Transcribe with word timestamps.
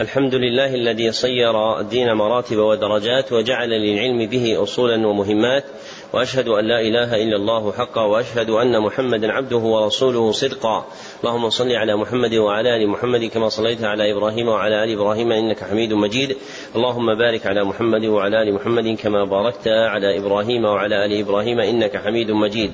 الحمد 0.00 0.34
لله 0.34 0.74
الذي 0.74 1.12
صير 1.12 1.80
الدين 1.80 2.12
مراتب 2.12 2.56
ودرجات 2.56 3.32
وجعل 3.32 3.68
للعلم 3.68 4.26
به 4.26 4.62
أصولا 4.62 5.06
ومهمات 5.06 5.64
وأشهد 6.12 6.48
أن 6.48 6.64
لا 6.64 6.80
إله 6.80 7.22
إلا 7.22 7.36
الله 7.36 7.72
حقا 7.72 8.02
وأشهد 8.02 8.50
أن 8.50 8.80
محمدا 8.80 9.32
عبده 9.32 9.56
ورسوله 9.56 10.32
صدقا. 10.32 10.86
اللهم 11.24 11.50
صل 11.50 11.72
على 11.72 11.96
محمد 11.96 12.34
وعلى 12.34 12.76
آل 12.76 12.88
محمد 12.88 13.24
كما 13.24 13.48
صليت 13.48 13.84
على 13.84 14.12
إبراهيم 14.12 14.48
وعلى 14.48 14.84
آل 14.84 14.92
إبراهيم 14.92 15.32
إنك 15.32 15.64
حميد 15.64 15.92
مجيد. 15.92 16.36
اللهم 16.76 17.18
بارك 17.18 17.46
على 17.46 17.64
محمد 17.64 18.04
وعلى 18.04 18.42
آل 18.42 18.54
محمد 18.54 18.96
كما 19.02 19.24
باركت 19.24 19.68
على 19.68 20.18
إبراهيم 20.18 20.64
وعلى 20.64 21.04
آل 21.04 21.20
إبراهيم 21.20 21.60
إنك 21.60 21.96
حميد 21.96 22.30
مجيد. 22.30 22.72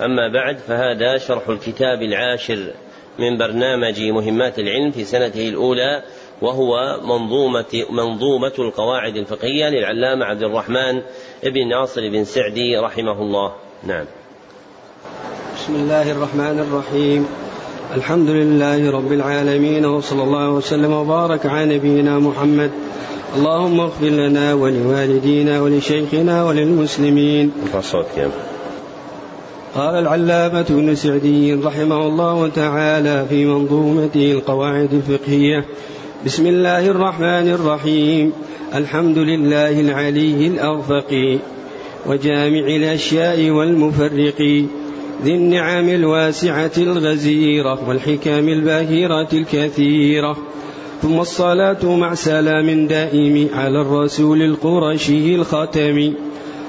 أما 0.00 0.28
بعد 0.28 0.56
فهذا 0.58 1.18
شرح 1.18 1.48
الكتاب 1.48 2.02
العاشر 2.02 2.58
من 3.18 3.38
برنامج 3.38 4.02
مهمات 4.02 4.58
العلم 4.58 4.90
في 4.90 5.04
سنته 5.04 5.48
الأولى. 5.48 6.02
وهو 6.42 7.00
منظومة 7.04 7.84
منظومة 7.90 8.52
القواعد 8.58 9.16
الفقهية 9.16 9.68
للعلامة 9.68 10.24
عبد 10.24 10.42
الرحمن 10.42 11.02
بن 11.44 11.68
ناصر 11.68 12.00
بن 12.10 12.24
سعدي 12.24 12.76
رحمه 12.76 13.22
الله. 13.22 13.52
نعم. 13.86 14.04
بسم 15.56 15.74
الله 15.74 16.12
الرحمن 16.12 16.58
الرحيم. 16.68 17.26
الحمد 17.96 18.30
لله 18.30 18.90
رب 18.90 19.12
العالمين 19.12 19.84
وصلى 19.84 20.22
الله 20.22 20.50
وسلم 20.50 20.92
وبارك 20.92 21.46
على 21.46 21.76
نبينا 21.76 22.18
محمد. 22.18 22.70
اللهم 23.36 23.80
اغفر 23.80 24.06
لنا 24.06 24.54
ولوالدينا 24.54 25.60
ولشيخنا 25.62 26.44
وللمسلمين. 26.44 27.52
قال 29.74 29.94
العلامة 29.94 30.66
ابن 30.70 30.94
سعدي 30.94 31.54
رحمه 31.54 32.06
الله 32.06 32.48
تعالى 32.48 33.26
في 33.28 33.44
منظومته 33.44 34.32
القواعد 34.32 34.92
الفقهية 34.92 35.64
بسم 36.26 36.46
الله 36.46 36.86
الرحمن 36.86 37.48
الرحيم. 37.48 38.32
الحمد 38.74 39.18
لله 39.18 39.80
العلي 39.80 40.46
الأرفق 40.46 41.38
وجامع 42.06 42.66
الأشياء 42.76 43.50
والمفرق 43.50 44.40
ذي 45.24 45.34
النعم 45.34 45.88
الواسعة 45.88 46.70
الغزيرة 46.78 47.88
والحكام 47.88 48.48
الباهرة 48.48 49.28
الكثيرة. 49.32 50.36
ثم 51.02 51.20
الصلاة 51.20 51.96
مع 51.96 52.14
سلام 52.14 52.86
دائم 52.86 53.48
على 53.54 53.80
الرسول 53.80 54.42
القرشي 54.42 55.34
الختم 55.34 56.12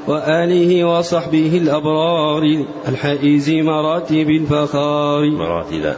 وآله 0.07 0.85
وصحبه 0.85 1.57
الأبرار 1.57 2.65
الحائز 2.87 3.49
مراتب 3.49 4.29
الفخار. 4.29 5.29
مراتب. 5.29 5.93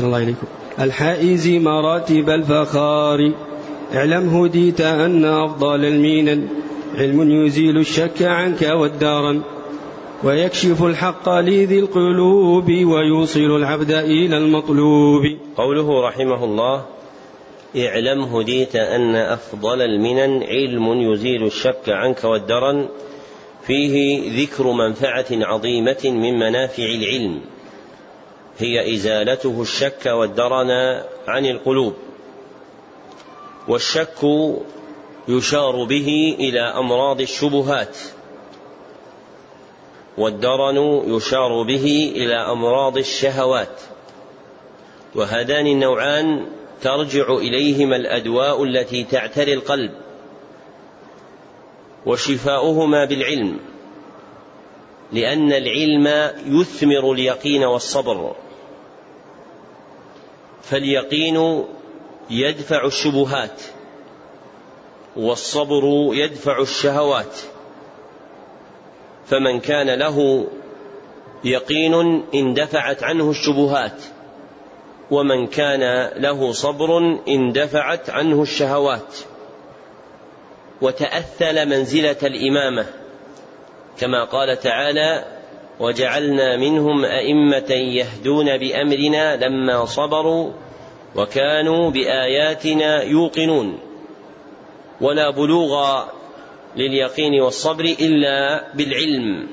الله 0.00 0.22
إليكم. 0.22 0.46
الحائز 0.80 1.48
مراتب 1.48 2.30
الفخار. 2.30 3.32
اعلم 3.94 4.28
هديت 4.28 4.80
أن 4.80 5.24
أفضل 5.24 5.84
المينا. 5.84 6.48
علم 6.94 7.46
يزيل 7.46 7.78
الشك 7.78 8.22
عنك 8.22 8.62
والدارا. 8.62 9.42
ويكشف 10.24 10.82
الحق 10.82 11.28
لذي 11.28 11.78
القلوب 11.78 12.70
ويوصل 12.70 13.56
العبد 13.56 13.90
إلى 13.90 14.38
المطلوب. 14.38 15.22
قوله 15.56 16.08
رحمه 16.08 16.44
الله 16.44 16.84
اعلم 17.76 18.22
هديت 18.22 18.76
أن 18.76 19.14
أفضل 19.14 19.82
المنن 19.82 20.42
علم 20.42 21.12
يزيل 21.12 21.46
الشك 21.46 21.88
عنك 21.88 22.24
والدرن 22.24 22.88
فيه 23.66 24.20
ذكر 24.42 24.72
منفعة 24.72 25.26
عظيمة 25.30 26.02
من 26.04 26.38
منافع 26.38 26.84
العلم. 26.84 27.40
هي 28.58 28.94
إزالته 28.94 29.62
الشك 29.62 30.06
والدرن 30.06 30.70
عن 31.28 31.46
القلوب 31.46 31.94
والشك 33.68 34.18
يشار 35.28 35.84
به 35.84 36.36
إلى 36.40 36.60
أمراض 36.60 37.20
الشبهات 37.20 37.96
والدرن 40.18 41.02
يشار 41.06 41.62
به 41.62 42.12
إلى 42.16 42.34
أمراض 42.34 42.98
الشهوات 42.98 43.80
وهذان 45.14 45.66
النوعان 45.66 46.46
ترجع 46.82 47.34
إليهما 47.34 47.96
الأدواء 47.96 48.64
التي 48.64 49.04
تعتري 49.04 49.52
القلب 49.52 49.90
وشفاؤهما 52.06 53.04
بالعلم 53.04 53.58
لأن 55.12 55.52
العلم 55.52 56.32
يثمر 56.46 57.12
اليقين 57.12 57.64
والصبر. 57.64 58.34
فاليقين 60.70 61.64
يدفع 62.30 62.86
الشبهات 62.86 63.62
والصبر 65.16 66.10
يدفع 66.12 66.60
الشهوات 66.60 67.38
فمن 69.26 69.60
كان 69.60 69.90
له 69.90 70.46
يقين 71.44 72.24
اندفعت 72.34 73.02
عنه 73.02 73.30
الشبهات 73.30 74.02
ومن 75.10 75.46
كان 75.46 76.10
له 76.22 76.52
صبر 76.52 77.18
اندفعت 77.28 78.10
عنه 78.10 78.42
الشهوات 78.42 79.16
وتأثل 80.82 81.68
منزلة 81.68 82.16
الإمامة 82.22 82.86
كما 83.98 84.24
قال 84.24 84.60
تعالى 84.60 85.35
وجعلنا 85.80 86.56
منهم 86.56 87.04
أئمة 87.04 87.70
يهدون 87.70 88.56
بأمرنا 88.56 89.36
لما 89.36 89.84
صبروا 89.84 90.50
وكانوا 91.16 91.90
بآياتنا 91.90 93.02
يوقنون. 93.02 93.78
ولا 95.00 95.30
بلوغ 95.30 96.02
لليقين 96.76 97.40
والصبر 97.40 97.84
إلا 97.84 98.64
بالعلم. 98.74 99.48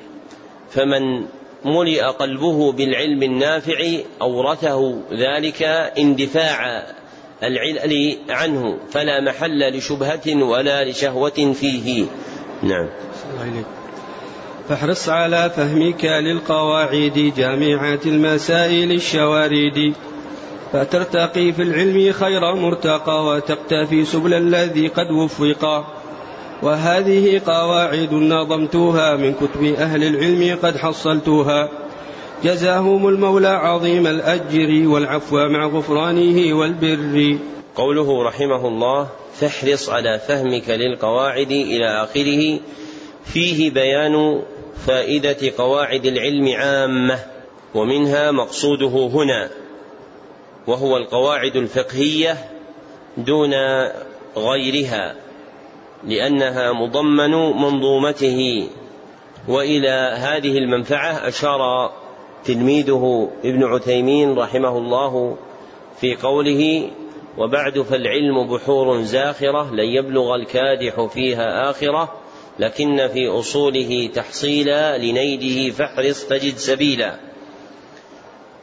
فمن 0.69 1.25
ملئ 1.65 2.01
قلبه 2.03 2.71
بالعلم 2.71 3.23
النافع 3.23 3.97
أورثه 4.21 5.01
ذلك 5.11 5.63
اندفاع 5.97 6.83
العلل 7.43 8.17
عنه. 8.29 8.77
فلا 8.91 9.21
محل 9.21 9.77
لشبهة 9.77 10.43
ولا 10.43 10.85
لشهوة 10.85 11.53
فيه. 11.53 12.05
نعم. 12.63 12.89
فاحرص 14.69 15.09
على 15.09 15.51
فهمك 15.55 16.05
للقواعد 16.05 17.33
جامعات 17.37 18.07
المسائل 18.07 18.91
الشوارد. 18.91 19.93
فترتقي 20.73 21.51
في 21.51 21.61
العلم 21.61 22.11
خير 22.11 22.55
مرتقى 22.55 23.25
وتقتفي 23.25 24.05
سبل 24.05 24.33
الذي 24.33 24.87
قد 24.87 25.11
وفقا 25.11 25.87
وهذه 26.61 27.41
قواعد 27.45 28.13
نظمتها 28.13 29.15
من 29.15 29.33
كتب 29.33 29.63
أهل 29.63 30.03
العلم 30.03 30.57
قد 30.63 30.77
حصلتها. 30.77 31.69
جزاهم 32.43 33.07
المولى 33.07 33.47
عظيم 33.47 34.07
الأجر 34.07 34.87
والعفو 34.87 35.47
مع 35.47 35.67
غفرانه 35.67 36.57
والبر. 36.57 37.37
قوله 37.75 38.23
رحمه 38.23 38.67
الله 38.67 39.07
فاحرص 39.39 39.89
على 39.89 40.19
فهمك 40.27 40.69
للقواعد 40.69 41.51
إلى 41.51 42.03
آخره. 42.03 42.59
فيه 43.25 43.71
بيان 43.71 44.41
فائدة 44.75 45.51
قواعد 45.57 46.05
العلم 46.05 46.53
عامة 46.55 47.19
ومنها 47.75 48.31
مقصوده 48.31 49.09
هنا 49.13 49.49
وهو 50.67 50.97
القواعد 50.97 51.55
الفقهية 51.55 52.37
دون 53.17 53.53
غيرها 54.37 55.15
لأنها 56.03 56.71
مضمن 56.71 57.31
منظومته 57.31 58.67
وإلى 59.47 60.15
هذه 60.17 60.57
المنفعة 60.57 61.27
أشار 61.27 61.91
تلميذه 62.45 63.29
ابن 63.45 63.63
عثيمين 63.63 64.39
رحمه 64.39 64.77
الله 64.77 65.37
في 66.01 66.15
قوله 66.15 66.89
وبعد 67.37 67.79
فالعلم 67.79 68.47
بحور 68.47 69.01
زاخرة 69.01 69.73
لن 69.73 69.85
يبلغ 69.85 70.35
الكادح 70.35 71.05
فيها 71.05 71.69
آخرة 71.69 72.22
لكن 72.59 73.07
في 73.07 73.27
أصوله 73.27 74.09
تحصيلا 74.15 74.97
لنيله 74.97 75.71
فاحرص 75.71 76.25
تجد 76.25 76.57
سبيلا. 76.57 77.19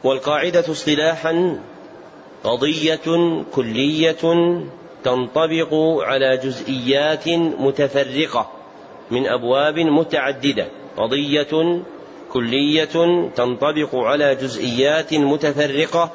والقاعدة 0.03 0.71
اصطلاحا 0.71 1.59
قضية 2.43 2.99
كلية 3.53 4.51
تنطبق 5.03 5.73
على 6.01 6.37
جزئيات 6.37 7.29
متفرقة 7.59 8.51
من 9.11 9.27
أبواب 9.27 9.79
متعددة. 9.79 10.67
قضية 10.97 11.81
كلية 12.33 13.29
تنطبق 13.35 13.95
على 13.95 14.35
جزئيات 14.35 15.13
متفرقة 15.13 16.11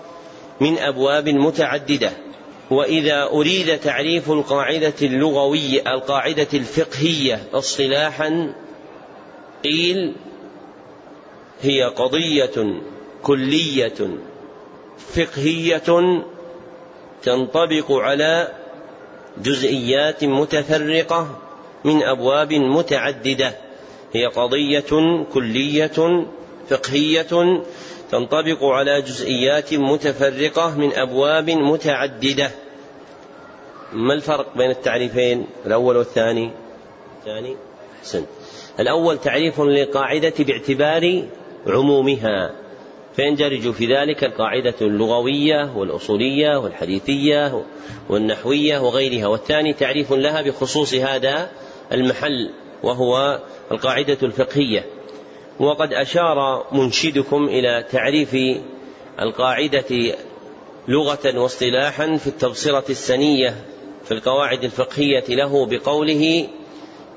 من 0.60 0.78
أبواب 0.78 1.28
متعددة. 1.28 2.10
وإذا 2.70 3.22
أريد 3.22 3.78
تعريف 3.80 4.30
القاعدة 4.30 4.94
اللغوية 5.02 5.94
القاعدة 5.94 6.48
الفقهية 6.54 7.42
اصطلاحا 7.54 8.52
قيل 9.64 10.12
هي 11.62 11.82
قضية 11.82 12.80
كلية 13.22 14.08
فقهية 14.98 16.22
تنطبق 17.22 17.92
على 17.92 18.52
جزئيات 19.42 20.24
متفرقة 20.24 21.38
من 21.84 22.02
أبواب 22.02 22.52
متعددة. 22.52 23.54
هي 24.12 24.26
قضية 24.26 25.24
كلية 25.34 26.26
فقهية 26.68 27.62
تنطبق 28.10 28.64
على 28.64 29.02
جزئيات 29.02 29.74
متفرقة 29.74 30.78
من 30.78 30.92
أبواب 30.92 31.50
متعددة. 31.50 32.50
ما 33.92 34.14
الفرق 34.14 34.56
بين 34.56 34.70
التعريفين؟ 34.70 35.46
الأول 35.66 35.96
والثاني؟ 35.96 36.50
الثاني؟ 37.18 37.56
سن 38.02 38.24
الأول 38.80 39.18
تعريف 39.18 39.60
للقاعدة 39.60 40.34
باعتبار 40.38 41.22
عمومها 41.66 42.54
فيندرج 43.16 43.70
في 43.70 43.96
ذلك 43.96 44.24
القاعدة 44.24 44.74
اللغوية 44.80 45.76
والأصولية 45.76 46.56
والحديثية 46.56 47.64
والنحوية 48.08 48.78
وغيرها 48.78 49.26
والثاني 49.26 49.72
تعريف 49.72 50.12
لها 50.12 50.42
بخصوص 50.42 50.94
هذا 50.94 51.50
المحل 51.92 52.50
وهو 52.82 53.40
القاعدة 53.70 54.18
الفقهية. 54.22 54.84
وقد 55.60 55.92
أشار 55.92 56.66
منشدكم 56.72 57.44
إلى 57.44 57.84
تعريف 57.92 58.36
القاعدة 59.20 60.16
لغة 60.88 61.38
واصطلاحا 61.38 62.16
في 62.16 62.26
التبصرة 62.26 62.84
السنية 62.90 63.64
في 64.04 64.14
القواعد 64.14 64.64
الفقهية 64.64 65.24
له 65.28 65.66
بقوله 65.66 66.48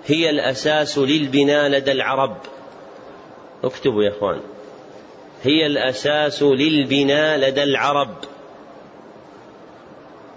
هي 0.06 0.30
الأساس 0.30 0.98
للبناء 0.98 1.70
لدى 1.70 1.92
العرب. 1.92 2.38
اكتبوا 3.64 4.04
يا 4.04 4.10
إخوان. 4.10 4.42
هي 5.44 5.66
الأساس 5.66 6.44
للبناء 6.44 7.38
لدى 7.38 7.64
العرب. 7.64 8.16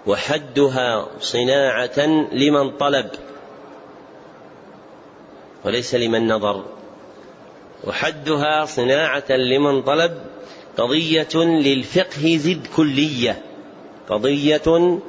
وحدها 0.07 1.07
صناعة 1.19 1.99
لمن 2.31 2.71
طلب. 2.71 3.09
وليس 5.65 5.95
لمن 5.95 6.27
نظر. 6.27 6.63
وحدها 7.87 8.65
صناعة 8.65 9.31
لمن 9.31 9.81
طلب 9.81 10.11
قضية 10.77 11.35
للفقه 11.35 12.37
زد 12.37 12.67
كلية. 12.75 13.41
قضية 14.09 14.99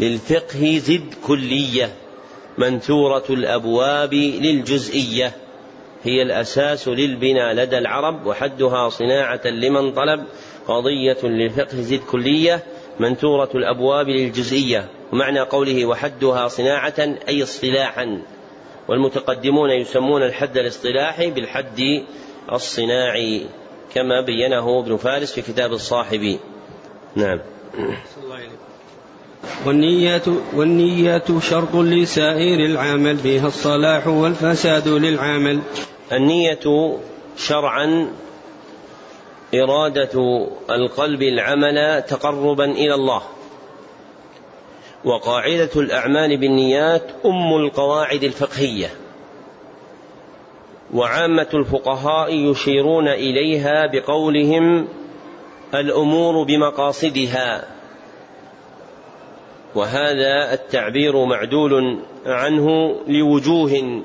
للفقه 0.00 0.78
زد 0.78 1.14
كلية. 1.26 1.90
منثورة 2.58 3.24
الأبواب 3.30 4.14
للجزئية. 4.14 5.32
هي 6.02 6.22
الأساس 6.22 6.88
للبناء 6.88 7.54
لدى 7.54 7.78
العرب 7.78 8.26
وحدها 8.26 8.88
صناعة 8.88 9.46
لمن 9.46 9.92
طلب 9.92 10.24
قضية 10.68 11.18
للفقه 11.22 11.80
زد 11.80 12.00
كلية 12.10 12.62
منثورة 13.00 13.50
الأبواب 13.54 14.08
للجزئية. 14.08 14.88
ومعنى 15.12 15.40
قوله 15.40 15.86
وحدها 15.86 16.48
صناعة 16.48 17.16
أي 17.28 17.42
اصطلاحا. 17.42 18.22
والمتقدمون 18.88 19.70
يسمون 19.70 20.22
الحد 20.22 20.58
الاصطلاحي 20.58 21.30
بالحد 21.30 22.02
الصناعي 22.52 23.46
كما 23.94 24.20
بينه 24.20 24.78
ابن 24.78 24.96
فارس 24.96 25.32
في 25.32 25.42
كتاب 25.42 25.72
الصاحب. 25.72 26.38
نعم. 27.16 27.40
والنية 29.66 30.22
والنية 30.54 31.24
شرط 31.40 31.74
لسائر 31.74 32.66
العمل 32.66 33.16
بها 33.16 33.46
الصلاح 33.46 34.06
والفساد 34.06 34.88
للعمل. 34.88 35.60
النية 36.12 36.96
شرعا 37.36 38.12
إرادة 39.54 40.46
القلب 40.70 41.22
العمل 41.22 42.02
تقربا 42.02 42.64
إلى 42.64 42.94
الله. 42.94 43.22
وقاعدة 45.04 45.70
الأعمال 45.76 46.36
بالنيات 46.36 47.02
أم 47.26 47.56
القواعد 47.56 48.24
الفقهية. 48.24 48.90
وعامة 50.94 51.48
الفقهاء 51.54 52.34
يشيرون 52.34 53.08
إليها 53.08 53.86
بقولهم 53.86 54.88
الأمور 55.74 56.44
بمقاصدها. 56.44 57.64
وهذا 59.74 60.52
التعبير 60.52 61.24
معدول 61.24 61.98
عنه 62.26 62.96
لوجوه 63.08 64.02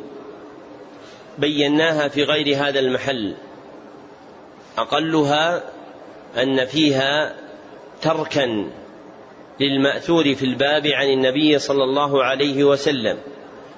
بيناها 1.37 2.07
في 2.07 2.23
غير 2.23 2.57
هذا 2.57 2.79
المحل. 2.79 3.35
أقلها 4.77 5.63
أن 6.37 6.65
فيها 6.65 7.35
تركا. 8.01 8.69
للمأثور 9.59 10.35
في 10.35 10.45
الباب 10.45 10.87
عن 10.87 11.07
النبي 11.07 11.59
صلى 11.59 11.83
الله 11.83 12.23
عليه 12.23 12.63
وسلم. 12.63 13.17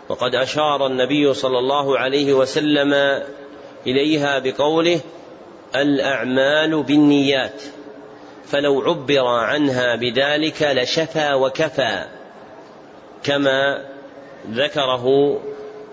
وقد 0.09 0.35
أشار 0.35 0.85
النبي 0.87 1.33
صلى 1.33 1.59
الله 1.59 1.99
عليه 1.99 2.33
وسلم 2.33 2.93
إليها 3.87 4.39
بقوله 4.39 4.99
الأعمال 5.75 6.83
بالنيات 6.83 7.61
فلو 8.45 8.81
عبر 8.81 9.27
عنها 9.27 9.95
بذلك 9.95 10.61
لشفى 10.61 11.33
وكفى 11.33 12.05
كما 13.23 13.85
ذكره 14.51 15.37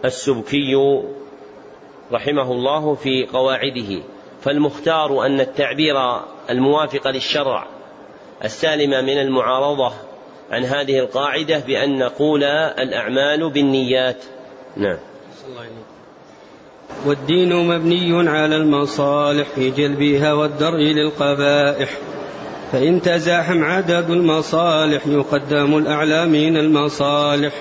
السبكي 0.05 1.03
رحمه 2.13 2.53
الله 2.53 2.95
في 2.95 3.27
قواعده. 3.33 4.03
فالمختار 4.43 5.27
أن 5.27 5.41
التعبير 5.41 6.21
الموافق 6.51 7.09
للشرع 7.09 7.67
السالم 8.45 8.91
من 8.91 9.19
المعارضة 9.19 9.93
عن 10.51 10.65
هذه 10.65 10.99
القاعدة 10.99 11.59
بأن 11.59 11.99
نقول 11.99 12.45
الأعمال 12.45 13.51
بالنيات. 13.51 14.25
نعم. 14.77 14.97
والدين 17.07 17.69
مبني 17.69 18.31
على 18.31 18.57
المصالح 18.57 19.49
في 19.55 19.71
جلبها 19.71 20.33
والدرء 20.33 20.79
للقبائح. 20.79 21.91
فإن 22.73 23.03
تزاحم 23.03 23.65
عدد 23.65 24.11
المصالح 24.11 25.07
يقدم 25.07 25.79
الأعلى 25.79 26.27
من 26.27 26.57
المصالح. 26.57 27.53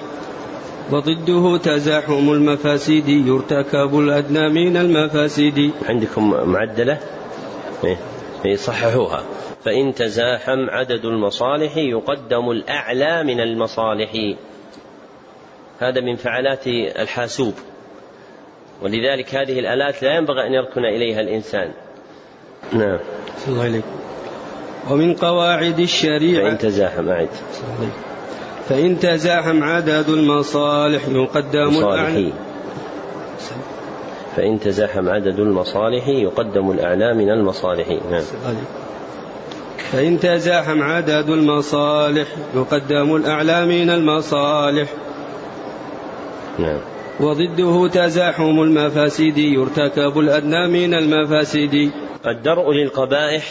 وضده 0.92 1.58
تزاحم 1.58 2.32
المفاسد 2.32 3.10
يرتكب 3.10 4.00
الأدنى 4.00 4.50
من 4.50 4.78
المفاسد. 4.78 5.72
عندكم 5.90 6.30
معدلة؟ 6.30 6.98
إيه, 7.84 7.98
إيه 8.46 8.56
صححوها. 8.56 9.24
فإن 9.68 9.94
تزاحم 9.94 10.70
عدد 10.70 11.06
المصالح 11.06 11.78
يقدم 11.78 12.52
الأعلى 12.52 13.24
من 13.24 13.40
المصالح. 13.40 14.12
هذا 15.80 16.02
من 16.02 16.16
فعلات 16.16 16.68
الحاسوب. 17.02 17.54
ولذلك 18.82 19.36
هذه 19.36 19.60
الآلات 19.60 20.04
لا 20.04 20.18
ينبغي 20.18 20.48
أن 20.48 20.54
يركن 20.54 20.86
إليها 20.86 21.22
الإنسان. 21.22 21.72
نعم. 22.74 23.00
الله 23.48 23.64
عليك. 23.64 23.84
ومن 24.90 25.14
قواعد 25.14 25.80
الشريعة 25.80 26.44
فإن 26.44 26.58
تزاحم 26.58 27.10
أعد. 27.10 27.30
فإن 28.70 29.00
تزاحم 29.00 29.64
عدد 29.64 30.10
المصالح 30.10 31.08
يقدم 31.08 31.80
الأعلى 31.80 32.32
فإن 34.36 34.60
تزاحم 34.60 35.10
عدد 35.10 35.40
المصالح 35.40 36.08
يقدم 36.08 36.72
الأعلى 36.72 37.14
من 37.14 37.30
المصالح. 37.30 37.88
نعم. 38.12 38.24
فإن 39.92 40.20
تزاحم 40.20 40.82
عدد 40.82 41.30
المصالح 41.30 42.28
يقدم 42.56 43.16
الأعلى 43.16 43.66
من 43.66 43.90
المصالح. 43.90 44.90
نعم. 46.60 46.80
وضده 47.20 47.88
تزاحم 47.88 48.62
المفاسد 48.62 49.38
يرتكب 49.38 50.20
الأدنى 50.20 50.68
من 50.68 50.94
المفاسد. 50.94 51.92
الدرء 52.28 52.72
للقبائح 52.72 53.44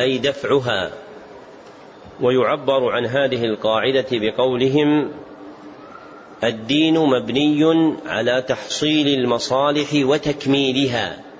أي 0.00 0.18
دفعها. 0.18 0.90
ويعبر 2.20 2.90
عن 2.90 3.06
هذه 3.06 3.44
القاعدة 3.44 4.06
بقولهم 4.12 5.10
الدين 6.44 6.98
مبني 6.98 7.94
على 8.06 8.44
تحصيل 8.48 9.08
المصالح 9.08 9.88
وتكميلها. 9.94 11.33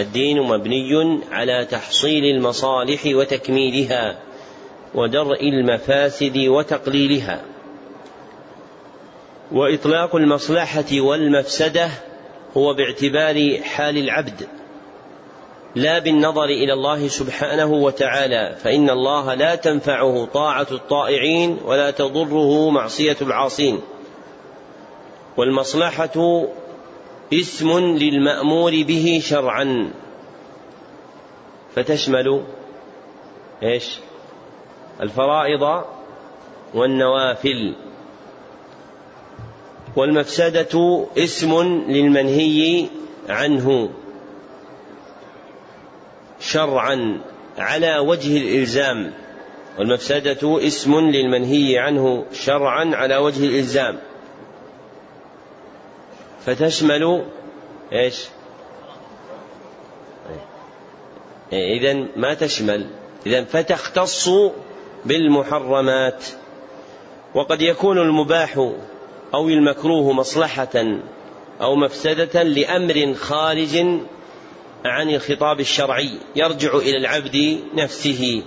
الدين 0.00 0.42
مبني 0.42 1.20
على 1.32 1.64
تحصيل 1.64 2.24
المصالح 2.24 3.00
وتكميلها 3.06 4.18
ودرء 4.94 5.48
المفاسد 5.48 6.38
وتقليلها. 6.38 7.42
وإطلاق 9.52 10.16
المصلحة 10.16 11.00
والمفسدة 11.00 11.88
هو 12.56 12.74
باعتبار 12.74 13.58
حال 13.62 13.98
العبد. 13.98 14.48
لا 15.74 15.98
بالنظر 15.98 16.44
إلى 16.44 16.72
الله 16.72 17.08
سبحانه 17.08 17.72
وتعالى 17.72 18.56
فإن 18.62 18.90
الله 18.90 19.34
لا 19.34 19.54
تنفعه 19.54 20.28
طاعة 20.34 20.66
الطائعين 20.72 21.58
ولا 21.64 21.90
تضره 21.90 22.70
معصية 22.70 23.16
العاصين. 23.22 23.80
والمصلحة 25.36 26.46
اسم 27.32 27.78
للمأمور 27.78 28.70
به 28.70 29.20
شرعا. 29.24 29.90
فتشمل 31.74 32.44
إيش؟ 33.62 33.98
الفرائض 35.00 35.84
والنوافل. 36.74 37.74
والمفسدة 39.96 41.06
اسم 41.18 41.62
للمنهي 41.88 42.86
عنه. 43.28 43.90
شرعا 46.40 47.20
على 47.58 47.98
وجه 47.98 48.36
الإلزام. 48.36 49.12
والمفسدة 49.78 50.66
اسم 50.66 50.98
للمنهي 50.98 51.78
عنه 51.78 52.24
شرعا 52.32 52.90
على 52.94 53.16
وجه 53.16 53.46
الإلزام. 53.46 53.98
فتشمل 56.46 57.24
إيش؟ 57.92 58.24
إذا 61.52 62.06
ما 62.16 62.34
تشمل. 62.34 62.86
إذا 63.26 63.44
فتختص 63.44 64.28
بالمحرمات. 65.04 66.24
وقد 67.34 67.62
يكون 67.62 67.98
المباح 67.98 68.56
أو 69.34 69.48
المكروه 69.48 70.12
مصلحة 70.12 71.00
أو 71.60 71.76
مفسدة 71.76 72.42
لأمر 72.42 73.14
خارج 73.14 73.76
عن 74.84 75.10
الخطاب 75.10 75.60
الشرعي 75.60 76.10
يرجع 76.36 76.76
إلى 76.76 76.96
العبد 76.96 77.60
نفسه. 77.74 78.42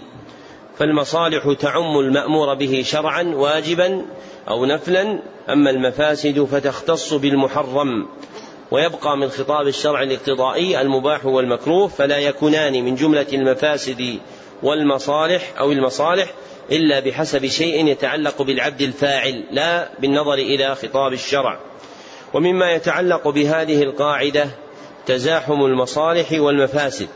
فالمصالح 0.78 1.54
تعم 1.60 2.00
المأمور 2.00 2.54
به 2.54 2.84
شرعا 2.86 3.24
واجبا 3.24 4.06
أو 4.48 4.66
نفلا 4.66 5.20
أما 5.50 5.70
المفاسد 5.70 6.44
فتختص 6.44 7.14
بالمحرم. 7.14 8.08
ويبقى 8.72 9.18
من 9.18 9.30
خطاب 9.30 9.68
الشرع 9.68 10.04
الاقتضائي 10.04 10.82
المباح 10.82 11.26
والمكروه 11.26 11.88
فلا 11.88 12.18
يكونان 12.18 12.74
من 12.86 12.96
جملة 12.96 13.26
المفاسد 13.34 14.20
والمصالح 14.64 15.54
أو 15.60 15.72
المصالح 15.72 16.32
إلا 16.72 17.00
بحسب 17.00 17.46
شيء 17.46 17.88
يتعلق 17.88 18.42
بالعبد 18.42 18.82
الفاعل 18.82 19.44
لا 19.52 19.90
بالنظر 20.00 20.34
إلى 20.34 20.76
خطاب 20.76 21.14
الشرع. 21.14 21.60
ومما 22.34 22.72
يتعلق 22.72 23.28
بهذه 23.28 23.84
القاعدة 23.84 24.50
تزاحم 25.06 25.66
المصالح 25.66 26.32
والمفاسد. 26.32 27.08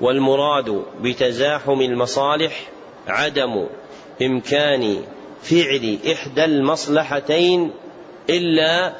والمراد 0.00 0.82
بتزاحم 1.00 1.80
المصالح 1.80 2.68
عدم 3.08 3.66
إمكان 4.22 5.02
فعل 5.50 5.98
إحدى 6.12 6.44
المصلحتين 6.44 7.70
إلا 8.30 8.96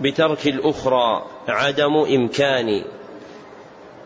بترك 0.00 0.46
الأخرى 0.46 1.26
عدم 1.48 1.96
إمكان 1.96 2.84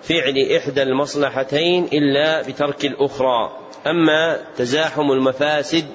فعل 0.03 0.35
إحدى 0.57 0.83
المصلحتين 0.83 1.85
إلا 1.93 2.43
بترك 2.43 2.85
الأخرى. 2.85 3.57
أما 3.87 4.41
تزاحم 4.57 5.13
المفاسد 5.13 5.87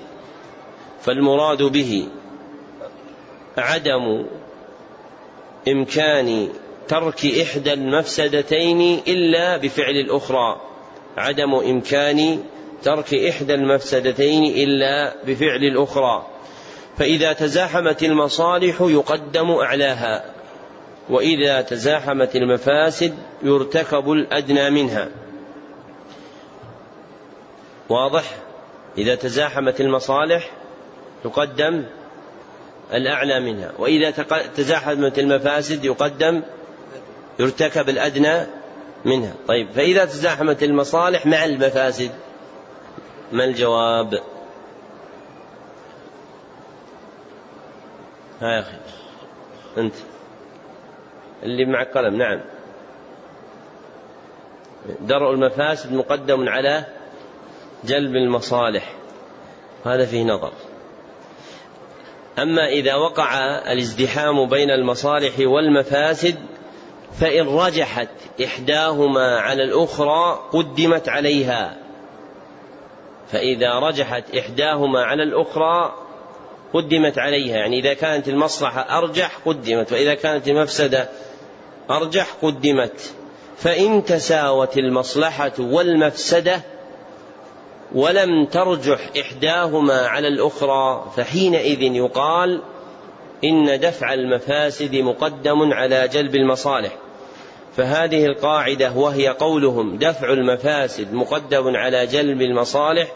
فالمراد 1.01 1.63
به 1.63 2.07
عدم 3.57 4.25
إمكان 5.67 6.49
ترك 6.87 7.25
إحدى 7.25 7.73
المفسدتين 7.73 9.01
إلا 9.07 9.57
بفعل 9.57 9.95
الأخرى 9.95 10.61
عدم 11.17 11.55
إمكان 11.55 12.43
ترك 12.83 13.13
إحدى 13.13 13.53
المفسدتين 13.53 14.43
إلا 14.43 15.15
بفعل 15.27 15.63
الأخرى. 15.63 16.27
فإذا 16.97 17.33
تزاحمت 17.33 18.03
المصالح 18.03 18.81
يقدم 18.81 19.51
أعلاها 19.51 20.25
وإذا 21.09 21.61
تزاحمت 21.61 22.35
المفاسد 22.35 23.15
يرتكب 23.43 24.11
الأدنى 24.11 24.69
منها. 24.69 25.09
واضح؟ 27.89 28.23
إذا 28.97 29.15
تزاحمت 29.15 29.81
المصالح 29.81 30.51
يقدم 31.25 31.85
الأعلى 32.93 33.39
منها 33.39 33.71
وإذا 33.79 34.11
تزاحمت 34.55 35.19
المفاسد 35.19 35.85
يقدم 35.85 36.41
يرتكب 37.39 37.89
الأدنى 37.89 38.45
منها. 39.05 39.33
طيب 39.47 39.71
فإذا 39.71 40.05
تزاحمت 40.05 40.63
المصالح 40.63 41.25
مع 41.25 41.45
المفاسد 41.45 42.11
ما 43.31 43.43
الجواب؟ 43.43 44.13
ها 48.41 48.51
يا 48.51 48.59
أخي 48.59 48.77
أنت. 49.77 49.95
اللي 51.43 51.65
معك 51.65 51.97
قلم 51.97 52.15
نعم. 52.15 52.41
درء 55.01 55.31
المفاسد 55.31 55.93
مقدم 55.93 56.49
على 56.49 56.85
جلب 57.83 58.15
المصالح. 58.15 58.93
هذا 59.85 60.05
فيه 60.05 60.23
نظر. 60.23 60.51
أما 62.39 62.67
إذا 62.67 62.95
وقع 62.95 63.37
الازدحام 63.71 64.49
بين 64.49 64.71
المصالح 64.71 65.33
والمفاسد 65.39 66.35
فإن 67.19 67.47
رجحت 67.47 68.09
إحداهما 68.43 69.39
على 69.39 69.63
الأخرى 69.63 70.49
قدمت 70.51 71.09
عليها. 71.09 71.80
فإذا 73.31 73.79
رجحت 73.79 74.35
إحداهما 74.35 75.03
على 75.03 75.23
الأخرى 75.23 75.95
قدمت 76.73 77.17
عليها 77.17 77.57
يعني 77.57 77.79
إذا 77.79 77.93
كانت 77.93 78.27
المصلحة 78.27 78.97
أرجح 78.97 79.37
قدمت 79.45 79.91
وإذا 79.91 80.13
كانت 80.13 80.47
المفسدة 80.47 81.09
أرجح 81.89 82.27
قدمت. 82.41 83.13
فإن 83.57 84.05
تساوت 84.05 84.77
المصلحة 84.77 85.51
والمفسدة 85.59 86.61
ولم 87.95 88.45
ترجح 88.45 88.99
إحداهما 89.19 90.07
على 90.07 90.27
الأخرى 90.27 91.11
فحينئذ 91.17 91.81
يقال 91.81 92.61
إن 93.43 93.79
دفع 93.79 94.13
المفاسد 94.13 94.95
مقدم 94.95 95.73
على 95.73 96.07
جلب 96.07 96.35
المصالح. 96.35 96.91
فهذه 97.77 98.25
القاعدة 98.25 98.91
وهي 98.95 99.27
قولهم 99.27 99.97
دفع 99.97 100.33
المفاسد 100.33 101.13
مقدم 101.13 101.75
على 101.75 102.07
جلب 102.07 102.41
المصالح 102.41 103.07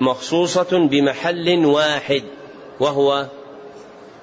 مخصوصة 0.00 0.88
بمحل 0.88 1.66
واحد 1.66 2.22
وهو 2.80 3.26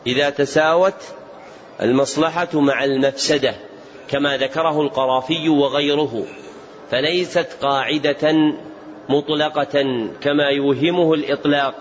إذا 0.07 0.29
تساوت 0.29 0.93
المصلحة 1.81 2.59
مع 2.59 2.83
المفسدة 2.83 3.55
كما 4.07 4.37
ذكره 4.37 4.81
القرافي 4.81 5.49
وغيره 5.49 6.25
فليست 6.91 7.47
قاعدة 7.61 8.33
مطلقة 9.09 10.07
كما 10.21 10.49
يوهمه 10.49 11.13
الإطلاق 11.13 11.75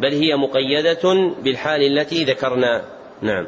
بل 0.00 0.12
هي 0.12 0.36
مقيدة 0.36 1.32
بالحال 1.42 1.98
التي 1.98 2.24
ذكرنا. 2.24 2.82
نعم. 3.22 3.46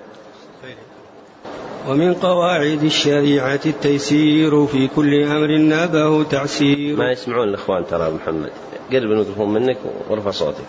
ومن 1.88 2.14
قواعد 2.14 2.84
الشريعة 2.84 3.60
التيسير 3.66 4.66
في 4.66 4.88
كل 4.88 5.22
أمر 5.22 5.56
نابه 5.56 6.24
تعسير. 6.24 6.96
ما 6.96 7.12
يسمعون 7.12 7.48
الإخوان 7.48 7.86
ترى 7.86 8.10
محمد. 8.10 8.50
قرب 8.92 9.10
الميكروفون 9.10 9.52
منك 9.52 9.78
وارفع 10.10 10.30
صوتك 10.30 10.64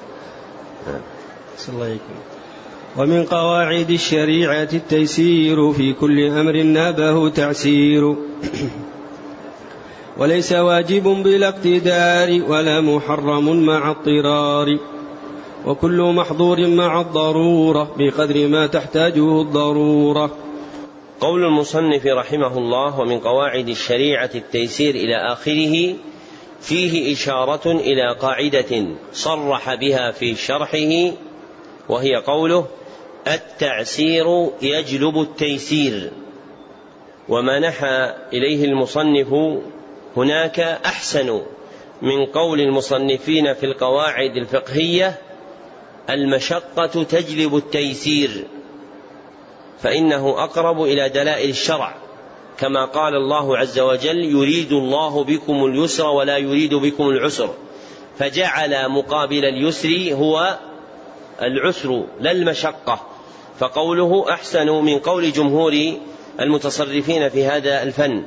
نعم. 0.87 1.01
الله. 1.69 1.97
ومن 2.97 3.23
قواعد 3.23 3.89
الشريعة 3.89 4.69
التيسير 4.73 5.73
في 5.73 5.93
كل 5.93 6.27
أمر 6.27 6.63
نابه 6.63 7.29
تعسير 7.29 8.15
وليس 10.19 10.53
واجب 10.53 11.03
بلا 11.03 11.49
اقتدار 11.49 12.41
ولا 12.47 12.81
محرم 12.81 13.65
مع 13.65 13.91
اضطرار 13.91 14.77
وكل 15.65 16.01
محظور 16.01 16.67
مع 16.67 17.01
الضرورة 17.01 17.91
بقدر 17.97 18.47
ما 18.47 18.67
تحتاجه 18.67 19.41
الضرورة 19.41 20.31
قول 21.21 21.45
المصنف 21.45 22.05
رحمه 22.05 22.57
الله 22.57 22.99
ومن 22.99 23.19
قواعد 23.19 23.69
الشريعة 23.69 24.29
التيسير 24.35 24.95
إلى 24.95 25.15
آخره 25.15 25.95
فيه 26.61 27.13
إشارة 27.13 27.71
إلى 27.71 28.15
قاعدة 28.19 28.85
صرح 29.13 29.73
بها 29.73 30.11
في 30.11 30.35
شرحه 30.35 31.11
وهي 31.89 32.15
قوله 32.15 32.67
التعسير 33.27 34.49
يجلب 34.61 35.21
التيسير. 35.21 36.11
وما 37.29 37.59
نحى 37.59 38.13
إليه 38.33 38.65
المصنف 38.65 39.33
هناك 40.17 40.59
أحسن 40.59 41.41
من 42.01 42.25
قول 42.25 42.61
المصنفين 42.61 43.53
في 43.53 43.65
القواعد 43.65 44.37
الفقهية 44.37 45.17
المشقة 46.09 47.03
تجلب 47.03 47.55
التيسير 47.55 48.45
فإنه 49.79 50.43
أقرب 50.43 50.83
إلى 50.83 51.09
دلائل 51.09 51.49
الشرع. 51.49 52.08
كما 52.59 52.85
قال 52.85 53.15
الله 53.15 53.57
عز 53.57 53.79
وجل 53.79 54.17
يريد 54.17 54.71
الله 54.71 55.23
بكم 55.23 55.65
اليسر 55.65 56.07
ولا 56.07 56.37
يريد 56.37 56.73
بكم 56.73 57.09
العسر. 57.09 57.49
فجعل 58.19 58.89
مقابل 58.89 59.45
اليسر 59.45 60.13
هو 60.13 60.57
العسر 61.41 62.03
لا 62.19 62.31
المشقة. 62.31 63.01
فقوله 63.59 64.25
أحسن 64.29 64.69
من 64.69 64.99
قول 64.99 65.31
جمهور 65.31 65.93
المتصرفين 66.39 67.29
في 67.29 67.45
هذا 67.45 67.83
الفن. 67.83 68.23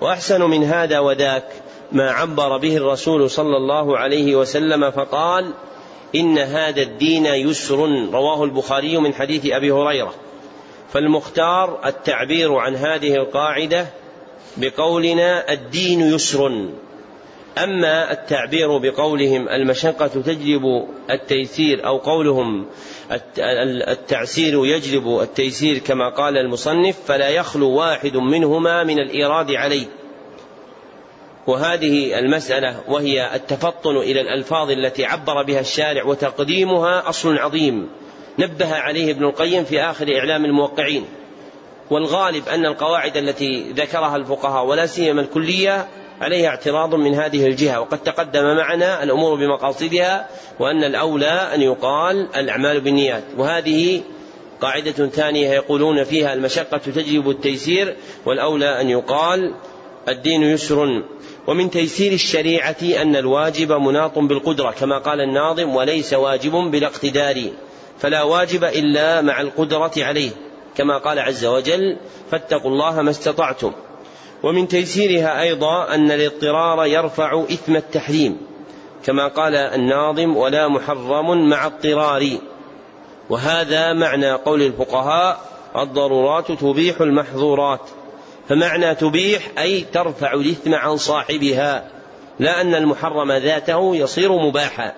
وأحسن 0.00 0.42
من 0.42 0.64
هذا 0.64 0.98
وذاك 0.98 1.48
ما 1.92 2.10
عبر 2.10 2.56
به 2.56 2.76
الرسول 2.76 3.30
صلى 3.30 3.56
الله 3.56 3.98
عليه 3.98 4.36
وسلم 4.36 4.90
فقال 4.90 5.50
إن 6.14 6.38
هذا 6.38 6.82
الدين 6.82 7.26
يسر. 7.26 8.08
رواه 8.12 8.44
البخاري 8.44 8.98
من 8.98 9.14
حديث 9.14 9.46
أبي 9.46 9.70
هريرة. 9.70 10.14
فالمختار 10.96 11.80
التعبير 11.86 12.54
عن 12.54 12.76
هذه 12.76 13.14
القاعدة 13.14 13.86
بقولنا 14.56 15.52
الدين 15.52 16.00
يسر. 16.00 16.68
أما 17.58 18.12
التعبير 18.12 18.78
بقولهم 18.78 19.48
المشقة 19.48 20.06
تجلب 20.06 20.62
التيسير 21.10 21.86
أو 21.86 21.96
قولهم 21.96 22.66
التعسير 23.88 24.66
يجلب 24.66 25.20
التيسير 25.20 25.78
كما 25.78 26.08
قال 26.08 26.38
المصنف 26.38 26.96
فلا 27.06 27.28
يخلو 27.28 27.70
واحد 27.70 28.16
منهما 28.16 28.84
من 28.84 28.98
الإيراد 28.98 29.50
عليه. 29.50 29.86
وهذه 31.46 32.18
المسألة 32.18 32.80
وهي 32.88 33.34
التفطن 33.34 33.96
إلى 33.96 34.20
الألفاظ 34.20 34.70
التي 34.70 35.04
عبر 35.04 35.42
بها 35.42 35.60
الشارع 35.60 36.04
وتقديمها 36.04 37.08
أصل 37.08 37.38
عظيم. 37.38 37.88
نبه 38.38 38.74
عليه 38.74 39.10
ابن 39.10 39.24
القيم 39.24 39.64
في 39.64 39.80
آخر 39.80 40.18
إعلام 40.18 40.44
الموقعين 40.44 41.04
والغالب 41.90 42.48
أن 42.48 42.66
القواعد 42.66 43.16
التي 43.16 43.72
ذكرها 43.72 44.16
الفقهاء 44.16 44.66
ولا 44.66 44.86
سيما 44.86 45.20
الكلية 45.20 45.86
عليها 46.20 46.48
اعتراض 46.48 46.94
من 46.94 47.14
هذه 47.14 47.46
الجهة 47.46 47.80
وقد 47.80 47.98
تقدم 47.98 48.56
معنا 48.56 49.02
الأمور 49.02 49.34
بمقاصدها 49.34 50.28
وأن 50.60 50.84
الأولى 50.84 51.50
أن 51.54 51.62
يقال 51.62 52.28
الأعمال 52.36 52.80
بالنيات 52.80 53.24
وهذه 53.38 54.00
قاعدة 54.60 55.06
ثانية 55.06 55.48
يقولون 55.48 56.04
فيها 56.04 56.32
المشقة 56.32 56.78
تجلب 56.78 57.30
التيسير 57.30 57.96
والأولى 58.26 58.80
أن 58.80 58.90
يقال 58.90 59.54
الدين 60.08 60.42
يسر 60.42 61.02
ومن 61.46 61.70
تيسير 61.70 62.12
الشريعة 62.12 62.76
أن 62.82 63.16
الواجب 63.16 63.72
مناط 63.72 64.18
بالقدرة 64.18 64.70
كما 64.70 64.98
قال 64.98 65.20
الناظم 65.20 65.76
وليس 65.76 66.14
واجب 66.14 66.52
بلا 66.52 66.86
اقتدار 66.86 67.42
فلا 67.98 68.22
واجب 68.22 68.64
إلا 68.64 69.22
مع 69.22 69.40
القدرة 69.40 69.92
عليه 69.96 70.30
كما 70.76 70.98
قال 70.98 71.18
عز 71.18 71.44
وجل 71.44 71.96
فاتقوا 72.30 72.70
الله 72.70 73.02
ما 73.02 73.10
استطعتم. 73.10 73.72
ومن 74.42 74.68
تيسيرها 74.68 75.40
أيضا 75.40 75.94
أن 75.94 76.10
الاضطرار 76.10 76.86
يرفع 76.86 77.44
إثم 77.50 77.76
التحريم 77.76 78.36
كما 79.04 79.28
قال 79.28 79.54
الناظم 79.54 80.36
ولا 80.36 80.68
محرم 80.68 81.48
مع 81.48 81.66
اضطرار. 81.66 82.38
وهذا 83.30 83.92
معنى 83.92 84.32
قول 84.32 84.62
الفقهاء 84.62 85.40
الضرورات 85.76 86.52
تبيح 86.52 87.00
المحظورات. 87.00 87.80
فمعنى 88.48 88.94
تبيح 88.94 89.42
أي 89.58 89.80
ترفع 89.80 90.32
الإثم 90.32 90.74
عن 90.74 90.96
صاحبها 90.96 91.88
لا 92.38 92.60
أن 92.60 92.74
المحرم 92.74 93.32
ذاته 93.32 93.96
يصير 93.96 94.32
مباحا. 94.32 94.92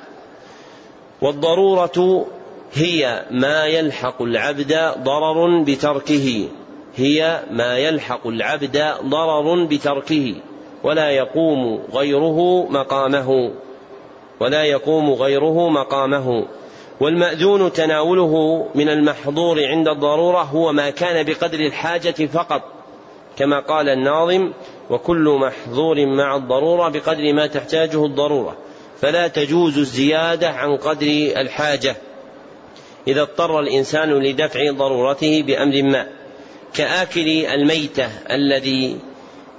والضرورة 1.23 2.26
هي 2.72 3.25
ما 3.30 3.66
يلحق 3.66 4.22
العبد 4.22 4.92
ضرر 4.98 5.62
بتركه. 5.62 6.48
هي 6.96 7.42
ما 7.50 7.78
يلحق 7.78 8.26
العبد 8.26 8.84
ضرر 9.04 9.64
بتركه. 9.64 10.34
ولا 10.84 11.10
يقوم 11.10 11.80
غيره 11.94 12.66
مقامه. 12.70 13.50
ولا 14.40 14.64
يقوم 14.64 15.10
غيره 15.10 15.68
مقامه. 15.68 16.44
والمأذون 17.00 17.72
تناوله 17.72 18.66
من 18.75 18.88
المحظور 18.88 19.64
عند 19.64 19.88
الضرورة 19.88 20.42
هو 20.42 20.72
ما 20.72 20.90
كان 20.90 21.26
بقدر 21.26 21.60
الحاجة 21.60 22.26
فقط. 22.26 22.62
كما 23.37 23.60
قال 23.60 23.88
الناظم 23.88 24.52
وكل 24.90 25.38
محظور 25.40 26.06
مع 26.06 26.37
الضرورة 26.37 26.88
بقدر 26.88 27.32
ما 27.32 27.46
تحتاجه 27.46 28.04
الضرورة. 28.06 28.56
فلا 29.00 29.28
تجوز 29.28 29.78
الزيادة 29.78 30.48
عن 30.48 30.76
قدر 30.76 31.06
الحاجة. 31.37 31.96
إذا 33.07 33.23
اضطر 33.23 33.61
الإنسان 33.61 34.11
لدفع 34.11 34.71
ضرورته 34.71 35.42
بأمر 35.42 35.83
ما 35.83 36.07
كآكل 36.75 37.29
الميتة 37.29 38.09
الذي 38.31 38.96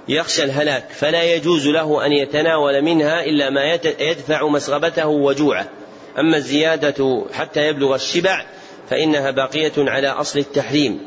يخشى 0.08 0.44
الهلاك 0.44 0.90
فلا 0.90 1.22
يجوز 1.34 1.68
له 1.68 2.06
أن 2.06 2.12
يتناول 2.12 2.82
منها 2.82 3.24
إلا 3.24 3.50
ما 3.50 3.74
يدفع 4.00 4.48
مسغبته 4.48 5.06
وجوعه. 5.06 5.68
أما 6.18 6.36
الزيادة 6.36 7.24
حتى 7.32 7.66
يبلغ 7.66 7.94
الشبع 7.94 8.44
فإنها 8.90 9.30
باقية 9.30 9.72
على 9.78 10.08
أصل 10.08 10.38
التحريم 10.38 11.00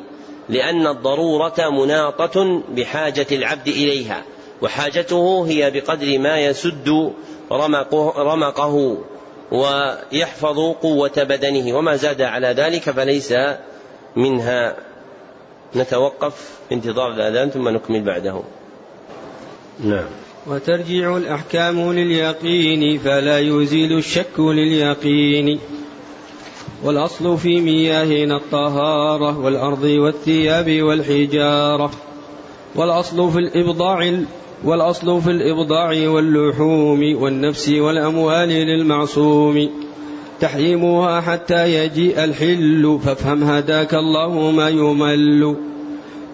لأن 0.49 0.87
الضرورة 0.87 1.69
مناطة 1.69 2.63
بحاجة 2.69 3.27
العبد 3.31 3.67
إليها 3.67 4.23
وحاجته 4.61 5.45
هي 5.47 5.71
بقدر 5.71 6.19
ما 6.19 6.39
يسد 6.39 7.13
رمقه, 7.51 8.13
رمقه. 8.17 8.97
ويحفظ 9.51 10.59
قوة 10.81 11.11
بدنه. 11.17 11.77
وما 11.77 11.95
زاد 11.95 12.21
على 12.21 12.47
ذلك 12.47 12.89
فليس 12.89 13.33
منها. 14.15 14.75
نتوقف 15.75 16.49
انتظار 16.71 17.13
الأذان 17.13 17.49
ثم 17.49 17.69
نكمل 17.69 18.01
بعده. 18.01 18.41
نعم. 19.83 20.05
وترجع 20.47 21.17
الأحكام 21.17 21.93
لليقين 21.93 22.99
فلا 22.99 23.39
يزيل 23.39 23.97
الشك 23.97 24.39
لليقين. 24.39 25.59
والأصل 26.83 27.37
في 27.37 27.61
مياهنا 27.61 28.37
الطهارة 28.37 29.39
والأرض 29.39 29.83
والثياب 29.83 30.81
والحجارة. 30.81 31.91
والأصل 32.75 33.31
في 33.31 33.39
الإبضاع 33.39 34.23
والأصل 34.65 35.21
في 35.21 35.31
الإبضاع 35.31 36.09
واللحوم 36.09 37.21
والنفس 37.21 37.69
والأموال 37.69 38.49
للمعصوم. 38.49 39.69
تحريمها 40.39 41.21
حتى 41.21 41.85
يجيء 41.85 42.23
الحل 42.23 42.99
فافهم 43.05 43.43
هداك 43.43 43.93
الله 43.93 44.51
ما 44.51 44.69
يمل. 44.69 45.55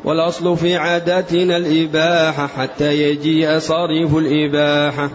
والأصل 0.06 0.58
في 0.58 0.76
عاداتنا 0.76 1.58
الإباحة 1.58 2.48
حتى 2.48 3.04
يجيء 3.04 3.60
صارف 3.60 4.18
الإباحة. 4.18 5.10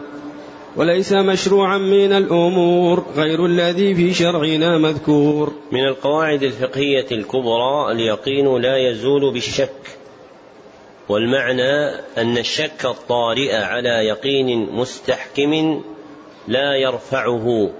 وليس 0.76 1.12
مشروعا 1.12 1.78
من 1.78 2.12
الأمور 2.12 3.04
غير 3.16 3.46
الذي 3.46 3.94
في 3.94 4.14
شرعنا 4.14 4.78
مذكور. 4.78 5.52
من 5.72 5.84
القواعد 5.88 6.42
الفقهية 6.42 7.06
الكبرى 7.12 7.92
اليقين 7.92 8.56
لا 8.56 8.90
يزول 8.90 9.32
بالشك. 9.32 10.03
والمعنى 11.08 11.88
أن 12.18 12.38
الشك 12.38 12.84
الطارئ 12.84 13.56
على 13.56 13.88
يقين 13.88 14.70
مستحكم 14.72 15.82
لا 16.48 16.76
يرفعه. 16.76 17.70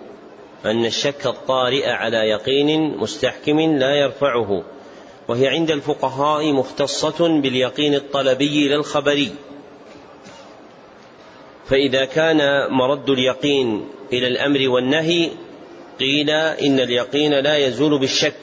أن 0.64 0.84
الشك 0.84 1.26
الطارئ 1.26 1.88
على 1.88 2.16
يقين 2.16 2.96
مستحكم 2.96 3.60
لا 3.60 3.94
يرفعه. 3.94 4.64
وهي 5.28 5.48
عند 5.48 5.70
الفقهاء 5.70 6.52
مختصة 6.52 7.40
باليقين 7.40 7.94
الطلبي 7.94 8.68
لا 8.68 8.76
الخبري 8.76 9.30
فإذا 11.66 12.04
كان 12.04 12.70
مرد 12.70 13.10
اليقين 13.10 13.88
إلى 14.12 14.26
الأمر 14.26 14.68
والنهي 14.68 15.30
قيل 16.00 16.30
إن 16.30 16.80
اليقين 16.80 17.34
لا 17.34 17.56
يزول 17.56 17.98
بالشك. 17.98 18.40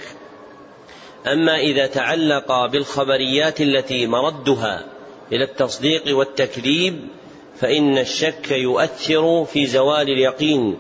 أما 1.28 1.60
إذا 1.60 1.88
تعلق 1.88 2.66
بالخبريات 2.66 3.62
التي 3.62 4.08
مردها 4.08 4.86
إلى 5.32 5.44
التصديق 5.44 6.18
والتكذيب 6.18 7.08
فإن 7.56 7.98
الشك 7.98 8.52
يؤثر 8.52 9.46
في 9.46 9.66
زوال 9.66 10.10
اليقين. 10.10 10.78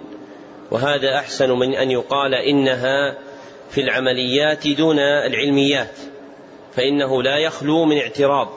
وهذا 0.71 1.15
أحسن 1.15 1.51
من 1.51 1.75
أن 1.75 1.91
يقال 1.91 2.35
إنها 2.35 3.17
في 3.69 3.81
العمليات 3.81 4.67
دون 4.67 4.99
العلميات 4.99 5.97
فإنه 6.75 7.23
لا 7.23 7.37
يخلو 7.37 7.85
من 7.85 7.97
اعتراض. 7.97 8.49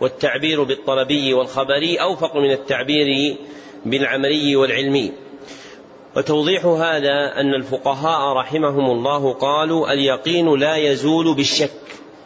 والتعبير 0.00 0.62
بالطلبي 0.62 1.34
والخبري 1.34 1.96
أوفق 1.96 2.36
من 2.36 2.50
التعبير 2.50 3.36
بالعملي 3.84 4.56
والعلمي. 4.56 5.12
وتوضيح 6.18 6.64
هذا 6.66 7.40
أن 7.40 7.54
الفقهاء 7.54 8.32
رحمهم 8.32 8.90
الله 8.90 9.32
قالوا 9.32 9.92
اليقين 9.92 10.54
لا 10.54 10.76
يزول 10.76 11.34
بالشك 11.34 11.70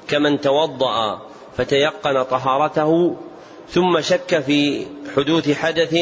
كمن 0.09 0.40
توضأ 0.40 1.20
فتيقن 1.57 2.22
طهارته 2.22 3.16
ثم 3.68 4.00
شك 4.00 4.40
في 4.40 4.87
حدوث 5.16 5.50
حدث 5.52 5.96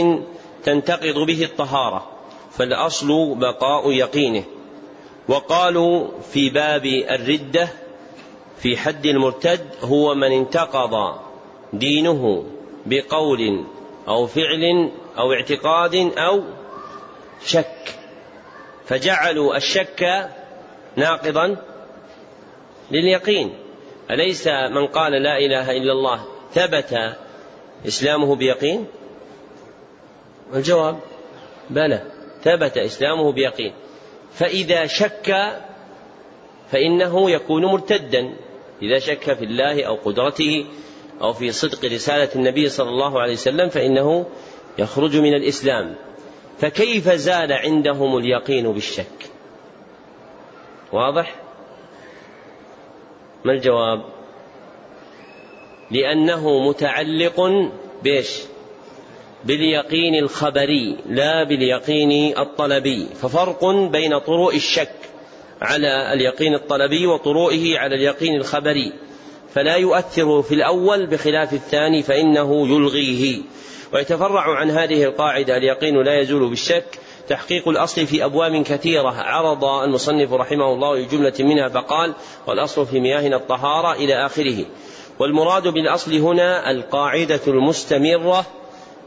تنتقض 0.64 1.18
به 1.18 1.44
الطهارة 1.44 2.06
فالأصل 2.50 3.34
بقاء 3.34 3.92
يقينه. 3.92 4.44
وقالوا 5.28 6.08
في 6.32 6.50
باب 6.50 6.86
الردة 6.86 7.68
في 8.58 8.76
حد 8.76 9.06
المرتد 9.06 9.66
هو 9.82 10.14
من 10.14 10.32
انتقض 10.32 11.14
دينه 11.72 12.44
بقول 12.86 13.64
أو 14.08 14.26
فعل 14.26 14.90
أو 15.18 15.32
اعتقاد 15.32 15.94
أو 16.18 16.42
شك. 17.44 17.94
فجعلوا 18.86 19.56
الشك 19.56 20.28
ناقضا 20.96 21.56
لليقين. 22.90 23.54
أليس 24.10 24.48
من 24.48 24.86
قال 24.86 25.12
لا 25.12 25.38
إله 25.38 25.70
إلا 25.70 25.92
الله 25.92 26.24
ثبت 26.54 27.16
إسلامه 27.86 28.36
بيقين؟ 28.36 28.86
الجواب 30.54 30.98
بلى 31.70 32.02
ثبت 32.44 32.78
إسلامه 32.78 33.32
بيقين. 33.32 33.72
فإذا 34.34 34.86
شك 34.86 35.60
فإنه 36.72 37.30
يكون 37.30 37.64
مرتدا. 37.64 38.36
إذا 38.82 38.98
شك 38.98 39.32
في 39.34 39.44
الله 39.44 39.84
أو 39.84 39.94
قدرته 39.94 40.66
أو 41.20 41.32
في 41.32 41.52
صدق 41.52 41.84
رسالة 41.84 42.28
النبي 42.36 42.68
صلى 42.68 42.88
الله 42.88 43.20
عليه 43.20 43.32
وسلم 43.32 43.68
فإنه 43.68 44.26
يخرج 44.78 45.16
من 45.16 45.34
الإسلام. 45.34 45.96
فكيف 46.60 47.08
زال 47.08 47.52
عندهم 47.52 48.16
اليقين 48.16 48.72
بالشك؟ 48.72 49.30
واضح؟ 50.92 51.34
ما 53.44 53.52
الجواب؟ 53.52 54.02
لأنه 55.90 56.68
متعلق 56.68 57.70
بيش 58.02 58.40
باليقين 59.44 60.14
الخبري 60.14 60.96
لا 61.06 61.44
باليقين 61.44 62.38
الطلبي. 62.38 63.06
ففرق 63.06 63.64
بين 63.66 64.18
طروء 64.18 64.56
الشك 64.56 64.94
على 65.62 66.12
اليقين 66.12 66.54
الطلبي 66.54 67.06
وطروئه 67.06 67.78
على 67.78 67.94
اليقين 67.94 68.36
الخبري. 68.36 68.92
فلا 69.54 69.76
يؤثر 69.76 70.42
في 70.42 70.54
الأول 70.54 71.06
بخلاف 71.06 71.52
الثاني 71.52 72.02
فإنه 72.02 72.68
يلغيه. 72.68 73.42
ويتفرع 73.92 74.54
عن 74.54 74.70
هذه 74.70 75.04
القاعدة 75.04 75.56
اليقين 75.56 76.02
لا 76.02 76.20
يزول 76.20 76.48
بالشك 76.48 76.98
تحقيق 77.28 77.68
الأصل 77.68 78.06
في 78.06 78.24
أبواب 78.24 78.62
كثيرة. 78.62 79.10
عرض 79.10 79.64
المصنف 79.64 80.32
رحمه 80.32 80.72
الله 80.72 80.96
لجملة 80.96 81.32
منها 81.40 81.68
فقال 81.68 82.14
والأصل 82.46 82.86
في 82.86 83.00
مياهنا 83.00 83.36
الطهارة 83.36 83.92
إلى 83.92 84.26
آخره. 84.26 84.64
والمراد 85.18 85.68
بالأصل 85.68 86.14
هنا 86.14 86.70
القاعدة 86.70 87.40
المستمرة 87.46 88.46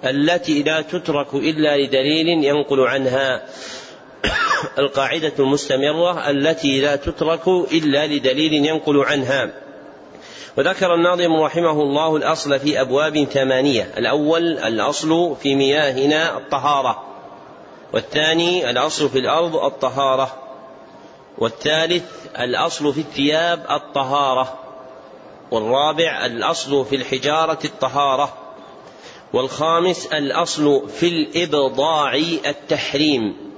التي 0.05 0.63
لا 0.63 0.81
تترك 0.81 1.33
إلا 1.33 1.77
لدليل 1.77 2.27
ينقل 2.27 2.79
عنها 2.79 3.45
القاعدة 4.79 5.33
المستمرة 5.39 6.29
التي 6.29 6.81
لا 6.81 6.95
تترك 6.95 7.47
إلا 7.47 8.07
لدليل 8.07 8.53
ينقل 8.53 8.99
عنها. 8.99 9.62
وذكر 10.57 10.93
الناظم 10.93 11.33
رحمه 11.33 11.71
الله 11.71 12.15
الأصل 12.15 12.59
في 12.59 12.81
أبواب 12.81 13.23
ثمانية. 13.23 13.93
الأول 13.97 14.57
الأصل 14.57 15.35
في 15.41 15.55
مياهنا 15.55 16.37
الطهارة. 16.37 17.03
والثاني 17.93 18.69
الأصل 18.69 19.09
في 19.09 19.19
الأرض 19.19 19.55
الطهارة. 19.55 20.35
والثالث 21.37 22.03
الأصل 22.39 22.93
في 22.93 22.99
الثياب 22.99 23.65
الطهارة. 23.71 24.59
والرابع 25.51 26.25
الأصل 26.25 26.85
في 26.85 26.95
الحجارة 26.95 27.59
الطهارة. 27.65 28.33
والخامس 29.33 30.05
الأصل 30.05 30.89
في 30.89 31.07
الإبضاع 31.07 32.15
التحريم. 32.45 33.53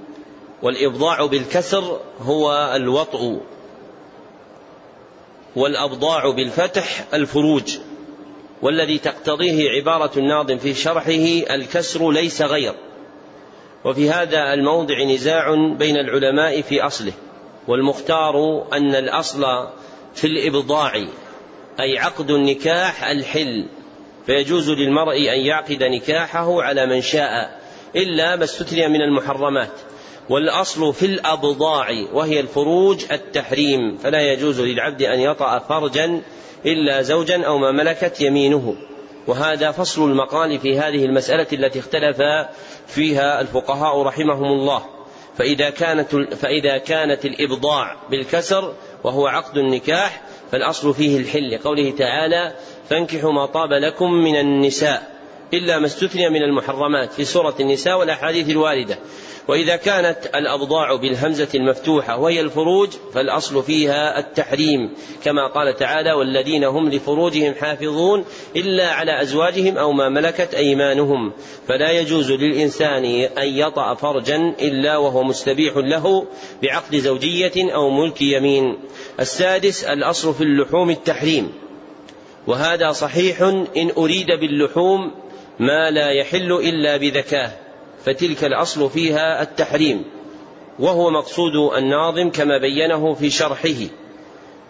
والإبضاع 0.62 1.26
بالكسر 1.26 2.00
هو 2.22 2.72
الوطء. 2.74 3.40
والأبضاع 5.56 6.30
بالفتح 6.30 7.04
الفروج 7.14 7.78
والذي 8.62 8.98
تقتضيه 8.98 9.70
عبارة 9.70 10.18
الناظم 10.18 10.58
في 10.58 10.74
شرحه 10.74 11.54
الكسر 11.54 12.10
ليس 12.10 12.42
غير. 12.42 12.74
وفي 13.84 14.10
هذا 14.10 14.54
الموضع 14.54 15.02
نزاع 15.04 15.54
بين 15.78 15.96
العلماء 15.96 16.60
في 16.60 16.82
أصله 16.82 17.12
والمختار 17.68 18.66
أن 18.72 18.94
الأصل 18.94 19.68
في 20.14 20.26
الإبضاع 20.26 20.94
أي 21.80 21.98
عقد 21.98 22.30
النكاح 22.30 23.04
الحل. 23.04 23.66
فيجوز 24.26 24.70
للمرء 24.70 25.16
أن 25.16 25.38
يعقد 25.38 25.82
نكاحه 25.82 26.62
على 26.62 26.86
من 26.86 27.00
شاء 27.00 27.60
إلا 27.96 28.36
ما 28.36 28.44
استثني 28.44 28.88
من 28.88 29.02
المحرمات. 29.02 29.72
والأصل 30.28 30.94
في 30.94 31.06
الأبضاع 31.06 31.88
وهي 32.12 32.40
الفروج 32.40 33.04
التحريم. 33.12 33.96
فلا 33.96 34.32
يجوز 34.32 34.60
للعبد 34.60 35.02
أن 35.02 35.20
يطأ 35.20 35.58
فرجا 35.58 36.22
إلا 36.66 37.02
زوجا 37.02 37.46
أو 37.46 37.58
ما 37.58 37.72
ملكت 37.72 38.20
يمينه. 38.20 38.76
وهذا 39.26 39.70
فصل 39.70 40.10
المقال 40.10 40.58
في 40.58 40.78
هذه 40.78 41.04
المسألة 41.04 41.46
التي 41.52 41.78
اختلف 41.78 42.16
فيها 42.86 43.40
الفقهاء 43.40 44.02
رحمهم 44.02 44.44
الله. 44.44 44.82
فإذا 45.38 45.70
كانت 45.70 46.34
فإذا 46.34 46.78
كانت 46.78 47.24
الإبضاع 47.24 47.96
بالكسر 48.10 48.74
وهو 49.04 49.26
عقد 49.26 49.58
النكاح 49.58 50.22
فالأصل 50.52 50.94
فيه 50.94 51.18
الحل. 51.18 51.50
لقوله 51.54 51.90
تعالى 51.90 52.52
فانكحوا 52.90 53.32
ما 53.32 53.46
طاب 53.46 53.72
لكم 53.72 54.12
من 54.12 54.36
النساء. 54.36 55.16
إلا 55.54 55.78
ما 55.78 55.86
استثني 55.86 56.28
من 56.30 56.42
المحرمات. 56.42 57.12
في 57.12 57.24
سورة 57.24 57.54
النساء 57.60 57.98
والأحاديث 57.98 58.50
الواردة. 58.50 58.98
وإذا 59.48 59.76
كانت 59.76 60.18
الأبضاع 60.34 60.96
بالهمزة 60.96 61.48
المفتوحة 61.54 62.18
وهي 62.18 62.40
الفروج 62.40 62.88
فالأصل 63.14 63.62
فيها 63.62 64.18
التحريم 64.18 64.90
كما 65.24 65.48
قال 65.54 65.76
تعالى 65.76 66.12
والذين 66.12 66.64
هم 66.64 66.88
لفروجهم 66.88 67.54
حافظون 67.54 68.24
إلا 68.56 68.90
على 68.90 69.22
أزواجهم 69.22 69.78
أو 69.78 69.92
ما 69.92 70.08
ملكت 70.08 70.54
أيمانهم 70.54 71.32
فلا 71.68 71.90
يجوز 71.90 72.32
للإنسان 72.32 73.04
أن 73.38 73.48
يطأ 73.48 73.94
فرجا 73.94 74.36
إلا 74.36 74.96
وهو 74.96 75.22
مستبيح 75.22 75.76
له 75.76 76.26
بعقد 76.62 76.96
زوجية 76.96 77.74
أو 77.74 77.90
ملك 77.90 78.22
يمين. 78.22 78.78
السادس 79.20 79.84
الأصل 79.84 80.34
في 80.34 80.40
اللحوم 80.40 80.90
التحريم. 80.90 81.52
وهذا 82.46 82.92
صحيح 82.92 83.40
إن 83.76 83.90
أريد 83.96 84.26
باللحوم 84.26 85.10
ما 85.58 85.90
لا 85.90 86.10
يحل 86.10 86.52
إلا 86.52 86.96
بذكاه. 86.96 87.65
فتلك 88.06 88.44
الأصل 88.44 88.90
فيها 88.90 89.42
التحريم 89.42 90.04
وهو 90.78 91.10
مقصود 91.10 91.74
الناظم 91.76 92.30
كما 92.30 92.58
بينه 92.58 93.14
في 93.14 93.30
شرحه. 93.30 93.86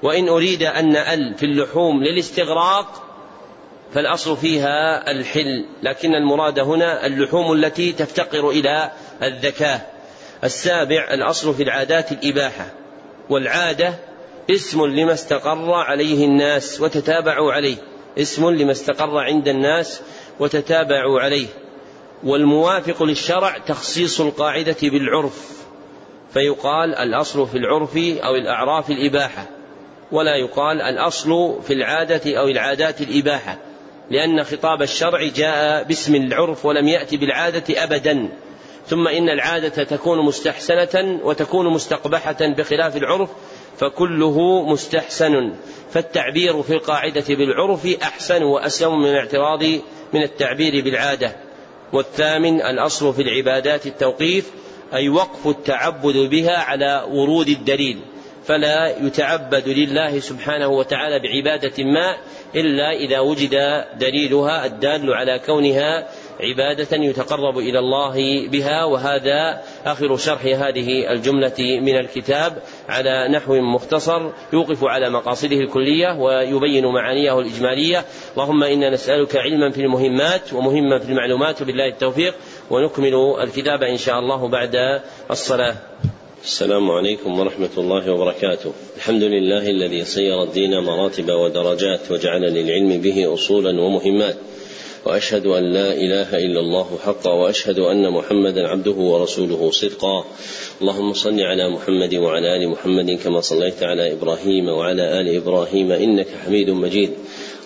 وإن 0.03 0.29
أريد 0.29 0.63
أن 0.63 0.97
أل 0.97 1.35
في 1.35 1.47
اللحوم 1.47 2.03
للاستغراق 2.03 3.03
فالأصل 3.95 4.37
فيها 4.37 5.11
الحل 5.11 5.65
لكن 5.83 6.15
المراد 6.15 6.59
هنا 6.59 7.07
اللحوم 7.07 7.53
التي 7.53 7.93
تفتقر 7.93 8.51
إلى 8.51 8.91
الذكاء. 9.23 9.95
السابع 10.45 11.09
الأصل 11.11 11.55
في 11.55 11.63
العادات 11.63 12.13
الإباحة 12.13 12.67
والعادة 13.31 13.95
اسم 14.51 14.87
لما 14.87 15.13
استقر 15.13 15.73
عليه 15.73 16.25
الناس 16.25 16.81
وتتابعوا 16.81 17.53
عليه 17.53 17.77
اسم 18.19 18.51
لما 18.51 18.73
استقر 18.73 19.19
عند 19.19 19.49
الناس 19.49 20.01
وتتابعوا 20.41 21.21
عليه. 21.21 21.47
والموافق 22.25 23.03
للشرع 23.03 23.59
تخصيص 23.59 24.21
القاعدة 24.21 24.77
بالعرف 24.83 25.67
فيقال 26.33 26.95
الأصل 26.95 27.47
في 27.47 27.59
العرف 27.59 27.97
أو 27.97 28.35
الأعراف 28.35 28.91
الإباحة 28.91 29.47
ولا 30.13 30.37
يقال 30.37 30.81
الأصل 30.81 31.63
في 31.63 31.73
العادة 31.73 32.39
أو 32.39 32.49
العادات 32.49 33.01
الإباحة 33.01 33.59
لأن 34.11 34.45
خطاب 34.45 34.83
الشرع 34.83 35.27
جاء 35.37 35.83
باسم 35.83 36.15
العرف 36.15 36.67
ولم 36.67 36.89
يأتي 36.89 37.17
بالعادة 37.17 37.85
أبدا 37.85 38.29
ثم 38.87 39.09
إن 39.09 39.29
العادة 39.29 39.85
تكون 39.85 40.25
مستحسنة 40.25 41.21
وتكون 41.23 41.73
مستقبحة 41.73 42.37
بخلاف 42.41 42.97
العرف 42.97 43.31
فكله 43.79 44.63
مستحسن 44.63 45.53
فالتعبير 45.91 46.63
في 46.63 46.73
القاعدة 46.73 47.25
بالعرف 47.29 47.87
أحسن 48.03 48.43
وأسلم 48.43 49.01
من 49.01 49.11
الاعتراض 49.11 49.63
من 50.13 50.23
التعبير 50.23 50.85
بالعادة. 50.85 51.46
والثامن 51.93 52.63
الأصل 52.63 53.15
في 53.15 53.23
العبادات 53.23 53.87
التوقيف 53.87 54.51
أي 54.95 55.09
وقف 55.09 55.47
التعبد 55.47 56.17
بها 56.17 56.57
على 56.57 57.05
ورود 57.11 57.49
الدليل 57.49 57.99
فلا 58.47 59.07
يتعبد 59.07 59.69
لله 59.69 60.21
سبحانه 60.21 60.69
وتعالى 60.69 61.19
بعبادة 61.19 61.85
ما 61.85 62.17
إلا 62.55 62.93
إذا 62.93 63.19
وجد 63.19 63.85
دليلها 63.99 64.67
الدال 64.67 65.15
على 65.15 65.41
كونها 65.47 66.09
عبادة 66.41 66.97
يتقرب 66.97 67.59
إلى 67.59 67.79
الله 67.79 68.49
بها 68.49 68.85
وهذا 68.85 69.63
آخر 69.87 70.17
شرح 70.17 70.45
هذه 70.45 71.13
الجملة 71.13 71.55
من 71.59 71.97
الكتاب 71.97 72.63
على 72.89 73.29
نحو 73.29 73.55
مختصر 73.55 74.31
يوقف 74.53 74.85
على 74.85 75.11
مقاصده 75.11 75.57
الكلية 75.57 76.13
ويبين 76.19 76.87
معانيه 76.87 77.39
الإجمالية 77.39 78.05
اللهم 78.33 78.63
إنا 78.63 78.91
نسألك 78.91 79.37
علما 79.37 79.71
في 79.71 79.81
المهمات 79.81 80.53
ومهما 80.53 80.99
في 80.99 81.09
المعلومات 81.09 81.63
وبالله 81.63 81.89
التوفيق 81.89 82.35
ونكمل 82.71 83.35
الكتاب 83.41 83.83
إن 83.83 83.97
شاء 83.97 84.19
الله 84.19 84.49
بعد 84.49 85.01
الصلاة 85.31 85.77
السلام 86.47 86.91
عليكم 86.91 87.39
ورحمة 87.39 87.69
الله 87.79 88.13
وبركاته. 88.13 88.73
الحمد 88.97 89.23
لله 89.23 89.71
الذي 89.71 90.05
صير 90.05 90.43
الدين 90.43 90.79
مراتب 90.79 91.31
ودرجات 91.31 92.01
وجعل 92.11 92.41
للعلم 92.41 93.01
به 93.01 93.35
أصولا 93.35 93.81
ومهمات. 93.81 94.37
وأشهد 95.07 95.47
أن 95.47 95.73
لا 95.73 95.93
إله 95.93 96.39
إلا 96.39 96.61
الله 96.61 96.99
حقا 97.05 97.33
وأشهد 97.33 97.79
أن 97.79 98.11
محمدا 98.11 98.69
عبده 98.69 98.93
ورسوله 98.93 99.71
صدقا. 99.71 100.25
اللهم 100.81 101.13
صل 101.13 101.41
على 101.41 101.71
محمد 101.71 102.15
وعلى 102.15 102.57
آل 102.57 102.69
محمد 102.69 103.11
كما 103.11 103.41
صليت 103.41 103.83
على 103.83 104.13
إبراهيم 104.13 104.69
وعلى 104.69 105.21
آل 105.21 105.37
إبراهيم 105.37 105.93
إنك 105.93 106.27
حميد 106.47 106.71
مجيد. 106.71 107.11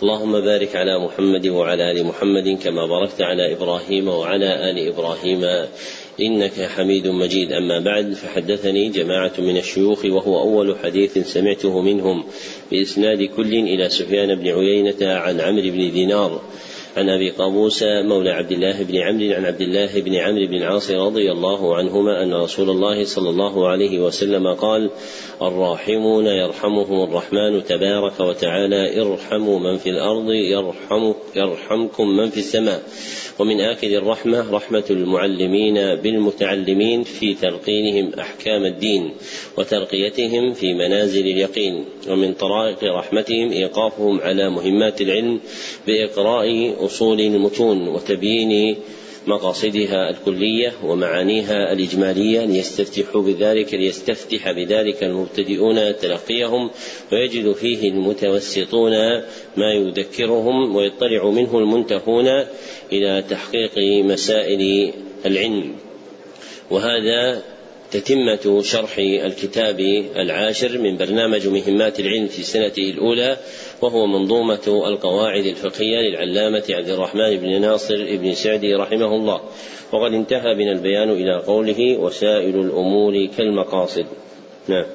اللهم 0.02 0.40
بارك 0.40 0.76
على 0.76 0.98
محمد 0.98 1.46
وعلى 1.46 1.92
آل 1.92 2.04
محمد 2.04 2.58
كما 2.64 2.86
باركت 2.86 3.22
على 3.22 3.52
إبراهيم 3.52 4.08
وعلى 4.08 4.70
آل 4.70 4.88
إبراهيم. 4.88 5.44
إنك 6.20 6.68
حميد 6.76 7.08
مجيد. 7.08 7.52
أما 7.52 7.80
بعد 7.80 8.12
فحدثني 8.12 8.88
جماعة 8.88 9.32
من 9.38 9.56
الشيوخ 9.56 10.04
وهو 10.04 10.40
أول 10.40 10.76
حديث 10.78 11.18
سمعته 11.18 11.80
منهم 11.80 12.24
بإسناد 12.72 13.22
كل 13.22 13.52
إلى 13.54 13.88
سفيان 13.88 14.34
بن 14.34 14.48
عيينة 14.48 15.00
عن 15.00 15.40
عمرو 15.40 15.70
بن 15.70 15.92
دينار. 15.92 16.40
عن 17.00 17.08
أبي 17.08 17.30
قابوس 17.30 17.82
مولى 17.82 18.30
عبد 18.30 18.52
الله 18.52 18.82
بن 18.82 18.96
عمرو 18.96 19.32
عن 19.32 19.44
عبد 19.44 19.60
الله 19.60 20.00
بن 20.00 20.14
عمرو 20.14 20.46
بن 20.46 20.54
العاص 20.54 20.90
رضي 20.90 21.32
الله 21.32 21.76
عنهما 21.76 22.22
أن 22.22 22.34
رسول 22.34 22.70
الله 22.70 23.04
صلى 23.04 23.30
الله 23.30 23.68
عليه 23.68 23.98
وسلم 23.98 24.54
قال 24.54 24.90
الراحمون 25.42 26.26
يرحمهم 26.26 27.02
الرحمن 27.02 27.64
تبارك 27.64 28.20
وتعالى 28.20 29.02
ارحموا 29.02 29.58
من 29.58 29.76
في 29.76 29.90
الأرض 29.90 30.30
يرحم 30.30 31.12
يرحمكم 31.36 32.08
من 32.08 32.30
في 32.30 32.38
السماء. 32.38 32.82
ومن 33.38 33.60
آكد 33.60 33.92
الرحمة 33.92 34.50
رحمة 34.50 34.84
المعلمين 34.90 35.74
بالمتعلمين 35.74 37.02
في 37.02 37.34
تلقينهم 37.34 38.12
أحكام 38.14 38.64
الدين 38.64 39.10
وترقيتهم 39.58 40.52
في 40.52 40.74
منازل 40.74 41.20
اليقين. 41.20 41.84
ومن 42.08 42.34
طرائق 42.34 42.84
رحمتهم 42.84 43.50
إيقافهم 43.52 44.20
على 44.20 44.50
مهمات 44.50 45.00
العلم 45.00 45.40
بإقراء 45.86 46.74
أصول 46.90 47.20
المتون 47.20 47.88
وتبيين 47.88 48.76
مقاصدها 49.26 50.10
الكلية 50.10 50.72
ومعانيها 50.84 51.72
الإجمالية 51.72 52.44
ليستفتحوا 52.44 53.22
بذلك 53.22 53.74
ليستفتح 53.74 54.50
بذلك 54.50 55.04
المبتدئون 55.04 55.96
تلقيهم 55.96 56.70
ويجد 57.12 57.52
فيه 57.52 57.88
المتوسطون 57.90 58.92
ما 59.56 59.72
يذكرهم 59.72 60.76
ويطلع 60.76 61.30
منه 61.30 61.58
المنتهون 61.58 62.28
إلى 62.92 63.24
تحقيق 63.30 64.04
مسائل 64.04 64.92
العلم. 65.26 65.74
وهذا 66.70 67.42
تتمة 67.90 68.62
شرح 68.62 68.98
الكتاب 68.98 69.80
العاشر 70.16 70.78
من 70.78 70.96
برنامج 70.96 71.46
مهمات 71.48 72.00
العلم 72.00 72.26
في 72.26 72.42
سنته 72.42 72.90
الأولى 72.90 73.36
وهو 73.82 74.06
منظومة 74.06 74.84
القواعد 74.88 75.46
الفقهية 75.46 75.98
للعلامة 76.08 76.64
عبد 76.70 76.88
الرحمن 76.88 77.36
بن 77.36 77.60
ناصر 77.60 78.16
بن 78.16 78.34
سعدي 78.34 78.74
رحمه 78.74 79.16
الله. 79.16 79.40
وقد 79.92 80.12
انتهى 80.12 80.54
بنا 80.54 80.72
البيان 80.72 81.10
إلى 81.10 81.42
قوله 81.46 81.96
وسائل 81.96 82.60
الأمور 82.60 83.26
كالمقاصد 83.36 84.06
نعم. 84.68 84.86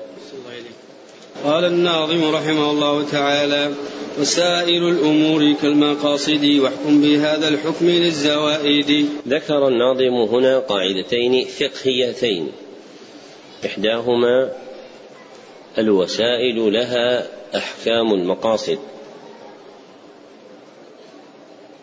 قال 1.45 1.65
الناظم 1.65 2.35
رحمه 2.35 2.71
الله 2.71 3.05
تعالى 3.11 3.71
وسائر 4.19 4.89
الأمور 4.89 5.53
كالمقاصد 5.61 6.45
واحكم 6.45 7.01
بهذا 7.01 7.47
الحكم 7.47 7.89
للزوائد 7.89 9.09
ذكر 9.27 9.67
الناظم 9.67 10.13
هنا 10.13 10.59
قاعدتين 10.59 11.45
فقهيتين. 11.45 12.51
إحداهما 13.65 14.51
الوسائل 15.77 16.73
لها 16.73 17.27
أحكام 17.57 18.13
المقاصد 18.13 18.79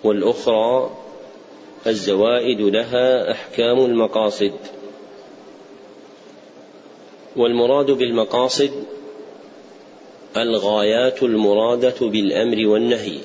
والأخرى 0.05 0.91
الزوائد 1.87 2.61
لها 2.61 3.31
أحكام 3.33 3.79
المقاصد. 3.79 4.53
والمراد 7.37 7.91
بالمقاصد 7.91 8.71
الغايات 10.37 11.23
المرادة 11.23 11.95
بالأمر 12.01 12.67
والنهي. 12.67 13.19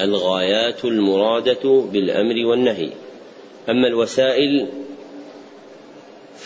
الغايات 0.00 0.84
المرادة 0.84 1.84
بالأمر 1.92 2.46
والنهي. 2.46 2.90
أما 3.68 3.88
الوسائل 3.88 4.68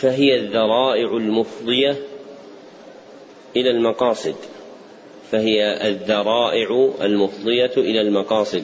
فهي 0.01 0.35
الذرائع 0.35 1.17
المفضية 1.17 1.95
إلى 3.55 3.69
المقاصد. 3.69 4.35
فهي 5.31 5.87
الذرائع 5.87 6.89
المفضية 7.01 7.71
إلى 7.77 8.01
المقاصد. 8.01 8.63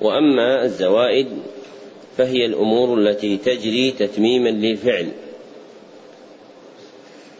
وأما 0.00 0.64
الزوائد 0.64 1.28
فهي 2.16 2.46
الأمور 2.46 2.98
التي 2.98 3.36
تجري 3.36 3.90
تتميما 3.90 4.48
للفعل. 4.48 5.08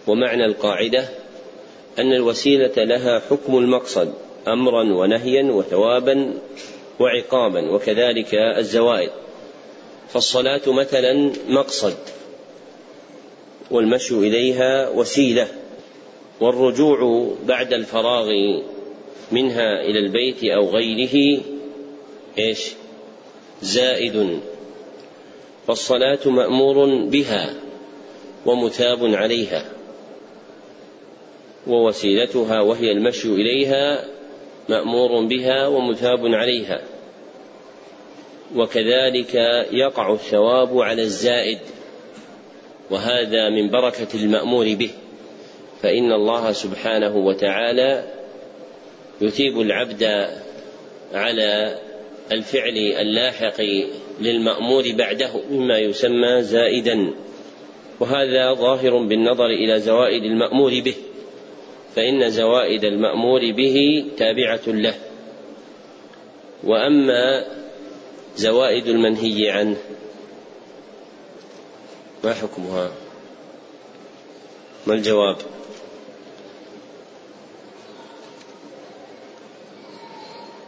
ومعنى 0.06 0.44
القاعدة 0.44 1.08
أن 1.98 2.12
الوسيلة 2.12 2.84
لها 2.84 3.20
حكم 3.30 3.58
المقصد 3.58 4.14
أمرا 4.48 4.82
ونهيا 4.82 5.52
وثوابا 5.52 6.32
وعقابا 7.00 7.70
وكذلك 7.70 8.34
الزوائد. 8.34 9.10
فالصلاة 10.08 10.62
مثلا 10.66 11.32
مقصد. 11.48 11.96
والمشي 13.70 14.14
إليها 14.14 14.88
وسيلة 14.88 15.48
والرجوع 16.40 17.30
بعد 17.46 17.72
الفراغ 17.72 18.30
منها 19.32 19.80
إلى 19.80 19.98
البيت 19.98 20.44
أو 20.44 20.70
غيره 20.70 21.42
إيش؟ 22.38 22.72
زائد. 23.62 24.40
فالصلاة 25.66 26.18
مأمور 26.26 27.06
بها 27.06 27.54
ومثاب 28.46 29.04
عليها 29.04 29.72
ووسيلتها 31.66 32.60
وهي 32.60 32.92
المشي 32.92 33.28
إليها 33.28 34.04
مأمور 34.68 35.24
بها 35.26 35.66
ومثاب 35.66 36.26
عليها. 36.26 36.82
وكذلك 38.56 39.34
يقع 39.72 40.12
الثواب 40.12 40.80
على 40.80 41.02
الزائد. 41.02 41.58
وهذا 42.94 43.50
من 43.50 43.70
بركة 43.70 44.08
المأمور 44.14 44.74
به. 44.74 44.90
فإن 45.82 46.12
الله 46.12 46.52
سبحانه 46.52 47.16
وتعالى 47.16 48.04
يثيب 49.20 49.60
العبد 49.60 50.28
على 51.12 51.78
الفعل 52.32 52.76
اللاحق 52.76 53.60
للمأمور 54.20 54.92
بعده 54.98 55.30
مما 55.50 55.78
يسمى 55.78 56.42
زائدا. 56.42 57.14
وهذا 58.00 58.54
ظاهر 58.54 58.98
بالنظر 58.98 59.46
إلى 59.46 59.80
زوائد 59.80 60.22
المأمور 60.22 60.70
به. 60.70 60.94
فإن 61.96 62.30
زوائد 62.30 62.84
المأمور 62.84 63.40
به 63.52 64.04
تابعة 64.16 64.62
له. 64.66 64.94
وأما 66.64 67.44
زوائد 68.36 68.86
المنهي 68.86 69.50
عنه 69.50 69.76
ما 72.24 72.34
حكمها؟ 72.34 72.90
ما 74.86 74.94
الجواب؟ 74.94 75.36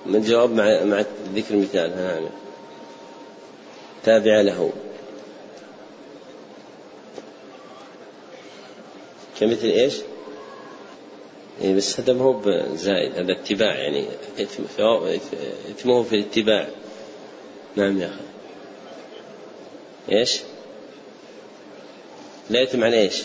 ما 0.07 0.19
الجواب 0.19 0.51
مع 0.51 0.85
مع 0.85 1.05
ذكر 1.35 1.57
مثال 1.57 1.93
ها 1.93 2.21
نعم 2.21 2.31
تابع 4.05 4.41
له. 4.41 4.73
كمثل 9.41 9.67
إيش؟ 9.67 9.95
يعني 11.61 11.77
بس 11.77 12.01
هذا 12.01 12.13
ما 12.13 12.25
هو 12.25 12.41
زائد 12.75 13.19
هذا 13.19 13.33
اتباع 13.33 13.75
يعني 13.75 14.07
إثمه 15.71 16.03
في 16.03 16.17
الاتباع. 16.17 16.69
نعم 17.77 18.01
يا 18.01 18.07
أخي. 18.07 18.25
إيش؟ 20.19 20.41
لا 22.51 22.61
يتم 22.61 22.85
على 22.85 23.01
إيش؟ 23.01 23.23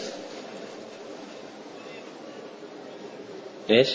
إيش؟ 3.70 3.90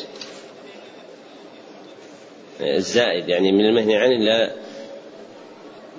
الزائد 2.60 3.28
يعني 3.28 3.52
من 3.52 3.64
المهني 3.66 3.96
عنه 3.96 4.16
لا 4.16 4.52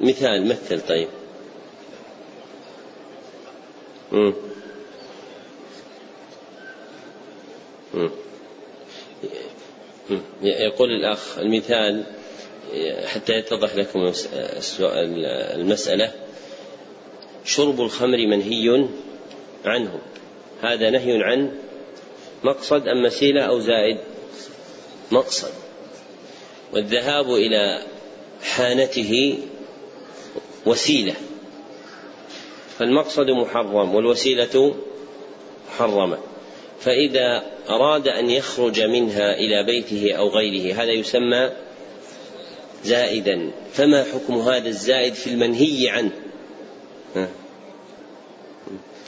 مثال 0.02 0.48
مثل 0.48 0.82
طيب. 0.82 1.08
مم. 4.12 4.34
مم. 7.94 8.10
يقول 10.42 10.92
الأخ 10.92 11.38
المثال 11.38 12.04
حتى 13.06 13.34
يتضح 13.34 13.76
لكم 13.76 14.12
المسألة. 15.56 16.12
شرب 17.46 17.82
الخمر 17.82 18.18
منهي؟ 18.18 18.88
عنه 19.68 20.00
هذا 20.62 20.90
نهي 20.90 21.24
عن 21.24 21.52
مقصد 22.44 22.88
أم 22.88 23.04
مسيلة 23.04 23.42
أو 23.42 23.60
زائد؟ 23.60 23.98
مقصد. 25.12 25.52
والذهاب 26.74 27.30
إلى 27.30 27.82
حانته 28.44 29.40
وسيلة. 30.66 31.14
فالمقصد 32.80 33.30
محرم 33.30 33.96
والوسيلة 33.96 34.76
محرمة. 35.70 36.18
فإذا 36.80 37.44
أراد 37.70 38.08
أن 38.08 38.30
يخرج 38.30 38.82
منها 38.82 39.34
إلى 39.34 39.64
بيته 39.64 40.14
أو 40.14 40.30
غيره 40.30 40.84
هذا 40.84 40.92
يسمى 40.92 41.52
زائدا. 42.84 43.52
فما 43.74 44.04
حكم 44.04 44.34
هذا 44.34 44.68
الزائد 44.68 45.14
في 45.14 45.28
المنهي 45.28 45.90
عنه؟ 45.90 46.12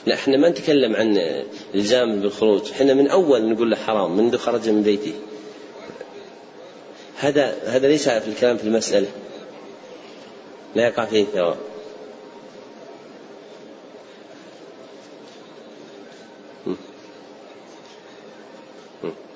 لا 0.06 0.14
إحنا 0.14 0.36
ما 0.36 0.48
نتكلم 0.48 0.96
عن 0.96 1.18
الزام 1.74 2.20
بالخروج. 2.20 2.70
إحنا 2.70 2.94
من 2.94 3.08
أول 3.08 3.52
نقول 3.52 3.70
له 3.70 3.76
حرام 3.76 4.16
منذ 4.16 4.36
خرج 4.36 4.68
من 4.68 4.82
بيته. 4.82 5.14
هذا 7.16 7.56
هذا 7.64 7.88
ليس 7.88 8.08
في 8.08 8.28
الكلام 8.28 8.56
في 8.56 8.64
المسألة. 8.64 9.08
لا 10.74 10.86
يقع 10.86 11.04
فيه 11.04 11.24
ثواب 11.24 11.56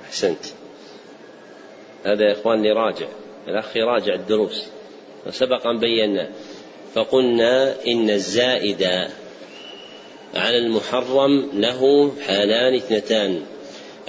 أحسنت. 0.04 0.44
هذا 2.04 2.24
يا 2.24 2.32
إخواني 2.32 2.72
راجع. 2.72 3.08
الأخ 3.48 3.76
يراجع 3.76 4.14
الدروس. 4.14 4.66
وسبق 5.26 5.66
أن 5.66 5.78
بينا. 5.78 6.30
فقلنا 6.94 7.74
إن 7.86 8.10
الزائد 8.10 9.08
على 10.34 10.58
المحرم 10.58 11.50
له 11.52 12.12
حالان 12.26 12.74
اثنتان. 12.74 13.42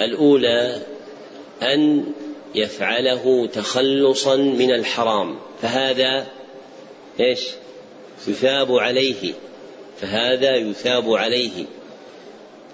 الأولى 0.02 0.82
أن 1.62 2.06
يفعله 2.56 3.48
تخلصا 3.48 4.36
من 4.36 4.72
الحرام. 4.72 5.40
فهذا 5.62 6.28
إيش؟ 7.20 7.48
يثاب 8.28 8.72
عليه. 8.72 9.34
فهذا 10.02 10.56
يثاب 10.56 11.14
عليه. 11.14 11.66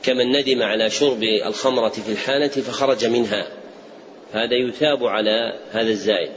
كمن 0.03 0.31
ندم 0.31 0.63
على 0.63 0.89
شرب 0.89 1.23
الخمرة 1.23 1.89
في 1.89 2.11
الحانة 2.11 2.47
فخرج 2.47 3.05
منها. 3.05 3.47
هذا 4.33 4.55
يثاب 4.55 5.05
على 5.05 5.59
هذا 5.71 5.89
الزائد. 5.89 6.31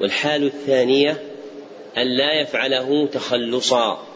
والحال 0.00 0.46
الثانية 0.46 1.22
أن 1.96 2.06
لا 2.06 2.40
يفعله 2.40 3.06
تخلصا. 3.06 4.06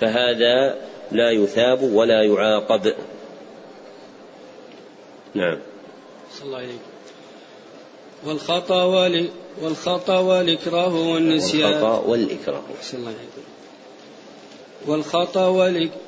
فهذا 0.00 0.91
لا 1.12 1.30
يثاب 1.30 1.82
ولا 1.82 2.22
يعاقب. 2.22 2.94
نعم. 5.34 5.58
صلى 6.32 6.46
الله 6.46 6.58
عليه 6.58 6.74
والخطأ 8.26 8.84
وال 8.84 9.28
والخطأ 9.62 10.18
والإكراه 10.18 10.94
والنسيان. 10.94 11.72
والخطأ 11.72 12.08
والإكراه. 12.08 12.62
والخطأ 14.86 15.46
والإكراه 15.48 15.98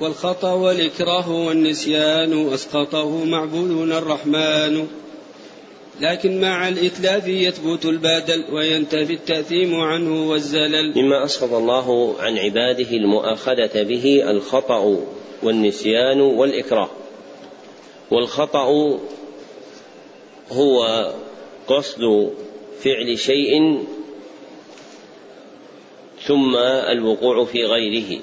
والخطأ 0.00 0.52
والإكراه 0.52 1.30
والنسيان 1.30 2.54
أسقطه 2.54 3.24
معبودنا 3.24 3.98
الرحمن. 3.98 4.88
لكن 6.00 6.40
مع 6.40 6.68
الإتلاف 6.68 7.28
يثبت 7.28 7.84
البادل 7.84 8.44
وينتفي 8.52 9.12
التأثيم 9.12 9.80
عنه 9.80 10.30
والزلل. 10.30 10.98
مما 10.98 11.24
أسقط 11.24 11.52
الله 11.52 12.14
عن 12.20 12.38
عباده 12.38 12.90
المؤاخذة 12.90 13.82
به 13.82 14.30
الخطأ 14.30 15.00
والنسيان 15.42 16.20
والإكراه. 16.20 16.90
والخطأ 18.10 18.98
هو 20.52 21.10
قصد 21.66 22.30
فعل 22.82 23.18
شيء 23.18 23.84
ثم 26.26 26.56
الوقوع 26.90 27.44
في 27.44 27.64
غيره. 27.64 28.20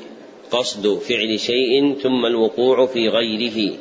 قصد 0.51 0.97
فعل 0.97 1.39
شيء 1.39 1.95
ثم 2.03 2.25
الوقوع 2.25 2.85
في 2.85 3.09
غيره. 3.09 3.77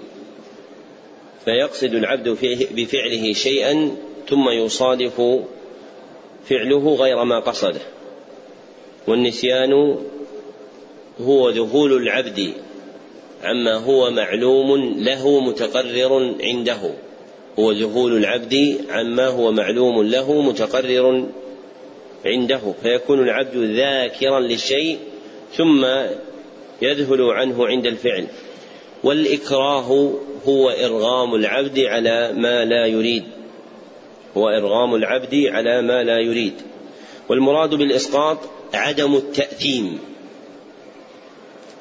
فيقصد 1.46 1.94
العبد 1.94 2.28
بفعله 2.70 3.32
شيئا 3.32 3.96
ثم 4.28 4.48
يصادف 4.48 5.22
فعله 6.48 6.94
غير 6.94 7.24
ما 7.24 7.40
قصده. 7.40 7.80
والنسيان 9.06 9.98
هو 11.20 11.50
ذهول 11.50 11.92
العبد 11.92 12.52
عما 13.44 13.74
هو 13.74 14.11
معلوم 14.11 14.94
له 14.98 15.40
متقرر 15.40 16.35
عنده. 16.40 16.90
هو 17.59 17.72
ذهول 17.72 18.16
العبد 18.16 18.80
عما 18.90 19.26
هو 19.26 19.52
معلوم 19.52 20.02
له 20.02 20.42
متقرر 20.42 21.26
عنده. 22.24 22.61
فيكون 22.82 23.20
العبد 23.20 23.56
ذاكرا 23.56 24.40
للشيء 24.40 24.98
ثم 25.56 25.87
يذهل 26.82 27.22
عنه 27.22 27.66
عند 27.66 27.87
الفعل. 27.87 28.26
والإكراه 29.07 30.12
هو 30.47 30.71
إرغام 30.71 31.35
العبد 31.35 31.79
على 31.79 32.33
ما 32.33 32.64
لا 32.64 32.87
يريد. 32.87 33.25
هو 34.37 34.49
إرغام 34.49 34.95
العبد 34.95 35.35
على 35.35 35.83
ما 35.83 36.03
لا 36.03 36.19
يريد. 36.19 36.53
والمراد 37.29 37.75
بالإسقاط 37.75 38.38
عدم 38.75 39.14
التأثيم. 39.16 39.99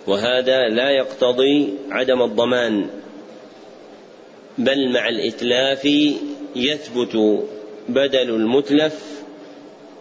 وهذا 0.07 0.69
لا 0.69 0.89
يقتضي 0.89 1.73
عدم 1.91 2.21
الضمان. 2.21 2.89
بل 4.57 4.93
مع 4.93 5.09
الإتلاف 5.09 5.85
يثبت 6.55 7.43
بدل 7.89 8.29
المتلف 8.29 9.23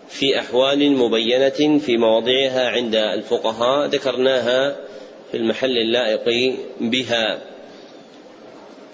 في 0.09 0.39
أحوال 0.39 0.93
مبينة 0.93 1.79
في 1.79 1.97
مواضعها 1.97 2.69
عند 2.69 2.95
الفقهاء. 2.95 3.89
ذكرناها 3.89 4.84
في 5.35 5.41
المحل 5.41 5.79
اللائق 5.79 6.57
بها. 6.81 7.43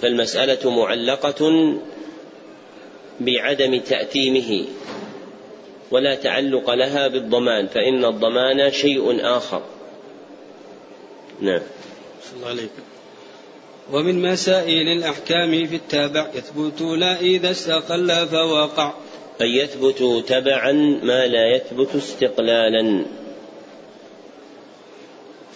فالمسألة 0.03 0.71
معلقة 0.71 1.75
بعدم 3.21 3.81
تأتيمه 3.81 4.65
ولا 5.91 6.15
تعلق 6.15 6.71
لها 6.71 7.09
بالضمان 7.09 7.67
فإن 7.67 8.05
الضمان 8.05 8.73
شيء 8.73 9.37
آخر. 9.37 9.63
نعم. 11.41 11.61
الله 12.37 12.49
عليكم 12.49 12.83
ومن 13.93 14.23
مسائل 14.23 14.89
الأحكام 14.89 15.67
في 15.67 15.77
التابع 15.77 16.31
يثبت 16.35 16.81
لا 16.81 17.21
إذا 17.21 17.51
استقل 17.51 18.27
فوقع. 18.27 18.95
أي 19.41 19.57
يثبت 19.57 20.25
تبعا 20.29 20.73
ما 21.03 21.27
لا 21.27 21.57
يثبت 21.57 21.95
استقلالا. 21.97 23.05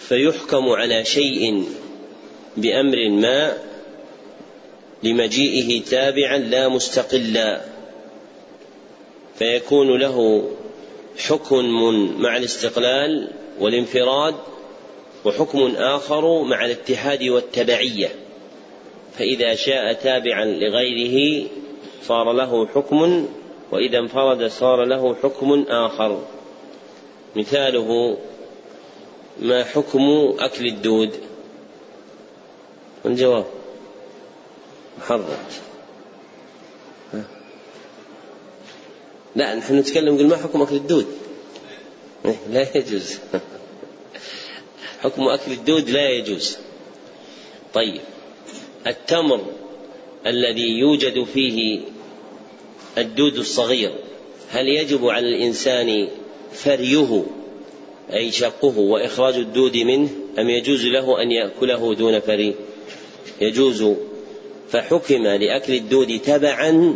فيحكم 0.07 0.69
على 0.69 1.05
شيء 1.05 1.63
بأمر 2.57 3.09
ما 3.09 3.57
لمجيئه 5.03 5.83
تابعا 5.83 6.37
لا 6.37 6.67
مستقلا. 6.67 7.61
فيكون 9.39 9.99
له 9.99 10.49
حكم 11.17 11.65
مع 12.21 12.37
الاستقلال 12.37 13.27
والانفراد 13.59 14.35
وحكم 15.25 15.75
آخر 15.75 16.43
مع 16.43 16.65
الاتحاد 16.65 17.23
والتبعية. 17.23 18.09
فإذا 19.17 19.55
شاء 19.55 19.93
تابعا 19.93 20.45
لغيره 20.45 21.47
صار 22.03 22.31
له 22.31 22.67
حكم 22.67 23.27
وإذا 23.71 23.99
انفرد 23.99 24.47
صار 24.47 24.83
له 24.83 25.15
حكم 25.23 25.65
آخر. 25.69 26.21
مثاله 27.35 28.17
ما 29.39 29.63
حكم 29.63 29.99
أكل 30.39 30.65
الدود؟ 30.65 31.11
الجواب. 33.05 33.45
محرم 34.99 35.25
لا 39.35 39.55
نحن 39.55 39.75
نتكلم 39.77 40.15
نقول 40.15 40.27
ما 40.27 40.37
حكم 40.37 40.61
أكل 40.61 40.75
الدود؟ 40.75 41.07
إيه، 42.25 42.35
لا 42.51 42.77
يجوز. 42.77 43.19
حكم 45.03 45.27
أكل 45.27 45.51
الدود 45.51 45.89
لا 45.89 46.09
يجوز. 46.09 46.57
طيب. 47.73 48.01
التمر 48.87 49.45
الذي 50.25 50.79
يوجد 50.79 51.23
فيه 51.23 51.81
الدود 52.97 53.35
الصغير 53.37 53.95
هل 54.49 54.67
يجب 54.67 55.05
على 55.05 55.27
الإنسان 55.27 56.07
فريه 56.53 57.25
أي 58.13 58.31
شقه 58.31 58.79
وإخراج 58.79 59.35
الدود 59.35 59.77
منه 59.77 60.09
أم 60.39 60.49
يجوز 60.49 60.85
له 60.85 61.21
أن 61.21 61.31
يأكله 61.31 61.95
دون 61.95 62.19
فري؟ 62.19 62.55
يجوز. 63.41 63.85
فحكم 64.69 65.23
لأكل 65.27 65.73
الدود 65.73 66.19
تبعا 66.19 66.95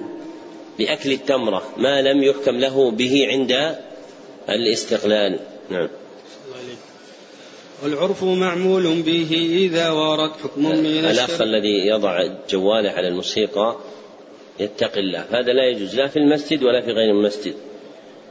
لأكل 0.80 1.12
التمرة 1.12 1.64
ما 1.78 2.02
لم 2.02 2.24
يحكم 2.24 2.58
له 2.58 2.92
به 2.92 3.28
عند 3.28 3.76
الاستقلال. 4.50 5.40
نعم. 5.70 5.90
والعرف 7.84 8.24
معمول 8.24 9.02
به 9.02 9.58
إذا 9.58 9.90
ورد 9.90 10.32
حكم 10.32 10.62
من 10.62 11.06
الأخ 11.06 11.42
الذي 11.42 11.88
يضع 11.88 12.24
جواله 12.50 12.90
على 12.90 13.08
الموسيقى 13.08 13.78
يتقي 14.60 15.00
الله. 15.00 15.26
هذا 15.32 15.54
لا 15.54 15.70
يجوز 15.70 15.96
لا 15.96 16.08
في 16.08 16.20
المسجد 16.20 16.64
ولا 16.64 16.82
في 16.82 16.92
غير 16.92 17.12
المسجد. 17.12 17.54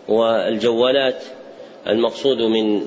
والجوالات 0.09 1.23
المقصود 1.89 2.43
من 2.43 2.83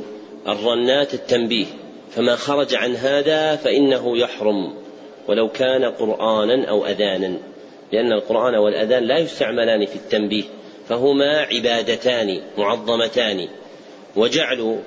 الرنات 0.47 1.13
التنبيه 1.13 1.65
فما 2.11 2.35
خرج 2.35 2.75
عن 2.75 2.95
هذا 2.95 3.55
فإنه 3.55 4.17
يحرم 4.17 4.73
ولو 5.27 5.49
كان 5.49 5.83
قرآنا 5.83 6.69
أو 6.69 6.85
أذانا 6.85 7.37
لأن 7.91 8.11
القرآن 8.11 8.55
والأذان 8.55 9.03
لا 9.03 9.17
يستعملان 9.17 9.85
في 9.85 9.95
التنبيه 9.95 10.43
فهما 10.87 11.37
عبادتان 11.37 12.41
معظمتان 12.57 13.47
وجعل 14.15 14.79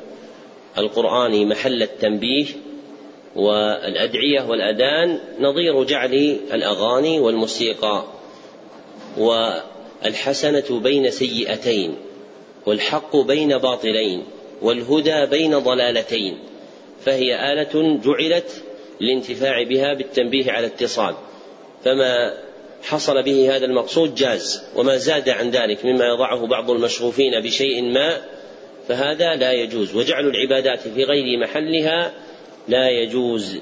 القرآن 0.78 1.48
محل 1.48 1.82
التنبيه 1.82 2.46
والأدعية 3.36 4.48
والأذان 4.48 5.18
نظير 5.40 5.84
جعل 5.84 6.38
الأغاني 6.52 7.20
والموسيقى 7.20 8.04
والحسنة 9.18 10.80
بين 10.80 11.10
سيئتين. 11.10 11.94
والحق 12.66 13.16
بين 13.16 13.58
باطلين 13.58 14.24
والهدى 14.62 15.26
بين 15.26 15.58
ضلالتين 15.58 16.38
فهي 17.04 17.52
آلة 17.52 18.00
جعلت 18.04 18.62
للانتفاع 19.00 19.62
بها 19.62 19.94
بالتنبيه 19.94 20.52
على 20.52 20.66
اتصال 20.66 21.14
فما 21.84 22.34
حصل 22.82 23.22
به 23.22 23.56
هذا 23.56 23.64
المقصود 23.64 24.14
جاز 24.14 24.62
وما 24.76 24.96
زاد 24.96 25.28
عن 25.28 25.50
ذلك 25.50 25.84
مما 25.84 26.06
يضعه 26.06 26.46
بعض 26.46 26.70
المشغوفين 26.70 27.40
بشيء 27.40 27.82
ما 27.82 28.20
فهذا 28.88 29.34
لا 29.34 29.52
يجوز. 29.52 29.96
وجعل 29.96 30.26
العبادات 30.26 30.80
في 30.80 31.04
غير 31.04 31.38
محلها 31.38 32.12
لا 32.68 32.90
يجوز. 32.90 33.58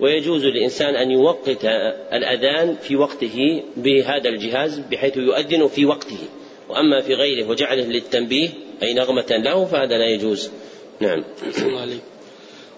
ويجوز 0.00 0.44
للإنسان 0.44 0.96
أن 0.96 1.10
يوقت 1.10 1.64
الأذان 2.12 2.74
في 2.74 2.96
وقته 2.96 3.62
بهذا 3.76 4.28
الجهاز 4.28 4.78
بحيث 4.78 5.16
يؤذن 5.16 5.68
في 5.68 5.86
وقته. 5.86 6.18
وأما 6.72 7.00
في 7.00 7.14
غيره 7.14 7.48
وجعله 7.48 7.84
للتنبيه 7.84 8.48
أي 8.82 8.94
نغمة 8.94 9.26
له 9.30 9.64
فهذا 9.64 9.98
لا 9.98 10.06
يجوز. 10.06 10.50
نعم. 11.00 11.24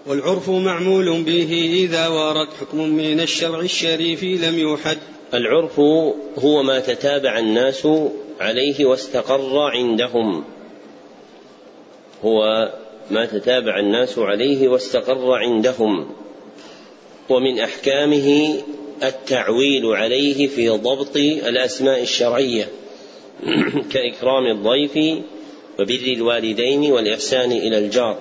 والعرف 0.07 0.51
معمول 0.51 1.23
به 1.23 1.71
إذا 1.75 2.09
ورد 2.09 2.49
حكم 2.61 2.89
من 2.89 3.21
الشرع 3.21 3.61
الشريف 3.61 4.23
لم 4.23 4.59
يحد. 4.59 4.99
العرف 5.35 5.81
هو 6.39 6.63
ما 6.63 6.81
تتابع 6.81 7.39
الناس 7.39 7.89
عليه 8.41 8.85
واستقر 8.85 9.59
عندهم. 9.59 10.45
هو 12.25 12.73
ما 13.11 13.27
تتابع 13.27 13.79
الناس 13.79 14.19
عليه 14.19 14.69
واستقر 14.69 15.33
عندهم. 15.33 16.15
ومن 17.29 17.59
أحكامه 17.59 18.57
التعويل 19.03 19.87
عليه 19.87 20.47
في 20.47 20.69
ضبط 20.69 21.17
الأسماء 21.17 22.03
الشرعية. 22.03 22.69
كاكرام 23.93 24.47
الضيف 24.47 24.97
وبر 25.79 26.13
الوالدين 26.17 26.93
والإحسان 26.93 27.53
إلى 27.53 27.79
الجار. 27.79 28.19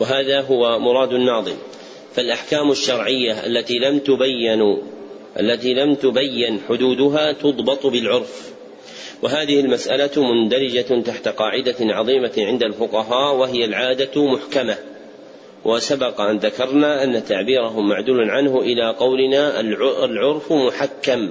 وهذا 0.00 0.40
هو 0.40 0.78
مراد 0.78 1.12
الناظم. 1.12 1.56
فالأحكام 2.14 2.70
الشرعية 2.70 3.46
التي 3.46 3.78
لم 3.78 3.98
تبين 3.98 4.78
التي 5.40 5.74
لم 5.74 5.94
تبين 5.94 6.60
حدودها 6.68 7.32
تضبط 7.32 7.86
بالعرف. 7.86 8.52
وهذه 9.22 9.60
المسألة 9.60 10.32
مندرجة 10.32 11.00
تحت 11.00 11.28
قاعدة 11.28 11.76
عظيمة 11.80 12.32
عند 12.38 12.62
الفقهاء 12.62 13.36
وهي 13.36 13.64
العادة 13.64 14.26
محكمة. 14.26 14.76
وسبق 15.64 16.20
أن 16.20 16.38
ذكرنا 16.38 17.04
أن 17.04 17.24
تعبيرهم 17.24 17.88
معدول 17.88 18.30
عنه 18.30 18.60
إلى 18.60 18.94
قولنا 18.98 19.60
العرف 20.04 20.52
محكم. 20.52 21.28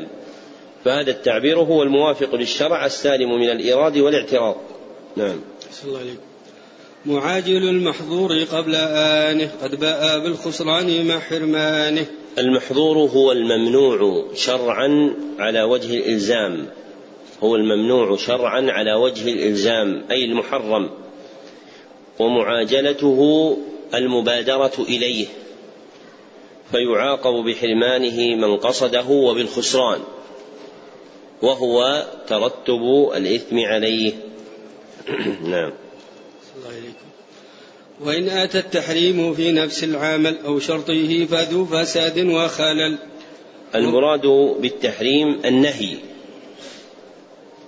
فهذا 0.85 1.11
التعبير 1.11 1.59
هو 1.59 1.83
الموافق 1.83 2.35
للشرع 2.35 2.85
السالم 2.85 3.39
من 3.39 3.49
الإيراد 3.49 3.97
والاعتراض. 3.97 4.55
نعم. 5.15 5.39
الله 5.85 5.99
عليك. 5.99 6.19
معاجل 7.05 7.69
المحظور 7.69 8.43
قبل 8.43 8.75
آنه 8.75 9.51
قد 9.63 9.79
باء 9.79 10.19
بالخسران 10.19 11.07
مع 11.07 11.19
حرمانه. 11.19 12.05
المحظور 12.37 12.97
هو 12.97 13.31
الممنوع 13.31 14.25
شرعا 14.35 15.13
على 15.39 15.63
وجه 15.63 15.97
الإلزام. 15.97 16.67
هو 17.43 17.55
الممنوع 17.55 18.17
شرعا 18.17 18.71
على 18.71 18.93
وجه 18.93 19.33
الإلزام 19.33 20.03
أي 20.11 20.25
المحرم. 20.25 20.89
ومعاجلته 22.19 23.57
المبادرة 23.93 24.73
إليه. 24.79 25.25
فيعاقب 26.71 27.33
بحرمانه 27.33 28.35
من 28.35 28.57
قصده 28.57 29.07
وبالخسران. 29.09 29.99
وهو 31.41 32.05
ترتب 32.27 33.11
الإثم 33.15 33.59
عليه. 33.59 34.13
نعم. 35.43 35.71
وإن 38.01 38.29
أتى 38.29 38.59
التحريم 38.59 39.33
في 39.33 39.51
نفس 39.51 39.83
العمل 39.83 40.37
أو 40.45 40.59
شرطه 40.59 41.25
فذو 41.25 41.65
فساد 41.65 42.19
وخلل. 42.19 42.97
المراد 43.75 44.27
بالتحريم 44.61 45.39
النهي. 45.45 45.89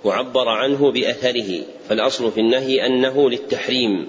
وعبر 0.04 0.48
عنه 0.48 0.92
بأثره. 0.92 1.62
فالأصل 1.88 2.32
في 2.32 2.40
النهي 2.40 2.86
أنه 2.86 3.30
للتحريم. 3.30 4.06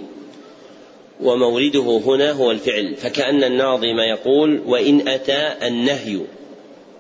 ومورده 1.22 2.01
هنا 2.05 2.32
هو 2.32 2.51
الفعل. 2.51 2.95
فكأن 2.95 3.43
الناظم 3.43 3.99
يقول 3.99 4.62
وإن 4.66 5.07
أتى 5.07 5.68
النهي 5.68 6.20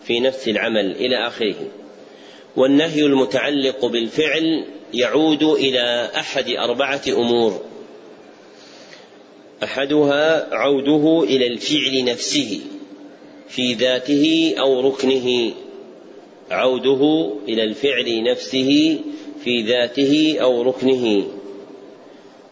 في 0.03 0.19
نفس 0.19 0.47
العمل 0.47 0.91
إلى 0.91 1.27
آخره. 1.27 1.80
والنهي 2.55 3.01
المتعلق 3.01 3.85
بالفعل 3.85 4.65
يعود 4.93 5.43
إلى 5.43 6.11
أحد 6.15 6.49
أربعة 6.49 7.01
أمور. 7.07 7.61
أحدها 9.63 10.55
عوده 10.55 11.23
إلى 11.23 11.47
الفعل 11.47 12.05
نفسه 12.05 12.59
في 13.49 13.73
ذاته 13.73 14.55
أو 14.59 14.81
ركنه. 14.89 15.53
عوده 16.51 17.31
إلى 17.47 17.63
الفعل 17.63 18.23
نفسه 18.23 18.99
في 19.43 19.61
ذاته 19.61 20.37
أو 20.41 20.61
ركنه. 20.61 21.27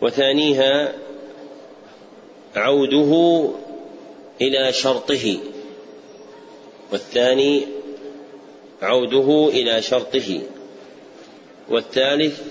وثانيها 0.02 0.94
عوده 2.56 3.44
إلى 4.42 4.74
شرطه. 4.74 5.38
والثاني 6.92 7.79
عوده 8.82 9.50
إلى 9.54 9.82
شرطه. 9.82 10.42
والثالث 11.70 12.42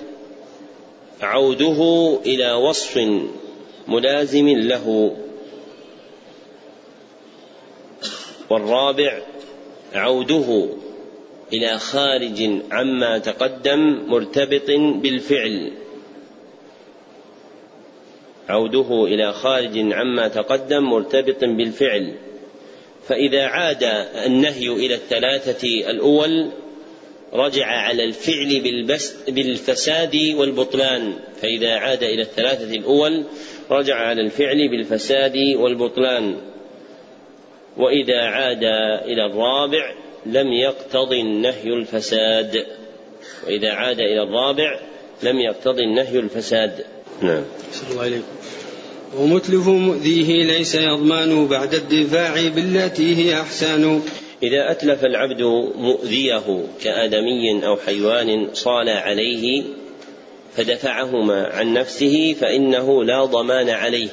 عوده 1.21 2.19
إلى 2.27 2.53
وصف 2.53 2.99
ملازم 3.89 4.49
له. 4.49 5.17
والرابع 8.51 9.23
عوده 9.95 10.69
إلى 11.53 11.79
خارج 11.79 12.51
عما 12.71 13.19
تقدم 13.19 13.79
مرتبط 14.09 14.71
بالفعل. 15.03 15.73
عوده 18.49 19.05
إلى 19.05 19.33
خارج 19.33 19.93
عما 19.93 20.29
تقدم 20.29 20.83
مرتبط 20.83 21.45
بالفعل. 21.45 22.15
فإذا 23.09 23.47
عاد 23.47 23.85
النهي 24.27 24.69
إلى 24.69 24.95
الثلاثة 24.95 25.69
الأول 25.91 26.51
رجع 27.33 27.67
على 27.67 28.05
الفعل 28.05 28.81
بالفساد 29.29 30.17
والبطلان. 30.35 31.15
فإذا 31.43 31.77
عاد 31.77 32.03
إلى 32.03 32.23
الثلاثة 32.23 32.75
الأول 32.75 33.25
رجع 33.71 33.95
على 33.95 34.21
الفعل 34.21 34.69
بالفساد 34.69 35.37
والبطلان. 35.57 36.37
وإذا 37.77 38.21
عاد 38.21 38.65
إلى 39.05 39.27
الرابع 39.27 39.95
لم 40.27 40.53
يقتضي 40.53 41.21
النهي 41.21 41.73
الفساد. 41.73 42.67
وإذا 43.47 43.73
عاد 43.73 44.01
إلى 44.01 44.23
الرابع 44.23 44.81
لم 45.23 45.39
يقتضي 45.39 45.85
النهي 45.85 46.19
الفساد. 46.19 46.85
نعم. 47.23 47.45
الله 47.91 48.03
عليكم 48.03 48.38
ومتلف 49.17 49.69
مؤذيه 49.69 50.45
ليس 50.45 50.75
يضمن 50.75 51.49
بعد 51.49 51.75
الدفاع 51.75 52.49
بالتي 52.49 53.17
هي 53.17 53.41
أحسن. 53.41 54.01
إذا 54.43 54.71
أتلف 54.71 55.05
العبد 55.05 55.43
مؤذيه 55.77 56.67
كآدمي 56.83 57.67
أو 57.67 57.77
حيوان 57.77 58.49
صال 58.53 58.89
عليه 58.89 59.63
فدفعهما 60.57 61.47
عن 61.47 61.73
نفسه 61.73 62.37
فإنه 62.41 63.05
لا 63.05 63.25
ضمان 63.25 63.71
عليه 63.71 64.09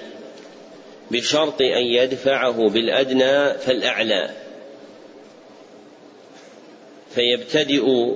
بشرط 1.12 1.62
أن 1.62 1.86
يدفعه 1.86 2.70
بالأدنى 2.70 3.54
فالأعلى. 3.54 4.30
فيبتدئ 7.16 8.14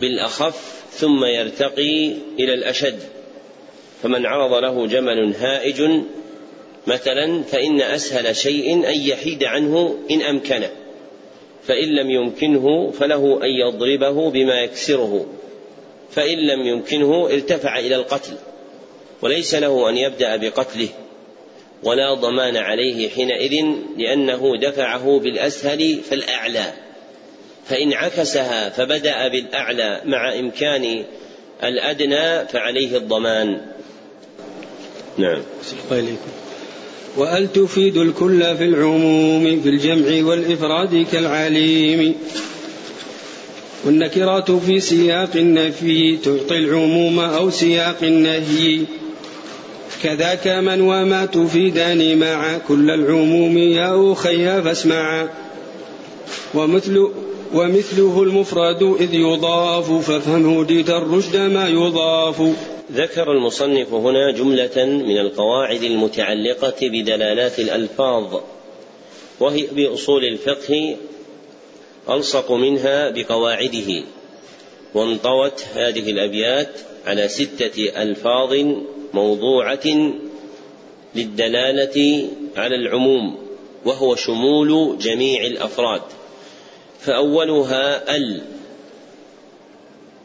بالأخف 0.00 0.82
ثم 0.92 1.24
يرتقي 1.24 2.12
إلى 2.38 2.54
الأشد. 2.54 2.98
فمن 4.02 4.26
عرض 4.26 4.52
له 4.52 4.86
جمل 4.86 5.34
هائج 5.34 5.82
مثلا 6.86 7.42
فإن 7.42 7.80
أسهل 7.80 8.36
شيء 8.36 8.88
أن 8.88 9.00
يحيد 9.00 9.44
عنه 9.44 9.98
إن 10.10 10.22
أمكنه. 10.22 10.70
فإن 11.66 11.88
لم 11.88 12.10
يمكنه 12.10 12.90
فله 12.90 13.40
أن 13.44 13.50
يضربه 13.50 14.30
بما 14.30 14.60
يكسره. 14.60 15.26
فإن 16.10 16.38
لم 16.38 16.66
يمكنه 16.66 17.26
ارتفع 17.26 17.78
إلى 17.78 17.96
القتل. 17.96 18.32
وليس 19.22 19.54
له 19.54 19.88
أن 19.88 19.96
يبدأ 19.96 20.36
بقتله. 20.36 20.88
ولا 21.82 22.14
ضمان 22.14 22.56
عليه 22.56 23.08
حينئذ 23.08 23.64
لأنه 23.96 24.56
دفعه 24.56 25.18
بالأسهل 25.18 25.94
فالأعلى. 25.94 26.72
فإن 27.64 27.92
عكسها 27.92 28.68
فبدأ 28.68 29.28
بالأعلى 29.28 30.00
مع 30.04 30.38
إمكان 30.38 31.04
الأدنى 31.64 32.46
فعليه 32.46 32.96
الضمان. 32.96 33.71
نعم. 35.18 35.40
وأل 37.16 37.52
تفيد 37.52 37.96
الكل 37.96 38.56
في 38.56 38.64
العموم 38.64 39.60
في 39.62 39.68
الجمع 39.68 40.28
والإفراد 40.28 41.06
كالعليم 41.12 42.14
والنكرات 43.84 44.50
في 44.50 44.80
سياق 44.80 45.30
النفي 45.36 46.16
تعطي 46.16 46.58
العموم 46.58 47.18
أو 47.18 47.50
سياق 47.50 47.96
النهي. 48.02 48.80
كذاك 50.02 50.46
من 50.46 50.80
وما 50.80 51.26
تفيدان 51.26 52.18
مع 52.18 52.58
كل 52.68 52.90
العموم 52.90 53.58
يا 53.58 54.12
أخي 54.12 54.62
فاسمعا 54.62 55.28
ومثل 56.54 57.08
ومثله 57.54 58.22
المفرد 58.22 58.82
إذ 59.00 59.14
يضاف 59.14 59.92
فافهم 59.92 60.58
هديت 60.58 60.90
الرشد 60.90 61.36
ما 61.36 61.68
يضاف. 61.68 62.42
ذكر 62.90 63.32
المصنف 63.32 63.94
هنا 63.94 64.30
جملة 64.30 64.84
من 64.84 65.18
القواعد 65.18 65.82
المتعلقة 65.82 66.76
بدلالات 66.88 67.58
الألفاظ 67.58 68.40
وهي 69.40 69.66
بأصول 69.66 70.24
الفقه 70.24 70.96
ألصق 72.10 72.52
منها 72.52 73.10
بقواعده 73.10 74.04
وانطوت 74.94 75.64
هذه 75.74 76.10
الأبيات 76.10 76.80
على 77.06 77.28
ستة 77.28 78.02
ألفاظ 78.02 78.54
موضوعة 79.14 80.12
للدلالة 81.14 82.28
على 82.56 82.76
العموم 82.76 83.38
وهو 83.84 84.14
شمول 84.14 84.98
جميع 84.98 85.46
الأفراد. 85.46 86.02
فأولها 87.00 88.16
ال 88.16 88.42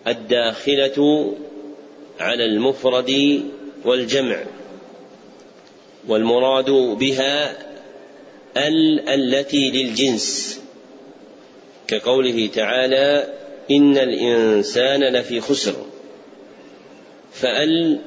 الداخلة 0.08 1.34
على 2.20 2.46
المفرد 2.46 3.42
والجمع 3.86 4.44
والمراد 6.08 6.70
بها 6.72 7.52
ال 8.58 9.10
التي 9.10 9.72
للجنس. 9.72 10.60
كقوله 11.88 12.48
تعالى 12.48 13.34
إن 13.72 13.98
الإنسان 13.98 15.04
لفي 15.04 15.42
خسر. 15.42 15.86
فال 17.34 18.00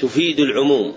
تفيد 0.00 0.40
العموم 0.40 0.94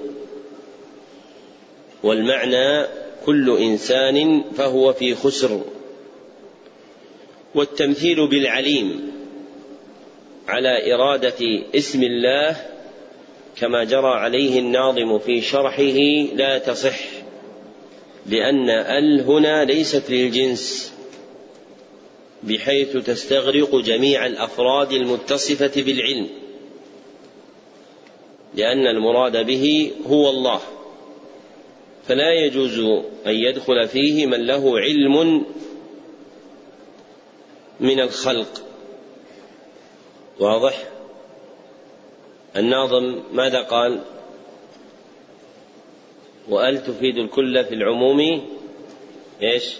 والمعنى 2.04 2.88
كل 3.26 3.58
إنسان 3.58 4.44
فهو 4.58 4.94
في 4.94 5.16
خسر. 5.16 5.62
والتمثيل 7.56 8.28
بالعليم 8.28 9.19
على 10.50 10.94
إرادة 10.94 11.64
اسم 11.76 12.04
الله 12.04 12.56
كما 13.58 13.84
جرى 13.84 14.14
عليه 14.14 14.60
الناظم 14.60 15.20
في 15.20 15.42
شرحه 15.42 16.00
لا 16.36 16.58
تصح 16.58 17.00
لأن 18.26 18.70
ال 18.70 19.22
هنا 19.22 19.66
ليست 19.66 20.10
للجنس 20.10 20.94
بحيث 22.44 22.98
تستغرق 22.98 23.76
جميع 23.76 24.26
الأفراد 24.26 24.92
المتصفة 24.92 25.72
بالعلم 25.76 26.30
لأن 28.56 28.88
المراد 28.88 29.46
به 29.46 29.92
هو 30.08 30.30
الله. 30.30 30.60
فلا 32.08 32.34
يجوز 32.34 32.80
أن 33.28 33.34
يدخل 33.34 33.88
فيه 33.88 34.26
من 34.26 34.46
له 34.46 34.80
علم 34.80 35.46
من 37.80 38.00
الخلق. 38.00 38.69
واضح؟ 40.40 40.84
الناظم 42.56 43.20
ماذا 43.34 43.62
قال؟ 43.62 44.02
وأل 46.50 46.84
تفيد 46.84 47.18
الكل 47.18 47.66
في 47.66 47.76
العموم؟ 47.76 48.46
إيش؟ 49.42 49.76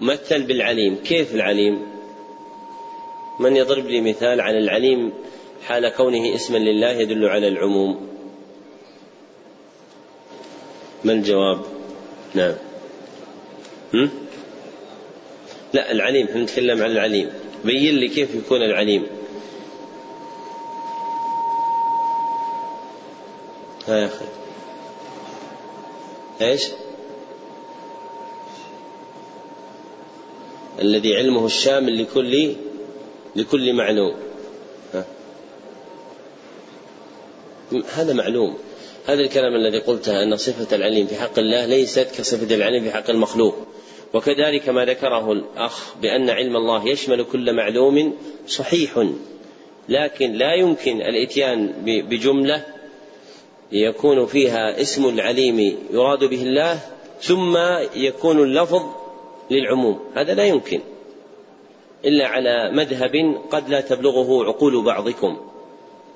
مثل 0.00 0.42
بالعليم 0.42 0.96
كيف 0.96 1.34
العليم؟ 1.34 1.86
من 3.40 3.56
يضرب 3.56 3.86
لي 3.86 4.00
مثال 4.00 4.40
على 4.40 4.58
العليم 4.58 5.12
حال 5.62 5.88
كونه 5.88 6.34
اسما 6.34 6.58
لله 6.58 6.90
يدل 6.90 7.24
على 7.24 7.48
العموم؟ 7.48 8.08
ما 11.04 11.12
الجواب؟ 11.12 11.60
نعم. 12.34 12.54
هم؟ 13.94 14.10
لا 15.74 15.92
العليم 15.92 16.28
نتكلم 16.34 16.82
عن 16.82 16.90
العليم. 16.90 17.41
بين 17.64 17.94
لي 17.94 18.08
كيف 18.08 18.34
يكون 18.34 18.62
العليم. 18.62 19.06
ها 23.88 23.96
يا 23.96 24.06
أخي. 24.06 24.24
إيش؟ 26.40 26.68
الذي 30.80 31.16
علمه 31.16 31.46
الشامل 31.46 32.02
لكل 32.02 32.54
لكل 33.36 33.72
معلوم. 33.72 34.14
ها. 34.94 35.04
هذا 37.94 38.12
معلوم. 38.12 38.58
هذا 39.06 39.20
الكلام 39.20 39.54
الذي 39.54 39.78
قلته 39.78 40.22
أن 40.22 40.36
صفة 40.36 40.76
العليم 40.76 41.06
في 41.06 41.16
حق 41.16 41.38
الله 41.38 41.66
ليست 41.66 42.08
كصفة 42.18 42.54
العليم 42.54 42.84
في 42.84 42.90
حق 42.90 43.10
المخلوق. 43.10 43.71
وكذلك 44.14 44.68
ما 44.68 44.84
ذكره 44.84 45.32
الأخ 45.32 45.94
بأن 46.02 46.30
علم 46.30 46.56
الله 46.56 46.88
يشمل 46.88 47.24
كل 47.24 47.56
معلوم 47.56 48.16
صحيح. 48.46 49.06
لكن 49.88 50.32
لا 50.32 50.54
يمكن 50.54 51.02
الإتيان 51.02 51.72
بجملة 51.84 52.66
يكون 53.72 54.26
فيها 54.26 54.80
اسم 54.80 55.08
العليم 55.08 55.78
يراد 55.90 56.24
به 56.24 56.42
الله 56.42 56.80
ثم 57.20 57.58
يكون 57.94 58.42
اللفظ 58.42 58.82
للعموم. 59.50 60.00
هذا 60.14 60.34
لا 60.34 60.44
يمكن 60.44 60.80
إلا 62.04 62.26
على 62.26 62.70
مذهب 62.72 63.42
قد 63.50 63.68
لا 63.68 63.80
تبلغه 63.80 64.44
عقول 64.44 64.84
بعضكم 64.84 65.36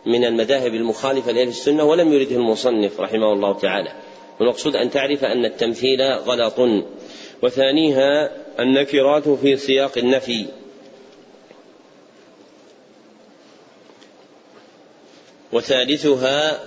من 0.06 0.24
المذاهب 0.24 0.74
المخالفة 0.74 1.32
لأهل 1.32 1.48
السنة 1.48 1.84
ولم 1.84 2.12
يرده 2.12 2.36
المصنف 2.36 3.00
رحمه 3.00 3.32
الله 3.32 3.52
تعالى. 3.52 3.92
والمقصود 4.40 4.76
أن 4.76 4.90
تعرف 4.90 5.24
أن 5.24 5.44
التمثيل 5.44 6.02
غلط. 6.02 6.84
وثانيها 7.42 8.30
النكرات 8.60 9.28
في 9.28 9.56
سياق 9.56 9.98
النفي. 9.98 10.46
وثالثها 15.52 16.60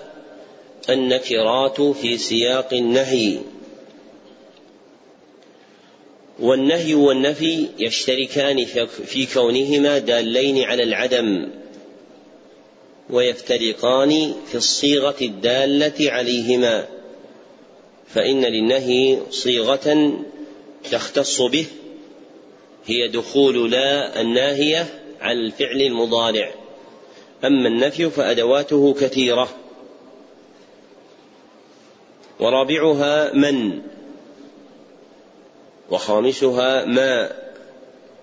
النكرات 0.90 1.82
في 1.82 2.18
سياق 2.18 2.74
النهي. 2.74 3.38
والنهي 6.40 6.94
والنفي 6.94 7.68
يشتركان 7.80 8.66
في 9.06 9.26
كونهما 9.34 9.98
دالين 9.98 10.64
على 10.64 10.84
العدم. 10.84 11.50
ويفترقان 13.10 14.34
في 14.48 14.56
الصيغة 14.56 15.16
الدالة 15.22 16.12
عليهما. 16.12 16.99
فإن 18.14 18.46
للنهي 18.46 19.20
صيغة 19.30 20.14
تختص 20.92 21.42
به 21.42 21.66
هي 22.86 23.08
دخول 23.08 23.72
لا 23.72 24.22
الناهية 24.22 24.86
على 25.22 25.40
الفعل 25.40 25.82
المضارع. 25.82 26.52
أما 27.46 27.68
النفي 27.68 28.10
فأدواته 28.10 28.94
كثيرة. 28.94 29.50
ورابعها 32.40 33.34
من؟ 33.34 33.82
وخامسها 35.92 36.86
ما؟ 36.86 37.32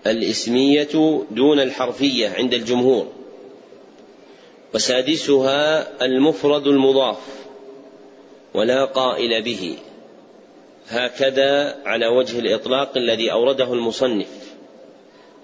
الإسمية 0.06 1.24
دون 1.30 1.60
الحرفية 1.60 2.28
عند 2.28 2.54
الجمهور. 2.54 3.12
وسادسها 4.74 5.88
المفرد 6.04 6.66
المضاف. 6.66 7.45
ولا 8.56 8.84
قائل 8.84 9.42
به. 9.42 9.76
هكذا 10.88 11.76
على 11.84 12.06
وجه 12.06 12.38
الإطلاق 12.38 12.96
الذي 12.96 13.32
أورده 13.32 13.72
المصنف. 13.72 14.28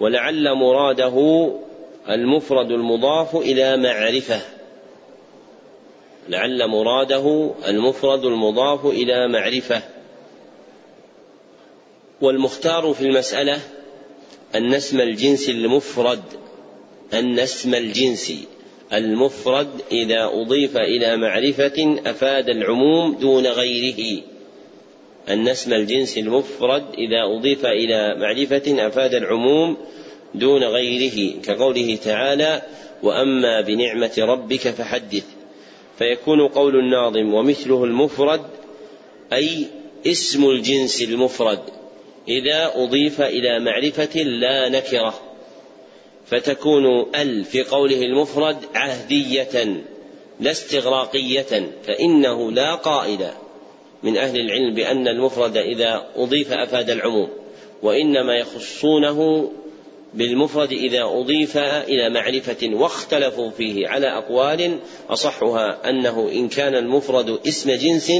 ولعل 0.00 0.54
مراده 0.54 1.48
المفرد 2.08 2.70
المضاف 2.70 3.36
إلى 3.36 3.76
معرفة. 3.76 4.40
لعل 6.28 6.68
مراده 6.68 7.50
المفرد 7.68 8.24
المضاف 8.24 8.86
إلى 8.86 9.28
معرفة. 9.28 9.82
والمختار 12.20 12.92
في 12.92 13.00
المسألة 13.00 13.60
أن 14.54 14.74
اسم 14.74 15.00
الجنس 15.00 15.48
المفرد 15.48 16.22
أن 17.12 17.38
اسم 17.38 17.74
الجنس 17.74 18.32
المفرد 18.92 19.68
إذا 19.92 20.24
أضيف 20.24 20.76
إلى 20.76 21.16
معرفة 21.16 21.96
أفاد 22.06 22.48
العموم 22.48 23.14
دون 23.14 23.46
غيره. 23.46 24.22
أن 25.28 25.48
اسم 25.48 25.72
الجنس 25.72 26.18
المفرد 26.18 26.84
إذا 26.98 27.22
أضيف 27.38 27.66
إلى 27.66 28.14
معرفة 28.18 28.86
أفاد 28.86 29.14
العموم 29.14 29.76
دون 30.34 30.64
غيره 30.64 31.40
كقوله 31.42 31.98
تعالى 32.04 32.62
وأما 33.02 33.60
بنعمة 33.60 34.12
ربك 34.18 34.60
فحدث. 34.60 35.24
فيكون 35.98 36.48
قول 36.48 36.76
الناظم 36.76 37.34
ومثله 37.34 37.84
المفرد 37.84 38.40
أي 39.32 39.66
اسم 40.06 40.50
الجنس 40.50 41.02
المفرد 41.02 41.60
إذا 42.28 42.72
أضيف 42.74 43.20
إلى 43.20 43.60
معرفة 43.60 44.22
لا 44.22 44.68
نكرة. 44.68 45.31
فتكون 46.32 47.06
ال 47.14 47.44
في 47.44 47.62
قوله 47.62 48.02
المفرد 48.02 48.56
عهدية 48.74 49.82
لا 50.40 50.50
استغراقية 50.50 51.70
فإنه 51.86 52.52
لا 52.52 52.74
قائل 52.74 53.30
من 54.02 54.16
أهل 54.16 54.40
العلم 54.40 54.74
بأن 54.74 55.08
المفرد 55.08 55.56
إذا 55.56 56.06
أضيف 56.16 56.52
أفاد 56.52 56.90
العموم 56.90 57.28
وإنما 57.82 58.36
يخصونه 58.36 59.50
بالمفرد 60.14 60.72
إذا 60.72 61.02
أضيف 61.02 61.56
إلى 61.58 62.10
معرفة 62.10 62.70
واختلفوا 62.72 63.50
فيه 63.50 63.88
على 63.88 64.06
أقوال 64.06 64.78
أصحها 65.10 65.90
أنه 65.90 66.28
إن 66.32 66.48
كان 66.48 66.74
المفرد 66.74 67.38
اسم 67.48 67.70
جنس 67.70 68.12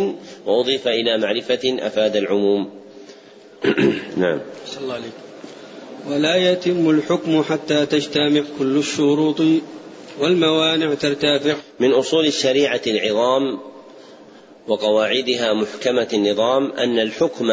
وأضيف 0.47 0.89
إلى 0.89 1.19
معرفة 1.19 1.77
أفاد 1.79 2.17
العموم. 2.17 2.71
نعم. 4.17 4.41
الله 4.81 5.01
ولا 6.09 6.37
يتم 6.37 6.91
الحكم 6.91 7.43
حتى 7.43 7.87
تجتمع 7.87 8.43
كل 8.59 8.77
الشروط 8.77 9.41
والموانع 10.21 10.95
ترتفع. 10.95 11.57
من 11.81 11.93
أصول 11.93 12.27
الشريعة 12.27 12.81
العظام 12.87 13.59
وقواعدها 14.69 15.53
محكمة 15.55 16.09
النظام 16.13 16.73
أن 16.73 16.99
الحكم 16.99 17.53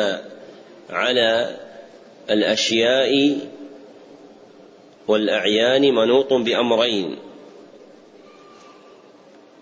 على 0.89 1.58
الأشياء 2.30 3.38
والأعيان 5.08 5.95
منوط 5.95 6.34
بأمرين. 6.34 7.16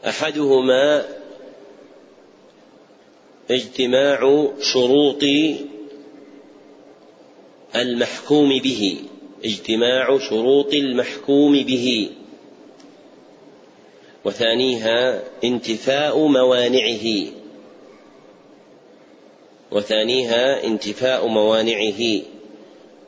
أحدهما 0.08 1.06
اجتماع 3.52 4.48
شروط 4.62 5.24
المحكوم 7.76 8.60
به 8.60 8.98
اجتماع 9.46 10.20
شروط 10.20 10.74
المحكوم 10.74 11.64
به. 11.64 12.10
وثانيها 14.26 15.24
انتفاء 15.44 16.28
موانعه. 16.28 17.26
وثانيها 19.72 20.64
انتفاء 20.64 21.28
موانعه. 21.28 22.22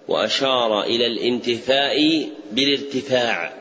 وأشار 0.08 0.84
إلى 0.84 1.08
الانتفاء 1.08 2.30
بالارتفاع. 2.52 3.60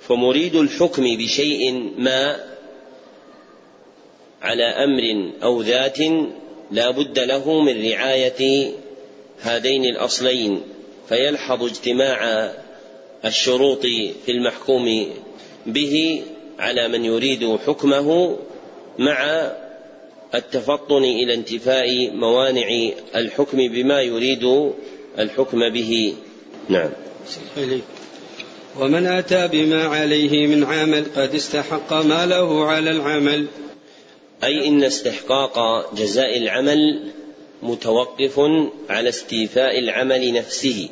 فمريد 0.00 0.56
الحكم 0.56 1.02
بشيء 1.16 1.92
ما 1.98 2.46
على 4.42 4.64
أمر 4.64 5.32
أو 5.42 5.62
ذات 5.62 5.98
لا 6.70 6.90
بد 6.90 7.18
له 7.18 7.60
من 7.60 7.90
رعاية 7.90 8.70
هذين 9.40 9.84
الأصلين 9.84 10.60
فيلحظ 11.08 11.64
اجتماع 11.64 12.50
الشروط 13.24 13.82
في 14.26 14.28
المحكوم 14.28 15.06
به 15.66 16.22
على 16.58 16.88
من 16.88 17.04
يريد 17.04 17.56
حكمه 17.66 18.38
مع 18.98 19.50
التفطن 20.34 21.04
إلى 21.04 21.34
انتفاء 21.34 22.10
موانع 22.10 22.68
الحكم 23.16 23.58
بما 23.68 24.02
يريد 24.02 24.72
الحكم 25.18 25.68
به. 25.68 26.14
نعم. 26.68 26.90
ومن 28.80 29.06
أتى 29.06 29.48
بما 29.48 29.84
عليه 29.84 30.46
من 30.46 30.64
عمل 30.64 31.04
قد 31.16 31.34
استحق 31.34 31.92
ما 31.92 32.26
له 32.26 32.64
على 32.64 32.90
العمل. 32.90 33.46
أي 34.44 34.68
إن 34.68 34.84
استحقاق 34.84 35.94
جزاء 35.94 36.36
العمل 36.36 37.12
متوقف 37.62 38.40
على 38.88 39.08
استيفاء 39.08 39.78
العمل 39.78 40.32
نفسه. 40.32 40.88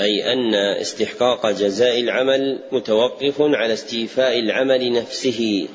أي 0.00 0.32
أن 0.32 0.54
استحقاق 0.54 1.50
جزاء 1.50 2.00
العمل 2.00 2.60
متوقف 2.72 3.34
على 3.40 3.72
استيفاء 3.72 4.38
العمل 4.38 4.92
نفسه. 4.92 5.68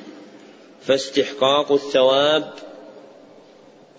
فاستحقاق 0.82 1.72
الثواب 1.72 2.53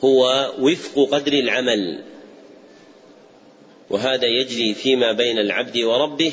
هو 0.04 0.52
وفق 0.60 1.08
قدر 1.12 1.32
العمل. 1.32 2.04
وهذا 3.90 4.26
يجري 4.26 4.74
فيما 4.74 5.12
بين 5.12 5.38
العبد 5.38 5.78
وربه 5.78 6.32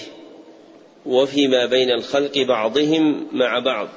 وفيما 1.05 1.65
بين 1.65 1.91
الخلق 1.91 2.37
بعضهم 2.37 3.27
مع 3.31 3.59
بعض. 3.59 3.89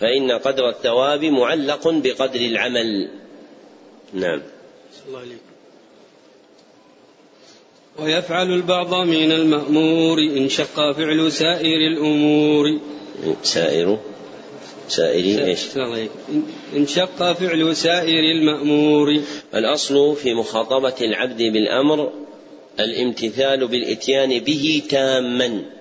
فإن 0.00 0.30
قدر 0.32 0.68
الثواب 0.68 1.24
معلق 1.24 1.88
بقدر 1.88 2.40
العمل. 2.40 3.08
نعم. 4.12 4.42
الله 5.08 5.18
عليك. 5.18 5.40
ويفعل 7.98 8.52
البعض 8.52 8.94
من 8.94 9.32
المأمور 9.32 10.18
إن 10.18 10.48
شق 10.48 10.92
فعل 10.92 11.32
سائر 11.32 11.80
الأمور. 11.92 12.80
سائر 13.42 13.98
سائر 14.88 15.44
إيش؟ 15.44 15.60
انشق 16.76 17.32
فعل 17.32 17.76
سائر 17.76 18.24
المأمور. 18.36 19.20
الأصل 19.54 20.16
في 20.16 20.34
مخاطبة 20.34 20.94
العبد 21.00 21.42
بالأمر 21.42 22.12
الامتثال 22.80 23.66
بالإتيان 23.66 24.38
به 24.38 24.82
تاما. 24.88 25.79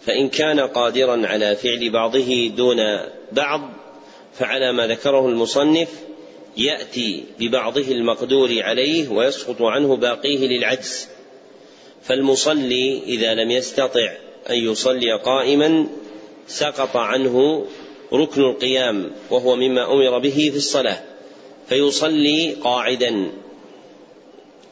فإن 0.00 0.28
كان 0.28 0.60
قادرا 0.60 1.26
على 1.26 1.56
فعل 1.56 1.90
بعضه 1.90 2.50
دون 2.56 2.76
بعض 3.32 3.60
فعلى 4.34 4.72
ما 4.72 4.86
ذكره 4.86 5.28
المصنف 5.28 5.88
يأتي 6.56 7.24
ببعضه 7.38 7.88
المقدور 7.88 8.62
عليه 8.62 9.08
ويسقط 9.08 9.62
عنه 9.62 9.96
باقيه 9.96 10.38
للعجز. 10.38 11.08
فالمصلي 12.02 13.02
إذا 13.06 13.34
لم 13.34 13.50
يستطع 13.50 14.12
أن 14.50 14.56
يصلي 14.56 15.12
قائما 15.12 15.86
سقط 16.46 16.96
عنه 16.96 17.66
ركن 18.12 18.40
القيام 18.40 19.10
وهو 19.30 19.56
مما 19.56 19.92
أمر 19.92 20.18
به 20.18 20.48
في 20.52 20.56
الصلاة 20.56 21.02
فيصلي 21.68 22.52
قاعدا. 22.52 23.30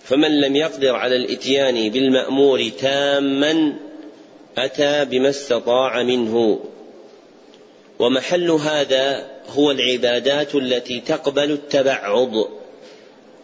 فمن 0.05 0.41
لم 0.41 0.57
يقدر 0.57 0.97
على 0.97 1.17
الإتيان 1.17 1.91
بالمأمور 1.91 2.69
تاما 2.69 3.77
أتى 4.59 5.05
بما 5.05 5.29
استطاع 5.29 6.03
منه. 6.03 6.61
ومحل 7.99 8.51
هذا 8.51 9.31
هو 9.49 9.71
العبادات 9.71 10.55
التي 10.55 11.01
تقبل 11.01 11.51
التبعض. 11.51 12.33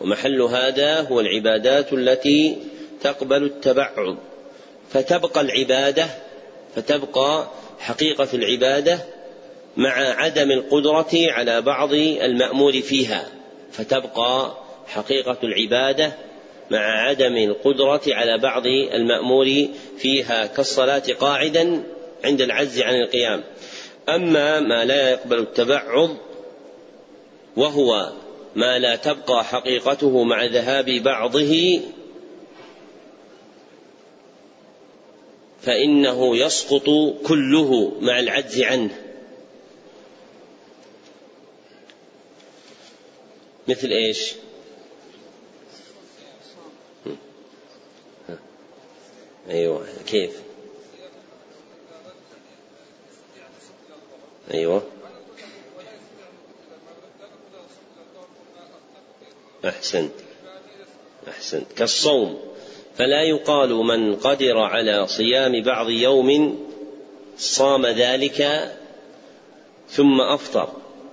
ومحل 0.01 0.43
هذا 0.43 1.01
هو 1.01 1.21
العبادات 1.21 1.93
التي 1.93 2.57
تقبل 3.03 3.43
التبعض. 3.43 4.17
فتبقى 4.91 5.41
العبادة 5.41 6.07
فتبقى 6.77 7.49
حقيقة 7.79 8.29
العبادة 8.35 8.99
مع 9.77 9.93
عدم 9.93 10.51
القدرة 10.51 11.11
على 11.13 11.61
بعض 11.63 11.93
المأمور 11.95 12.73
فيها. 12.73 13.29
فتبقى 13.73 14.57
حقيقة 14.87 15.39
العبادة 15.43 16.13
مع 16.73 17.09
عدم 17.09 17.37
القدرة 17.37 18.03
على 18.07 18.39
بعض 18.39 18.67
المأمور 18.67 19.69
فيها 19.99 20.47
كالصلاة 20.47 21.03
قاعدا 21.21 21.83
عند 22.25 22.41
العجز 22.41 22.81
عن 22.81 22.95
القيام 22.95 23.45
أما 24.09 24.61
ما 24.61 24.85
لا 24.85 25.11
يقبل 25.11 25.39
التبعض 25.39 26.17
وهو 27.57 28.13
ما 28.57 28.79
لا 28.79 28.97
تبقى 28.97 29.45
حقيقته 29.45 30.23
مع 30.23 30.45
ذهاب 30.45 30.91
بعضه 30.91 31.81
فإنه 35.63 36.37
يسقط 36.37 37.15
كله 37.27 37.93
مع 38.01 38.19
العجز 38.19 38.61
عنه 38.63 38.91
مثل 43.69 43.89
إيش؟ 43.89 44.35
أيوه. 49.51 49.87
كيف؟ 50.07 50.43
أيوه. 54.55 54.83
أحسنت. 59.65 60.13
أحسنت. 61.29 61.73
كالصوم. 61.73 62.41
فلا 62.97 63.23
يقال 63.23 63.75
من 63.75 64.17
قدر 64.17 64.59
على 64.59 65.07
صيام 65.07 65.63
بعض 65.63 65.91
يوم 65.91 66.59
صام 67.37 67.87
ذلك 67.87 68.71
ثم 69.89 70.21
أفطر 70.21 70.69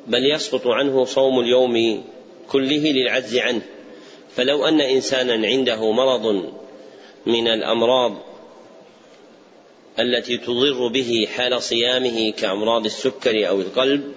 بل 0.08 0.32
يسقط 0.36 0.68
عنه 0.68 1.06
صوم 1.06 1.40
اليوم 1.40 2.04
كله 2.52 2.92
للعجز 2.92 3.38
عنه. 3.38 3.62
فلو 4.36 4.66
أن 4.66 4.82
إنسانا 4.82 5.48
عنده 5.48 5.92
مرض 5.92 6.59
من 7.30 7.48
الأمراض 7.48 8.14
التي 10.00 10.38
تضر 10.38 10.88
به 10.88 11.28
حال 11.36 11.62
صيامه 11.62 12.32
كأمراض 12.32 12.86
السكر 12.86 13.48
أو 13.48 13.62
القلب 13.62 14.14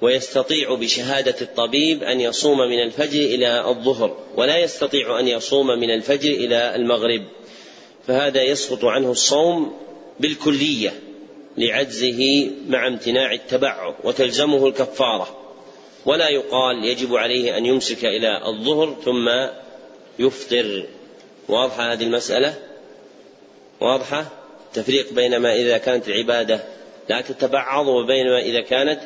ويستطيع 0.00 0.74
بشهادة 0.74 1.34
الطبيب 1.40 2.02
أن 2.02 2.20
يصوم 2.20 2.58
من 2.58 2.82
الفجر 2.82 3.20
إلى 3.20 3.68
الظهر 3.68 4.16
ولا 4.36 4.58
يستطيع 4.58 5.20
أن 5.20 5.28
يصوم 5.28 5.66
من 5.66 5.90
الفجر 5.90 6.30
إلى 6.30 6.74
المغرب. 6.74 7.22
فهذا 8.06 8.42
يسقط 8.42 8.84
عنه 8.84 9.10
الصوم 9.10 9.76
بالكلية 10.20 11.00
لعجزه 11.58 12.50
مع 12.68 12.86
امتناع 12.86 13.32
التبعه 13.32 13.96
وتلزمه 14.04 14.66
الكفارة. 14.66 15.38
ولا 16.06 16.28
يقال 16.28 16.84
يجب 16.84 17.16
عليه 17.16 17.56
أن 17.56 17.66
يمسك 17.66 18.04
إلى 18.04 18.46
الظهر 18.46 18.96
ثم 19.04 19.28
يفطر. 20.18 20.86
واضحة 21.48 21.92
هذه 21.92 22.02
المسألة؟ 22.02 22.54
واضحة؟ 23.80 24.26
تفريق 24.74 25.12
بين 25.12 25.36
ما 25.36 25.54
إذا 25.54 25.78
كانت 25.78 26.08
العبادة 26.08 26.60
لا 27.08 27.20
تتبعض 27.20 27.86
وبين 27.86 28.26
ما 28.26 28.38
إذا 28.38 28.60
كانت 28.60 29.00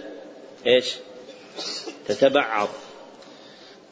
إيش؟ 0.66 0.95
تتبعض. 2.09 2.68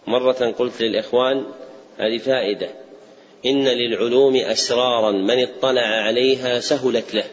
مرة 0.07 0.55
قلت 0.59 0.81
للإخوان 0.81 1.47
هذه 1.99 2.19
فائدة. 2.19 2.71
إن 3.47 3.69
للعلوم 3.69 4.37
أسرارا 4.37 5.11
من 5.11 5.43
اطلع 5.43 5.83
عليها 5.83 6.61
سهلت 6.61 7.15
له. 7.15 7.25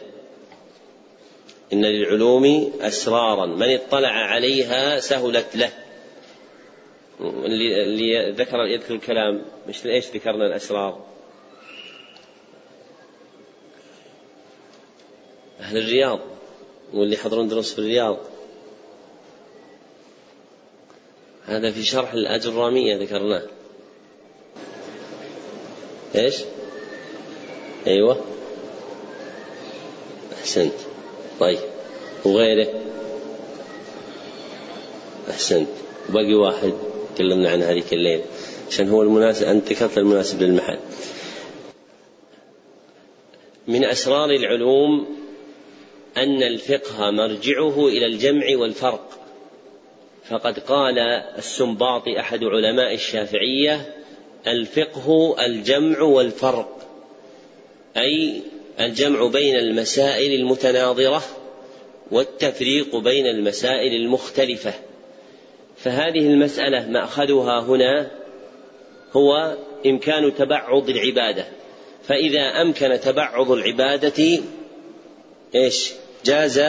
إن 1.72 1.84
للعلوم 1.84 2.72
أسرارا 2.80 3.46
من 3.46 3.74
اطلع 3.74 4.08
عليها 4.08 5.00
سهلت 5.00 5.56
له. 5.56 5.70
اللي, 7.20 8.30
ذكر 8.30 8.66
يذكر 8.66 8.94
الكلام 8.94 9.42
مش 9.68 9.86
إيش 9.86 10.06
ذكرنا 10.06 10.46
الأسرار؟ 10.46 11.04
أهل 15.60 15.78
الرياض 15.78 16.20
واللي 16.94 17.14
يحضرون 17.14 17.48
دروس 17.48 17.72
في 17.72 17.78
الرياض. 17.78 18.18
هذا 21.46 21.70
في 21.70 21.82
شرح 21.82 22.12
الأجرامية 22.12 22.96
ذكرناه. 22.96 23.42
إيش؟ 26.14 26.36
أيوه. 27.86 28.24
أحسنت. 30.40 30.74
طيب. 31.40 31.58
وغيره. 32.24 32.68
أحسنت. 35.30 35.68
باقي 36.08 36.34
واحد. 36.34 36.95
تكلمنا 37.16 37.50
عنه 37.50 37.64
هذيك 37.64 37.92
الليل. 37.92 38.20
عشان 38.70 38.88
هو 38.88 39.02
المناسب 39.02 39.46
أنت 39.46 39.72
ذكرت 39.72 39.98
المناسب 39.98 40.42
للمحل. 40.42 40.78
من 43.68 43.84
أسرار 43.84 44.30
العلوم 44.30 45.06
أن 46.16 46.42
الفقه 46.42 47.10
مرجعه 47.10 47.88
إلى 47.88 48.06
الجمع 48.06 48.46
والفرق. 48.56 49.18
فقد 50.28 50.58
قال 50.58 50.98
السنباطي 51.38 52.20
أحد 52.20 52.44
علماء 52.44 52.94
الشافعية 52.94 53.94
الفقه 54.46 55.36
الجمع 55.46 56.00
والفرق. 56.00 56.88
أي 57.96 58.42
الجمع 58.80 59.26
بين 59.26 59.56
المسائل 59.56 60.40
المتناظرة 60.40 61.22
والتفريق 62.10 62.96
بين 62.96 63.26
المسائل 63.26 63.94
المختلفة. 63.94 64.74
فهذه 65.86 66.18
المسألة 66.18 66.86
مأخذها 66.88 67.60
هنا 67.60 68.10
هو 69.12 69.56
إمكان 69.86 70.34
تبعض 70.34 70.88
العبادة. 70.88 71.46
فإذا 72.08 72.62
أمكن 72.62 73.00
تبعض 73.00 73.50
العبادة 73.50 74.42
إيش؟ 75.54 75.92
جاز 76.24 76.60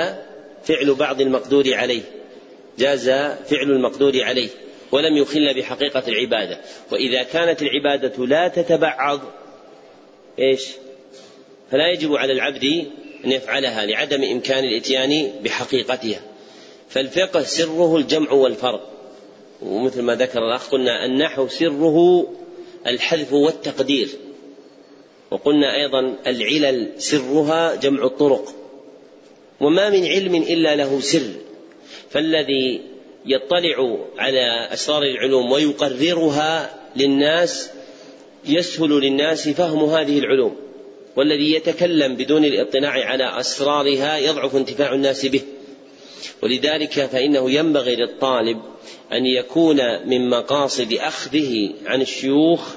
فعل 0.63 0.95
بعض 0.99 1.21
المقدور 1.21 1.73
عليه. 1.73 2.01
جاز 2.79 3.09
فعل 3.49 3.71
المقدور 3.71 4.23
عليه 4.23 4.49
ولم 4.91 5.17
يخل 5.17 5.53
بحقيقة 5.53 6.03
العبادة. 6.07 6.61
وإذا 6.91 7.23
كانت 7.23 7.61
العبادة 7.61 8.25
لا 8.25 8.47
تتبعض 8.47 9.19
إيش؟ 10.39 10.67
فلا 11.71 11.91
يجب 11.91 12.15
على 12.15 12.33
العبد 12.33 12.85
أن 13.25 13.31
يفعلها 13.31 13.85
لعدم 13.85 14.23
إمكان 14.23 14.63
الإتيان 14.63 15.31
بحقيقتها. 15.43 16.21
فالفقه 16.89 17.43
سره 17.43 17.97
الجمع 17.97 18.31
والفرق. 18.31 18.96
ومثل 19.61 20.01
ما 20.01 20.15
ذكر 20.15 20.39
الأخ 20.39 20.69
قلنا 20.69 21.05
النحو 21.05 21.47
سره 21.47 22.27
الحذف 22.87 23.33
والتقدير. 23.33 24.09
وقلنا 25.31 25.75
أيضا 25.75 26.15
العلل 26.27 26.91
سرها 26.97 27.75
جمع 27.75 28.05
الطرق. 28.05 28.55
وما 29.59 29.89
من 29.89 30.05
علم 30.05 30.35
إلا 30.35 30.75
له 30.75 30.99
سر. 30.99 31.31
فالذي 32.09 32.81
يطلع 33.25 33.97
على 34.17 34.67
أسرار 34.73 35.03
العلوم 35.03 35.51
ويقررها 35.51 36.79
للناس 36.95 37.69
يسهل 38.45 38.89
للناس 38.89 39.49
فهم 39.49 39.83
هذه 39.89 40.19
العلوم. 40.19 40.55
والذي 41.15 41.53
يتكلم 41.53 42.15
بدون 42.15 42.45
الاطلاع 42.45 42.91
على 42.91 43.39
أسرارها 43.39 44.17
يضعف 44.17 44.55
انتفاع 44.55 44.93
الناس 44.93 45.25
به. 45.25 45.41
ولذلك 46.43 46.91
فإنه 46.91 47.51
ينبغي 47.51 47.95
للطالب 47.95 48.61
أن 49.13 49.25
يكون 49.25 50.07
من 50.07 50.29
مقاصد 50.29 50.93
أخذه 50.93 51.69
عن 51.85 52.01
الشيوخ 52.01 52.75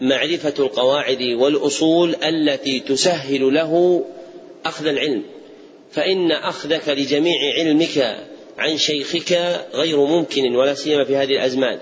معرفة 0.00 0.54
القواعد 0.58 1.22
والأصول 1.22 2.14
التي 2.24 2.80
تسهل 2.80 3.54
له 3.54 4.04
أخذ 4.64 4.86
العلم. 4.86 5.22
فإن 5.92 6.32
أخذك 6.32 6.88
لجميع 6.88 7.54
علمك 7.58 8.16
عن 8.58 8.76
شيخك 8.76 9.60
غير 9.74 10.04
ممكن 10.04 10.56
ولا 10.56 10.74
سيما 10.74 11.04
في 11.04 11.16
هذه 11.16 11.32
الأزمان. 11.32 11.78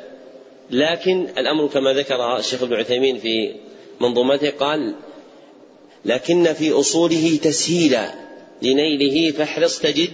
لكن 0.70 1.26
الأمر 1.38 1.66
كما 1.66 1.92
ذكر 1.92 2.36
الشيخ 2.38 2.62
ابن 2.62 2.74
عثيمين 2.74 3.18
في 3.18 3.54
منظومته 4.00 4.50
قال 4.50 4.94
لكن 6.04 6.52
في 6.52 6.72
أصوله 6.72 7.38
تسهيلا 7.42 8.14
لنيله 8.62 9.32
فاحرص 9.32 9.78
تجد 9.78 10.10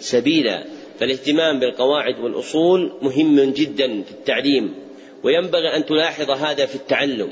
سبيلا. 0.00 0.79
فالاهتمام 1.00 1.60
بالقواعد 1.60 2.20
والأصول 2.20 2.92
مهم 3.02 3.40
جدا 3.40 4.02
في 4.02 4.10
التعليم 4.10 4.74
وينبغي 5.22 5.76
أن 5.76 5.86
تلاحظ 5.86 6.30
هذا 6.30 6.66
في 6.66 6.74
التعلم 6.74 7.28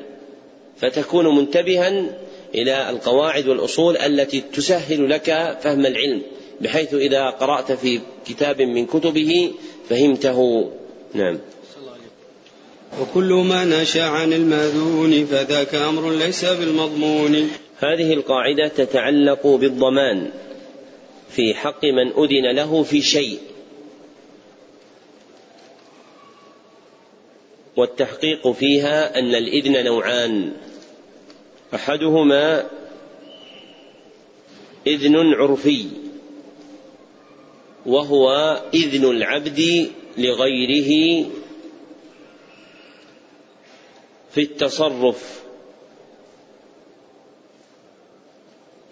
فتكون 0.76 1.36
منتبها 1.36 2.04
إلى 2.54 2.90
القواعد 2.90 3.48
والأصول 3.48 3.96
التي 3.96 4.40
تسهل 4.40 5.10
لك 5.10 5.58
فهم 5.62 5.86
العلم 5.86 6.22
بحيث 6.60 6.94
إذا 6.94 7.30
قرأت 7.30 7.72
في 7.72 8.00
كتاب 8.26 8.62
من 8.62 8.86
كتبه 8.86 9.52
فهمته. 9.88 10.70
نعم. 11.14 11.38
وكل 13.00 13.32
ما 13.32 13.64
نشأ 13.64 14.02
عن 14.02 14.32
المأذون 14.32 15.24
فذاك 15.24 15.74
أمر 15.74 16.10
ليس 16.10 16.44
بالمضمون. 16.44 17.50
هذه 17.78 18.12
القاعدة 18.12 18.68
تتعلق 18.68 19.46
بالضمان 19.46 20.30
في 21.30 21.54
حق 21.54 21.84
من 21.84 22.24
أذن 22.24 22.56
له 22.56 22.82
في 22.82 23.02
شيء. 23.02 23.38
والتحقيق 27.78 28.48
فيها 28.48 29.18
أن 29.18 29.34
الإذن 29.34 29.84
نوعان. 29.84 30.52
أحدهما 31.74 32.66
إذن 34.86 35.16
عرفي 35.16 35.86
وهو 37.86 38.30
إذن 38.74 39.04
العبد 39.10 39.90
لغيره 40.18 41.24
في 44.30 44.42
التصرف. 44.42 45.42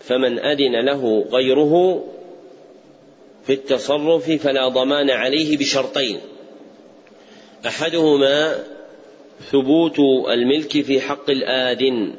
فمن 0.00 0.38
أذن 0.38 0.84
له 0.86 1.26
غيره 1.30 2.04
في 3.46 3.52
التصرف 3.52 4.30
فلا 4.30 4.68
ضمان 4.68 5.10
عليه 5.10 5.56
بشرطين. 5.56 6.20
أحدهما 7.66 8.64
ثبوت 9.40 9.98
الملك 10.28 10.82
في 10.82 11.00
حق 11.00 11.30
الآذن 11.30 12.12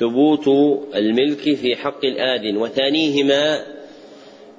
ثبوت 0.00 0.48
الملك 0.94 1.54
في 1.54 1.76
حق 1.76 2.04
الآذن 2.04 2.56
وثانيهما 2.56 3.66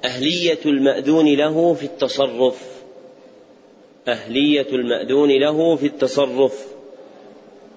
أهلية 0.04 0.58
المأذون 0.66 1.34
له 1.34 1.74
في 1.74 1.84
التصرف. 1.84 2.82
أهلية 4.08 4.66
المأذون 4.72 5.30
له 5.30 5.76
في 5.76 5.86
التصرف. 5.86 6.66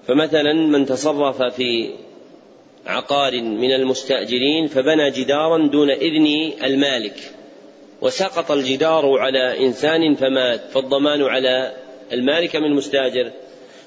فمثلا 0.06 0.52
من 0.52 0.86
تصرف 0.86 1.42
في 1.42 1.90
عقار 2.86 3.42
من 3.42 3.72
المستأجرين 3.72 4.66
فبنى 4.66 5.10
جدارا 5.10 5.68
دون 5.68 5.90
إذن 5.90 6.52
المالك. 6.64 7.32
وسقط 8.02 8.50
الجدار 8.50 9.18
على 9.18 9.66
إنسان 9.66 10.14
فمات. 10.14 10.70
فالضمان 10.70 11.22
على 11.22 11.72
المالك 12.12 12.56
من 12.56 12.64
المستاجر 12.64 13.30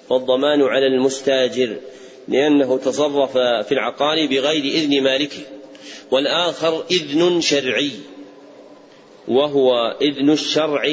فالضمان 0.10 0.62
على 0.62 0.88
المستاجر 0.88 1.76
لأنه 2.28 2.78
تصرف 2.78 3.38
في 3.38 3.72
العقار 3.72 4.28
بغير 4.28 4.64
إذن 4.64 5.04
مالكه 5.04 5.42
والآخر 6.12 6.84
إذن 6.92 7.42
شرعي 7.42 7.92
وهو 9.28 9.98
إذن 10.02 10.30
الشرع 10.30 10.84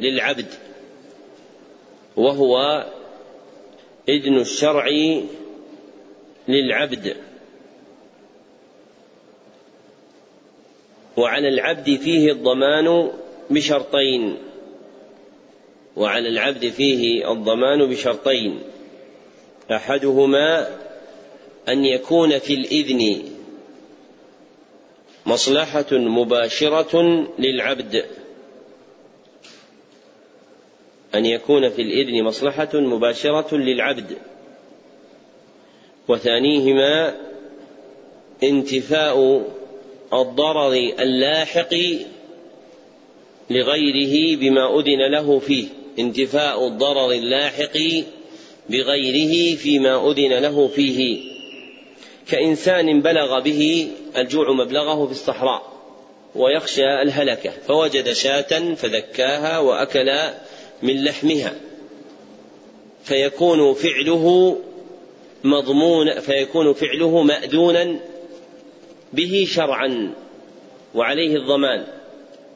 للعبد 0.00 0.46
وهو 2.16 2.84
إذن 4.08 4.40
الشرع 4.40 4.86
للعبد. 6.48 7.16
وعلى 11.16 11.48
العبد 11.48 11.96
فيه 11.96 12.32
الضمان 12.32 13.10
بشرطين 13.50 14.36
وعلى 15.96 16.28
العبد 16.28 16.68
فيه 16.68 17.32
الضمان 17.32 17.86
بشرطين. 17.86 18.60
أحدهما 19.70 20.68
أن 21.68 21.84
يكون 21.84 22.38
في 22.38 22.54
الإذن 22.54 23.22
مصلحة 25.26 25.86
مباشرة 25.92 27.26
للعبد. 27.38 28.04
أن 31.14 31.26
يكون 31.26 31.68
في 31.68 31.82
الإذن 31.82 32.24
مصلحة 32.24 32.70
مباشرة 32.74 33.56
للعبد. 33.56 34.16
وثانيهما 36.08 37.14
انتفاء 38.42 39.44
الضرر 40.12 40.72
اللاحق 40.72 41.74
لغيره 43.50 44.36
بما 44.36 44.80
أذن 44.80 45.10
له 45.12 45.38
فيه. 45.38 45.83
انتفاء 45.98 46.66
الضرر 46.66 47.12
اللاحق 47.12 47.78
بغيره 48.70 49.56
فيما 49.56 50.10
أذن 50.10 50.32
له 50.32 50.68
فيه. 50.68 51.20
كإنسان 52.28 53.02
بلغ 53.02 53.40
به 53.40 53.88
الجوع 54.16 54.52
مبلغه 54.52 55.06
في 55.06 55.12
الصحراء 55.12 55.72
ويخشى 56.34 57.02
الهلكة 57.02 57.50
فوجد 57.68 58.12
شاة 58.12 58.74
فذكاها 58.74 59.58
وأكل 59.58 60.10
من 60.82 61.04
لحمها. 61.04 61.54
فيكون 63.04 63.74
فعله 63.74 64.56
مضمون 65.44 66.20
فيكون 66.20 66.72
فعله 66.72 67.22
مأذونا 67.22 68.00
به 69.12 69.46
شرعا 69.48 70.14
وعليه 70.94 71.36
الضمان 71.36 71.86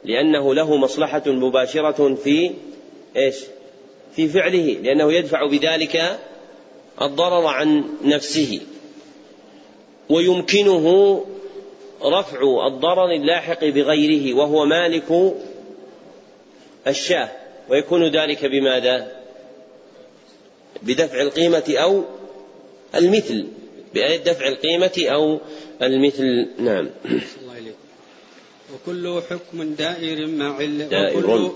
لأنه 0.05 0.55
له 0.55 0.77
مصلحة 0.77 1.23
مباشرة 1.27 2.15
في 2.15 2.51
إيش؟ 3.15 3.35
في 4.15 4.27
فعله 4.27 4.77
لأنه 4.83 5.13
يدفع 5.13 5.45
بذلك 5.45 6.19
الضرر 7.01 7.45
عن 7.45 7.83
نفسه 8.03 8.61
ويمكنه 10.09 11.25
رفع 12.03 12.67
الضرر 12.67 13.11
اللاحق 13.11 13.65
بغيره 13.65 14.37
وهو 14.37 14.65
مالك 14.65 15.35
الشاه 16.87 17.29
ويكون 17.69 18.11
ذلك 18.15 18.45
بماذا؟ 18.45 19.19
بدفع 20.81 21.21
القيمة 21.21 21.63
أو 21.69 22.03
المثل 22.95 23.47
بدفع 23.95 24.47
القيمة 24.47 25.05
أو 25.07 25.39
المثل 25.81 26.47
نعم 26.59 26.89
وكل 28.87 29.21
حكم 29.29 29.63
دائر 29.63 30.27
مع 30.27 30.65
دائر. 30.65 31.51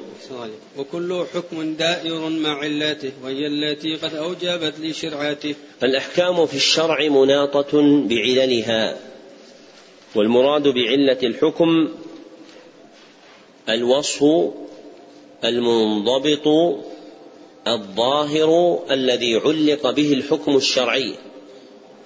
وكل, 0.77 1.25
حكم 1.33 1.73
دائر 1.73 2.29
مع 2.29 2.57
علته 2.57 3.11
وهي 3.23 3.47
التي 3.47 3.95
قد 3.95 4.15
أوجبت 4.15 4.73
لشرعته. 4.79 5.55
الأحكام 5.83 6.45
في 6.45 6.55
الشرع 6.55 7.07
مناطة 7.07 7.81
بعللها 8.07 8.99
والمراد 10.15 10.67
بعلة 10.67 11.17
الحكم 11.23 11.89
الوصف 13.69 14.23
المنضبط 15.43 16.47
الظاهر 17.67 18.79
الذي 18.91 19.35
علق 19.35 19.91
به 19.91 20.13
الحكم 20.13 20.55
الشرعي. 20.55 21.15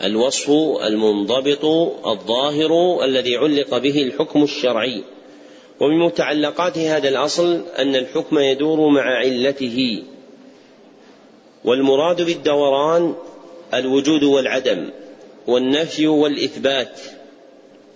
الوصف 0.04 0.50
المنضبط 0.84 1.66
الظاهر 2.06 3.04
الذي 3.04 3.38
علق 3.38 3.78
به 3.78 4.04
الحكم 4.04 4.44
الشرعي. 4.44 5.04
ومن 5.80 6.00
متعلقات 6.00 6.78
هذا 6.78 7.10
الأصل 7.10 7.62
أن 7.78 7.96
الحكم 7.96 8.40
يدور 8.40 8.90
مع 8.90 9.02
علته. 9.02 10.04
والمراد 11.66 12.22
بالدوران 12.22 13.16
الوجود 13.74 14.24
والعدم 14.24 14.90
والنفي 15.48 16.08
والإثبات. 16.08 17.00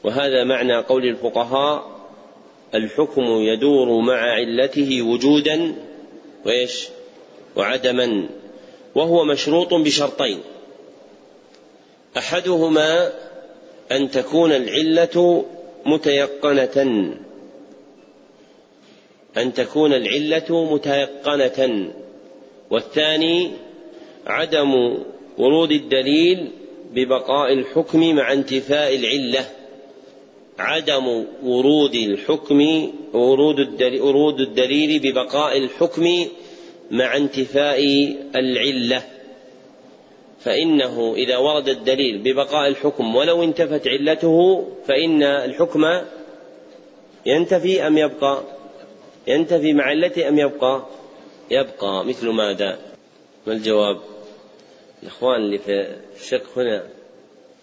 وهذا 0.04 0.44
معنى 0.44 0.78
قول 0.78 1.06
الفقهاء 1.06 2.02
الحكم 2.76 3.22
يدور 3.22 4.00
مع 4.02 4.18
علته 4.18 5.02
وجودا 5.02 5.76
وإيش؟ 6.46 6.88
وعدما. 7.56 8.30
وهو 8.96 9.24
مشروط 9.24 9.74
بشرطين. 9.74 10.40
أحدهما 12.18 13.12
أن 13.92 14.12
تكون 14.12 14.52
العلة 14.52 15.46
متيقنة. 15.86 17.14
أن 19.38 19.54
تكون 19.54 19.94
العلة 19.94 20.74
متيقنة. 20.74 21.92
والثاني 22.70 23.52
عدم 24.28 24.98
ورود 25.38 25.72
الدليل 25.72 26.48
ببقاء 26.94 27.54
الحكم 27.54 28.16
مع 28.16 28.34
انتفاء 28.34 28.96
العلة. 28.96 29.46
عدم 30.60 31.26
ورود 31.44 31.96
الحكم 31.96 32.92
ورود 33.14 33.60
الدليل, 33.60 34.02
ورود 34.02 34.40
الدليل 34.40 35.00
ببقاء 35.00 35.58
الحكم 35.58 36.28
مع 36.92 37.18
انتفاء 37.18 37.84
العلة. 38.36 39.11
فإنه 40.44 41.14
إذا 41.16 41.38
ورد 41.38 41.70
الدليل 41.70 42.18
ببقاء 42.18 42.68
الحكم 42.68 43.16
ولو 43.16 43.44
انتفت 43.44 43.88
علته 43.88 44.68
فإن 44.88 45.24
الحكم 45.24 46.02
ينتفي 47.26 47.88
أم 47.88 47.98
يبقى؟ 47.98 48.44
ينتفي 49.28 49.74
مع 49.74 49.84
علته 49.84 50.28
أم 50.28 50.40
يبقى؟ 50.40 50.86
يبقى 51.52 52.06
مثل 52.06 52.30
ماذا؟ 52.30 52.80
ما 53.48 53.54
الجواب؟ 53.54 54.02
الإخوان 55.04 55.36
اللي 55.36 55.60
في 55.60 55.96
الشق 56.16 56.58
هنا 56.60 56.88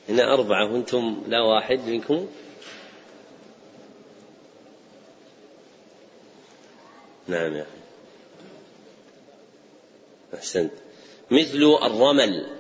هنا 0.08 0.34
أربعة 0.34 0.72
وأنتم 0.72 1.22
لا 1.28 1.40
واحد 1.40 1.80
منكم 1.86 2.26
نعم 7.28 7.56
يا 7.56 7.62
أخي 7.62 7.78
أحسنت 10.34 10.72
مثل 11.30 11.76
الرمل 11.82 12.57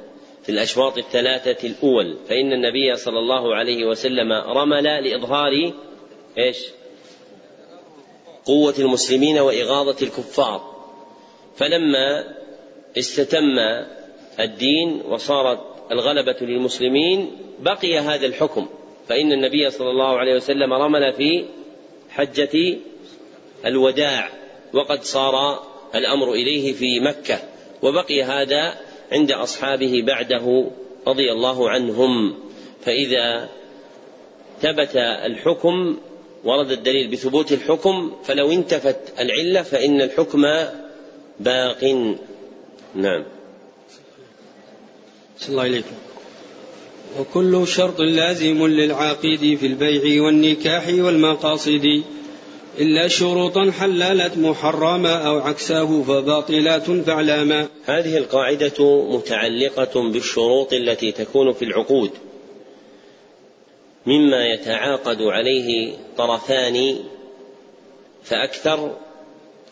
في 0.48 0.54
الأشواط 0.54 0.98
الثلاثة 0.98 1.68
الأول 1.68 2.16
فإن 2.28 2.52
النبي 2.52 2.96
صلى 2.96 3.18
الله 3.18 3.54
عليه 3.54 3.84
وسلم 3.84 4.32
رمل 4.32 4.84
لإظهار 4.84 5.72
إيش؟ 6.38 6.58
قوة 8.44 8.74
المسلمين 8.78 9.38
وإغاظة 9.38 10.06
الكفار. 10.06 10.84
فلما 11.56 12.34
استتم 12.98 13.58
الدين 14.40 15.02
وصارت 15.08 15.60
الغلبة 15.92 16.36
للمسلمين 16.40 17.30
بقي 17.60 17.98
هذا 17.98 18.26
الحكم. 18.26 18.68
فإن 19.08 19.32
النبي 19.32 19.70
صلى 19.70 19.90
الله 19.90 20.18
عليه 20.18 20.34
وسلم 20.34 20.72
رمل 20.72 21.12
في 21.12 21.44
حجة 22.10 22.78
الوداع 23.66 24.30
وقد 24.72 25.02
صار 25.02 25.62
الأمر 25.94 26.32
إليه 26.32 26.72
في 26.72 27.00
مكة 27.00 27.38
وبقي 27.82 28.22
هذا 28.22 28.87
عند 29.12 29.32
أصحابه 29.32 30.02
بعده 30.06 30.70
رضي 31.06 31.32
الله 31.32 31.70
عنهم. 31.70 32.34
فإذا 32.84 33.48
ثبت 34.62 34.96
الحكم 34.96 35.98
ورد 36.44 36.70
الدليل 36.70 37.10
بثبوت 37.10 37.52
الحكم 37.52 38.12
فلو 38.24 38.52
انتفت 38.52 39.20
العلة 39.20 39.62
فإن 39.62 40.00
الحكم 40.00 40.42
باق. 41.40 41.84
نعم. 42.94 43.24
صلى 45.38 45.48
الله 45.48 45.62
عليكم 45.62 45.94
وكل 47.20 47.66
شرط 47.66 48.00
لازم 48.00 48.66
للعاقد 48.66 49.56
في 49.60 49.66
البيع 49.66 50.22
والنكاح 50.22 50.88
والمقاصد. 50.88 52.02
إلا 52.80 53.08
شروطا 53.08 53.70
حللت 53.70 54.36
محرما 54.36 55.26
أو 55.26 55.38
عكسه 55.38 56.02
فباطلات 56.02 56.90
فاعلاما. 56.90 57.68
هذه 57.84 58.16
القاعدة 58.16 59.02
متعلقة 59.02 60.10
بالشروط 60.10 60.72
التي 60.72 61.12
تكون 61.12 61.52
في 61.52 61.64
العقود 61.64 62.10
مما 64.06 64.46
يتعاقد 64.46 65.22
عليه 65.22 65.92
طرفان 66.16 66.96
فأكثر 68.24 68.96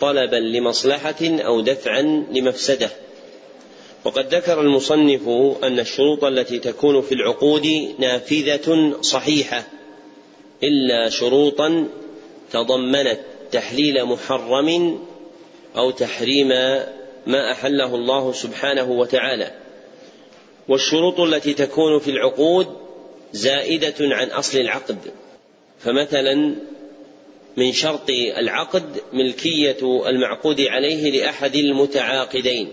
طلبا 0.00 0.36
لمصلحة 0.36 1.22
أو 1.22 1.60
دفعا 1.60 2.26
لمفسدة. 2.32 2.90
وقد 4.04 4.34
ذكر 4.34 4.60
المصنف 4.60 5.28
أن 5.62 5.78
الشروط 5.78 6.24
التي 6.24 6.58
تكون 6.58 7.02
في 7.02 7.14
العقود 7.14 7.94
نافذة 7.98 8.96
صحيحة 9.00 9.66
إلا 10.62 11.08
شروطا 11.08 11.88
تضمنت 12.52 13.20
تحليل 13.52 14.04
محرم 14.04 14.98
أو 15.76 15.90
تحريم 15.90 16.48
ما 17.26 17.52
أحله 17.52 17.94
الله 17.94 18.32
سبحانه 18.32 18.90
وتعالى. 18.90 19.54
والشروط 20.68 21.20
التي 21.20 21.54
تكون 21.54 21.98
في 21.98 22.10
العقود 22.10 22.66
زائدة 23.32 23.94
عن 24.00 24.28
أصل 24.28 24.58
العقد. 24.58 24.98
فمثلا 25.78 26.54
من 27.56 27.72
شرط 27.72 28.10
العقد 28.38 29.00
ملكية 29.12 30.06
المعقود 30.08 30.60
عليه 30.60 31.10
لأحد 31.10 31.54
المتعاقدين. 31.56 32.72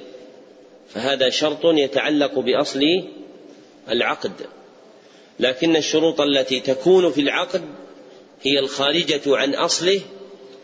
فهذا 0.90 1.30
شرط 1.30 1.66
يتعلق 1.66 2.40
بأصل 2.40 2.82
العقد. 3.90 4.32
لكن 5.40 5.76
الشروط 5.76 6.22
التي 6.22 6.60
تكون 6.60 7.12
في 7.12 7.22
العقد 7.22 7.62
هي 8.44 8.60
الخارجة 8.60 9.22
عن 9.26 9.56
أصله 9.56 10.02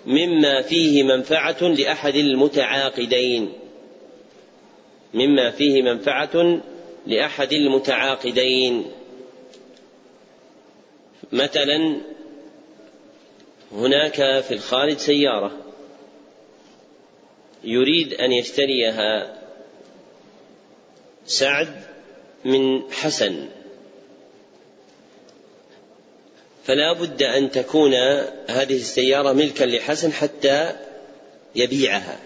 مما 0.06 0.62
فيه 0.62 1.04
منفعة 1.04 1.64
لأحد 1.64 2.16
المتعاقدين. 2.16 3.54
مما 5.14 5.52
فيه 5.52 5.82
منفعة 5.82 6.62
لأحد 7.08 7.54
المتعاقدين. 7.54 8.86
مثلا 11.32 12.02
هناك 13.72 14.42
في 14.42 14.54
الخارج 14.54 14.98
سيارة 14.98 15.52
يريد 17.64 18.14
أن 18.14 18.32
يشتريها 18.32 19.40
سعد 21.26 21.84
من 22.46 22.92
حسن. 22.92 23.50
فلا 26.70 26.94
بد 26.94 27.24
أن 27.24 27.52
تكون 27.52 27.94
هذه 28.48 28.76
السيارة 28.76 29.34
ملكا 29.34 29.64
لحسن 29.64 30.14
حتى 30.14 30.76
يبيعها. 31.56 32.20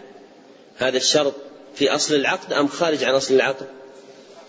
هذا 0.77 0.97
الشرط 0.97 1.33
في 1.75 1.89
أصل 1.89 2.15
العقد 2.15 2.53
أم 2.53 2.67
خارج 2.67 3.03
عن 3.03 3.13
أصل 3.13 3.35
العقد؟ 3.35 3.67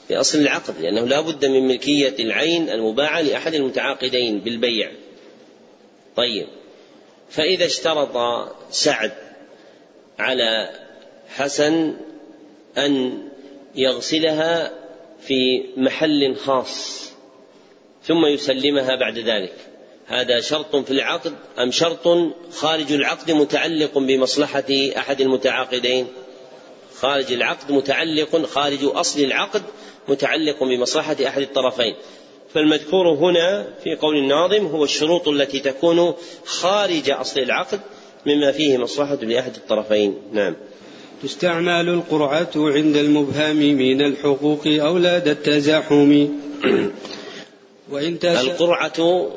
في 0.09 0.17
أصل 0.17 0.39
العقد 0.39 0.81
لأنه 0.81 1.05
لا 1.05 1.21
بد 1.21 1.45
من 1.45 1.69
ملكية 1.69 2.15
العين 2.19 2.71
المباعة 2.71 3.21
لأحد 3.21 3.55
المتعاقدين 3.55 4.39
بالبيع. 4.39 4.93
طيب. 6.17 6.47
فإذا 7.31 7.67
اشترط 7.67 8.17
سعد 8.71 9.13
على 10.19 10.71
حسن 11.29 11.97
أن 12.79 13.23
يغسلها 13.75 14.73
في 15.21 15.65
محل 15.77 16.37
خاص 16.37 17.11
ثم 18.05 18.27
يسلمها 18.27 18.97
بعد 18.97 19.19
ذلك. 19.19 19.74
هذا 20.07 20.41
شرط 20.41 20.77
في 20.77 20.91
العقد 20.91 21.33
أم 21.59 21.71
شرط 21.71 22.33
خارج 22.53 22.93
العقد 22.93 23.31
متعلق 23.31 23.99
بمصلحة 23.99 24.65
أحد 24.97 25.21
المتعاقدين؟ 25.21 26.07
خارج 26.97 27.33
العقد 27.33 27.73
متعلق 27.73 28.47
خارج 28.47 28.79
أصل 28.83 29.21
العقد 29.21 29.63
متعلق 30.09 30.65
بمصلحة 30.65 31.17
أحد 31.27 31.43
الطرفين. 31.43 31.95
فالمذكور 32.55 33.09
هنا 33.09 33.67
في 33.85 33.95
قول 33.95 34.17
الناظم 34.17 34.67
هو 34.67 34.85
الشروط 34.85 35.29
التي 35.29 35.61
تكون 35.61 36.15
خارج 36.45 37.11
أصل 37.11 37.41
العقد 37.41 37.81
مما 38.27 38.53
فيه 38.53 38.79
مصلحة 38.79 39.15
لأحد 39.15 39.55
الطرفين. 39.55 40.15
نعم. 40.33 40.57
تستعمل 41.23 41.89
القرعة 41.89 42.51
عند 42.57 42.97
المبهم 42.97 43.57
من 43.57 44.01
الحقوق 44.01 44.63
أولاد 44.67 45.29
التزاحم. 45.29 46.29
وإن 47.93 48.19
القرعة 48.25 49.29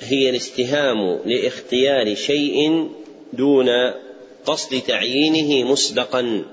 هي 0.00 0.30
الاستهام 0.30 1.20
لاختيار 1.24 2.14
شيء 2.14 2.88
دون 3.32 3.68
قصد 4.46 4.80
تعيينه 4.80 5.70
مسبقا. 5.70 6.44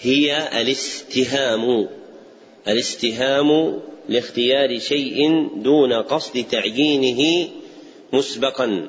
هي 0.00 0.48
الاستهام 0.60 1.88
الاستهام 2.68 3.80
لاختيار 4.08 4.78
شيء 4.78 5.48
دون 5.56 5.92
قصد 5.92 6.44
تعيينه 6.50 7.48
مسبقا. 8.12 8.88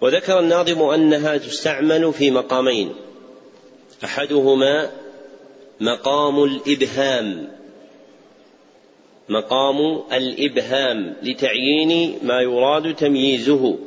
وذكر 0.00 0.40
الناظم 0.40 0.82
أنها 0.82 1.36
تستعمل 1.36 2.12
في 2.12 2.30
مقامين 2.30 2.94
أحدهما 4.04 4.90
مقام 5.80 6.44
الإبهام. 6.44 7.57
مقام 9.28 10.02
الإبهام 10.12 11.16
لتعيين 11.22 12.18
ما 12.22 12.40
يراد 12.40 12.94
تمييزه. 12.94 13.78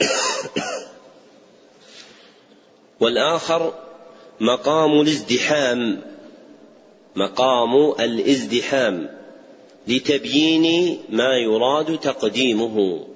والآخر 3.00 3.74
مقام 4.40 5.00
الازدحام 5.00 6.02
مقام 7.16 7.76
الازدحام 8.00 9.08
لتبيين 9.88 10.98
ما 11.10 11.36
يراد 11.36 11.98
تقديمه 11.98 13.06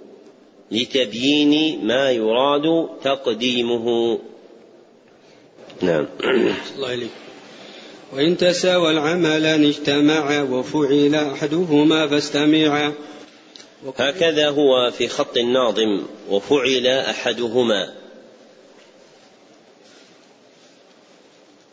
لتبيين 0.71 1.87
ما 1.87 2.11
يراد 2.11 2.89
تقديمه. 3.03 4.19
نعم. 5.83 6.07
الله 6.77 7.09
وإن 8.13 8.37
تساوى 8.37 8.91
العملان 8.91 9.65
اجتمعا 9.65 10.43
وفعل 10.43 11.15
أحدهما 11.15 12.09
فاستمعا 12.09 12.93
هكذا 13.99 14.49
هو 14.49 14.91
في 14.91 15.09
خط 15.09 15.37
الناظم 15.37 16.03
وفعل 16.31 16.87
أحدهما. 16.87 17.95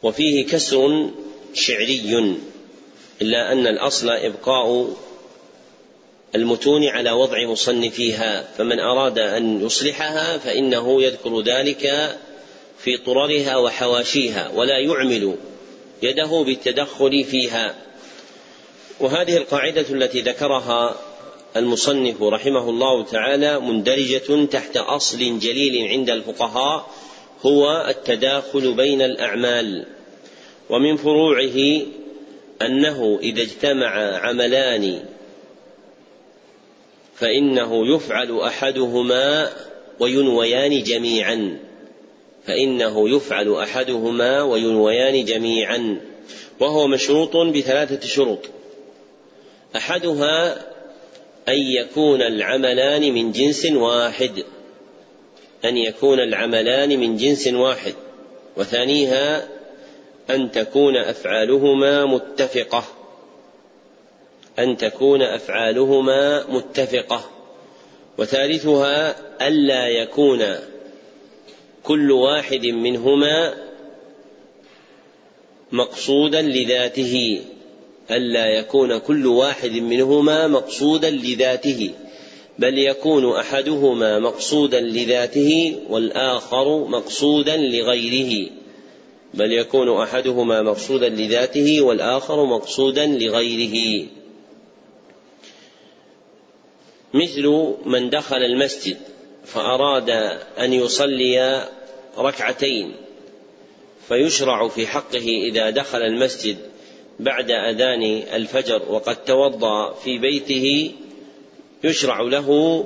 وفيه 0.03 0.45
كسر 0.45 1.09
شعري 1.53 2.37
إلا 3.21 3.51
أن 3.51 3.67
الأصل 3.67 4.09
إبقاء 4.09 4.95
المتون 6.35 6.83
على 6.83 7.11
وضع 7.11 7.45
مصنفيها 7.45 8.47
فمن 8.57 8.79
أراد 8.79 9.19
أن 9.19 9.65
يصلحها 9.65 10.37
فإنه 10.37 11.03
يذكر 11.03 11.41
ذلك 11.41 12.17
في 12.79 12.97
طررها 12.97 13.57
وحواشيها 13.57 14.51
ولا 14.55 14.79
يعمل 14.79 15.35
يده 16.03 16.43
بالتدخل 16.45 17.23
فيها. 17.23 17.75
وهذه 18.99 19.37
القاعدة 19.37 19.85
التي 19.89 20.21
ذكرها 20.21 20.95
المصنف 21.57 22.23
رحمه 22.23 22.69
الله 22.69 23.03
تعالى 23.03 23.59
مندرجة 23.59 24.45
تحت 24.45 24.77
أصل 24.77 25.39
جليل 25.39 25.87
عند 25.87 26.09
الفقهاء 26.09 26.89
هو 27.45 27.85
التداخل 27.89 28.73
بين 28.73 29.01
الأعمال. 29.01 29.85
ومن 30.69 30.97
فروعه 30.97 31.81
أنه 32.61 33.19
إذا 33.21 33.41
اجتمع 33.41 34.17
عملان 34.17 35.03
فإنه 37.15 37.95
يفعل 37.95 38.39
أحدهما 38.39 39.51
وينويان 39.99 40.83
جميعا. 40.83 41.66
فإنه 42.47 43.09
يفعل 43.09 43.53
أحدهما 43.53 44.43
وينويان 44.43 45.25
جميعا 45.25 46.01
وهو 46.59 46.87
مشروط 46.87 47.37
بثلاثة 47.37 48.07
شروط. 48.07 48.39
أحدها 49.75 50.53
أن 51.47 51.57
يكون 51.57 52.21
العملان 52.21 53.13
من 53.13 53.31
جنس 53.31 53.65
واحد 53.65 54.43
أن 55.65 55.77
يكون 55.77 56.19
العملان 56.19 56.99
من 56.99 57.17
جنس 57.17 57.47
واحد 57.47 57.93
وثانيها 58.57 59.47
أن 60.29 60.51
تكون 60.51 60.97
أفعالهما 60.97 62.05
متفقة. 62.05 62.83
أن 64.59 64.77
تكون 64.77 65.21
أفعالهما 65.21 66.45
متفقة. 66.49 67.29
وثالثها 68.17 69.15
ألا 69.47 69.87
يكون 69.87 70.55
كل 71.87 72.11
واحد 72.11 72.65
منهما 72.65 73.53
مقصودا 75.71 76.41
لذاته 76.41 77.41
ألا 78.11 78.45
يكون 78.45 78.97
كل 78.97 79.27
واحد 79.27 79.71
منهما 79.71 80.47
مقصودا 80.47 81.09
لذاته 81.09 81.91
بل 82.59 82.77
يكون 82.77 83.35
أحدهما 83.35 84.19
مقصودا 84.19 84.79
لذاته 84.79 85.79
والآخر 85.89 86.87
مقصودا 86.87 87.57
لغيره 87.57 88.49
بل 89.33 89.53
يكون 89.53 90.01
أحدهما 90.01 90.61
مقصودا 90.61 91.09
لذاته 91.09 91.81
والآخر 91.81 92.45
مقصودا 92.45 93.05
لغيره. 93.05 94.05
مثل 97.13 97.73
من 97.85 98.09
دخل 98.09 98.37
المسجد 98.37 98.97
فأراد 99.47 100.09
أن 100.59 100.73
يصلي 100.73 101.67
ركعتين 102.17 102.95
فيشرع 104.07 104.67
في 104.67 104.87
حقه 104.87 105.27
إذا 105.43 105.69
دخل 105.69 106.01
المسجد 106.01 106.57
بعد 107.19 107.51
أذان 107.51 108.23
الفجر 108.33 108.81
وقد 108.89 109.23
توضأ 109.23 109.93
في 109.93 110.17
بيته 110.17 110.91
يشرع 111.83 112.21
له 112.21 112.85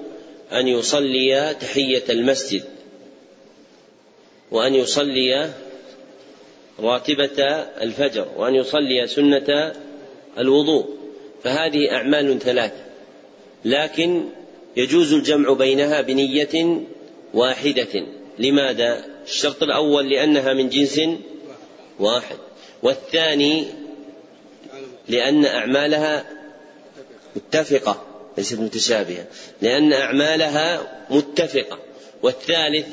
أن 0.52 0.68
يصلي 0.68 1.56
تحية 1.60 2.04
المسجد 2.10 2.64
وأن 4.52 4.76
يصلي 4.76 5.50
راتبة 6.80 7.44
الفجر 7.82 8.28
وأن 8.38 8.56
يصلي 8.56 9.08
سنة 9.08 9.74
الوضوء. 10.38 10.86
فهذه 11.44 11.92
أعمال 11.92 12.40
ثلاثة 12.40 12.86
لكن 13.66 14.26
يجوز 14.78 15.14
الجمع 15.14 15.54
بينها 15.54 16.02
بنية 16.02 16.82
واحدة. 17.34 18.06
لماذا؟ 18.40 19.06
الشرط 19.26 19.64
الأول 19.64 20.10
لأنها 20.10 20.54
من 20.54 20.70
جنس 20.70 21.02
واحد. 22.00 22.38
والثاني 22.84 23.66
لأن 25.08 25.46
أعمالها 25.46 26.26
متفقة 27.36 28.06
ليست 28.38 28.60
متشابهة. 28.60 29.26
لأن 29.62 29.94
أعمالها 29.94 30.98
متفقة. 31.10 31.80
والثالث 32.24 32.88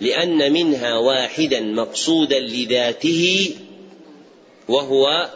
لأن 0.00 0.52
منها 0.52 0.98
واحدا 0.98 1.60
مقصودا 1.60 2.40
لذاته 2.40 3.54
وهو 4.68 5.28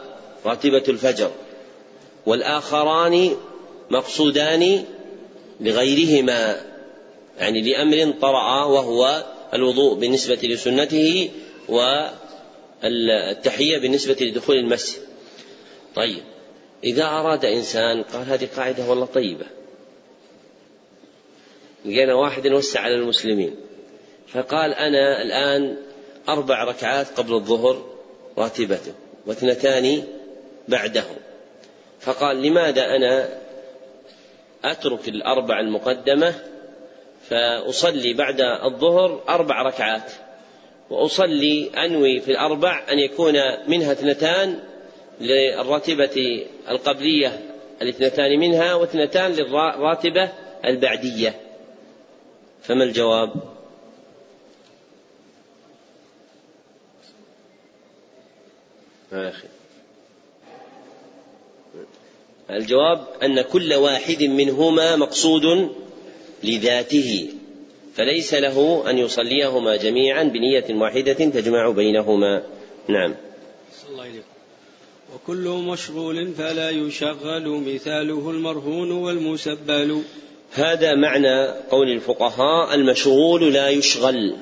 راتبة 0.45 0.83
الفجر. 0.87 1.31
والآخران 2.25 3.35
مقصودان 3.89 4.83
لغيرهما 5.61 6.61
يعني 7.39 7.61
لأمر 7.61 8.13
طرأ 8.21 8.63
وهو 8.65 9.23
الوضوء 9.53 9.95
بالنسبة 9.95 10.39
لسنته 10.43 11.31
والتحية 12.83 13.77
بالنسبة 13.77 14.17
لدخول 14.21 14.55
المسجد. 14.55 15.01
طيب 15.95 16.23
إذا 16.83 17.05
أراد 17.05 17.45
إنسان 17.45 18.03
قال 18.03 18.29
هذه 18.29 18.47
قاعدة 18.55 18.89
والله 18.89 19.05
طيبة. 19.05 19.45
لقينا 21.85 22.13
واحد 22.13 22.47
وسع 22.47 22.79
على 22.79 22.95
المسلمين. 22.95 23.55
فقال 24.27 24.73
أنا 24.73 25.21
الآن 25.21 25.77
أربع 26.29 26.63
ركعات 26.63 27.07
قبل 27.07 27.33
الظهر 27.33 27.85
راتبته 28.37 28.93
واثنتان 29.25 30.03
بعده. 30.67 31.05
فقال 31.99 32.41
لماذا 32.41 32.85
أنا 32.85 33.29
أترك 34.63 35.07
الأربع 35.07 35.59
المقدمة 35.59 36.33
فأصلي 37.29 38.13
بعد 38.13 38.41
الظهر 38.41 39.23
أربع 39.29 39.61
ركعات 39.61 40.11
وأصلي 40.89 41.71
أنوي 41.85 42.19
في 42.19 42.31
الأربع 42.31 42.83
أن 42.91 42.99
يكون 42.99 43.33
منها 43.67 43.91
اثنتان 43.91 44.59
للراتبة 45.21 46.45
القبلية 46.69 47.39
الاثنتان 47.81 48.39
منها 48.39 48.73
واثنتان 48.73 49.31
للراتبة 49.31 50.29
البعدية 50.65 51.35
فما 52.61 52.83
الجواب؟ 52.83 53.33
يا 59.11 59.29
أخي 59.29 59.47
الجواب 62.49 63.07
أن 63.23 63.41
كل 63.41 63.73
واحد 63.73 64.23
منهما 64.23 64.95
مقصود 64.95 65.69
لذاته 66.43 67.29
فليس 67.95 68.33
له 68.33 68.83
أن 68.89 68.97
يصليهما 68.97 69.75
جميعا 69.75 70.23
بنية 70.23 70.65
واحدة 70.69 71.13
تجمع 71.13 71.69
بينهما. 71.69 72.43
نعم. 72.87 73.15
الله 73.89 74.07
وكل 75.15 75.47
مشغول 75.47 76.33
فلا 76.33 76.69
يشغل 76.69 77.47
مثاله 77.47 78.29
المرهون 78.29 78.91
والمسبل. 78.91 80.01
هذا 80.53 80.95
معنى 80.95 81.47
قول 81.47 81.91
الفقهاء 81.91 82.75
المشغول 82.75 83.53
لا 83.53 83.69
يشغل 83.69 84.35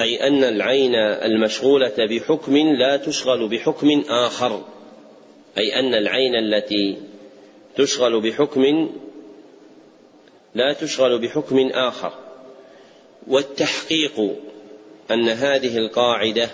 أي 0.00 0.26
أن 0.26 0.44
العين 0.44 0.94
المشغولة 0.94 1.94
بحكم 1.98 2.56
لا 2.56 2.96
تشغل 2.96 3.48
بحكم 3.48 4.04
آخر. 4.08 4.64
أي 5.58 5.78
أن 5.78 5.94
العين 5.94 6.34
التي 6.34 6.96
تشغل 7.76 8.20
بحكم 8.20 8.90
لا 10.54 10.72
تشغل 10.72 11.18
بحكم 11.18 11.68
آخر. 11.68 12.12
والتحقيق 13.26 14.36
أن 15.10 15.28
هذه 15.28 15.78
القاعدة 15.78 16.50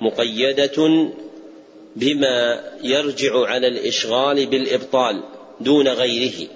مقيدة 0.00 1.08
بما 1.96 2.64
يرجع 2.82 3.46
على 3.46 3.68
الإشغال 3.68 4.46
بالإبطال 4.46 5.22
دون 5.60 5.88
غيره. 5.88 6.48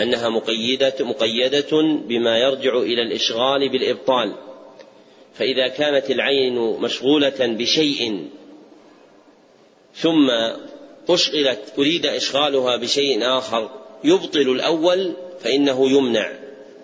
أنها 0.00 0.28
مقيده 0.28 0.94
مقيدة 1.00 1.82
بما 2.08 2.38
يرجع 2.38 2.78
إلى 2.78 3.02
الإشغال 3.02 3.68
بالإبطال. 3.68 4.34
فإذا 5.34 5.68
كانت 5.68 6.10
العين 6.10 6.54
مشغولة 6.58 7.36
بشيء 7.40 8.28
ثم 9.96 10.30
أشغلت 11.08 11.72
أريد 11.78 12.06
إشغالها 12.06 12.76
بشيء 12.76 13.18
آخر. 13.22 13.70
يبطل 14.04 14.40
الأول 14.40 15.12
فإنه 15.40 15.90
يمنع 15.90 16.32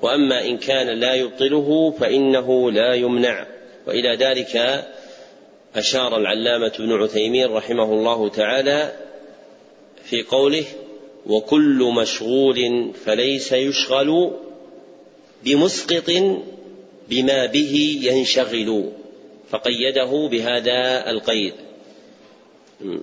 وأما 0.03 0.47
إن 0.47 0.59
كان 0.59 1.01
لا 1.01 1.15
يبطله 1.15 1.95
فإنه 2.01 2.71
لا 2.71 2.95
يمنع. 2.95 3.47
وإلى 3.87 4.17
ذلك 4.17 4.85
أشار 5.77 6.17
العلامة 6.17 6.73
ابن 6.81 6.93
عثيمين 7.03 7.47
رحمه 7.47 7.93
الله 7.93 8.29
تعالى 8.29 8.93
في 10.05 10.23
قوله 10.23 10.65
وكل 11.27 11.93
مشغول 11.97 12.91
فليس 13.05 13.53
يشغل 13.53 14.31
بمسقط 15.45 16.11
بما 17.09 17.47
به 17.47 18.01
ينشغل 18.03 18.91
فقيده 19.51 20.29
بهذا 20.31 21.11
القيد. 21.11 21.55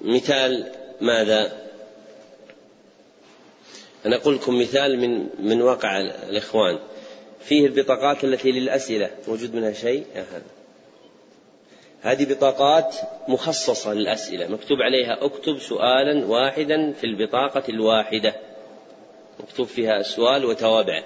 مثال 0.01 0.71
ماذا؟ 1.01 1.69
أنا 4.05 4.15
أقول 4.15 4.35
لكم 4.35 4.59
مثال 4.59 4.99
من 4.99 5.29
من 5.39 5.61
واقع 5.61 6.01
الإخوان. 6.01 6.79
فيه 7.39 7.65
البطاقات 7.65 8.23
التي 8.23 8.51
للأسئلة. 8.51 9.09
موجود 9.27 9.55
منها 9.55 9.71
شيء؟ 9.71 10.05
هذا. 10.15 10.41
هذه 12.01 12.33
بطاقات 12.33 12.95
مخصصة 13.27 13.93
للأسئلة. 13.93 14.47
مكتوب 14.47 14.77
عليها 14.81 15.25
أكتب 15.25 15.59
سؤالا 15.59 16.25
واحدا 16.25 16.91
في 16.91 17.03
البطاقة 17.03 17.63
الواحدة. 17.69 18.35
مكتوب 19.39 19.67
فيها 19.67 19.99
السؤال 19.99 20.45
وتوابعه 20.45 21.03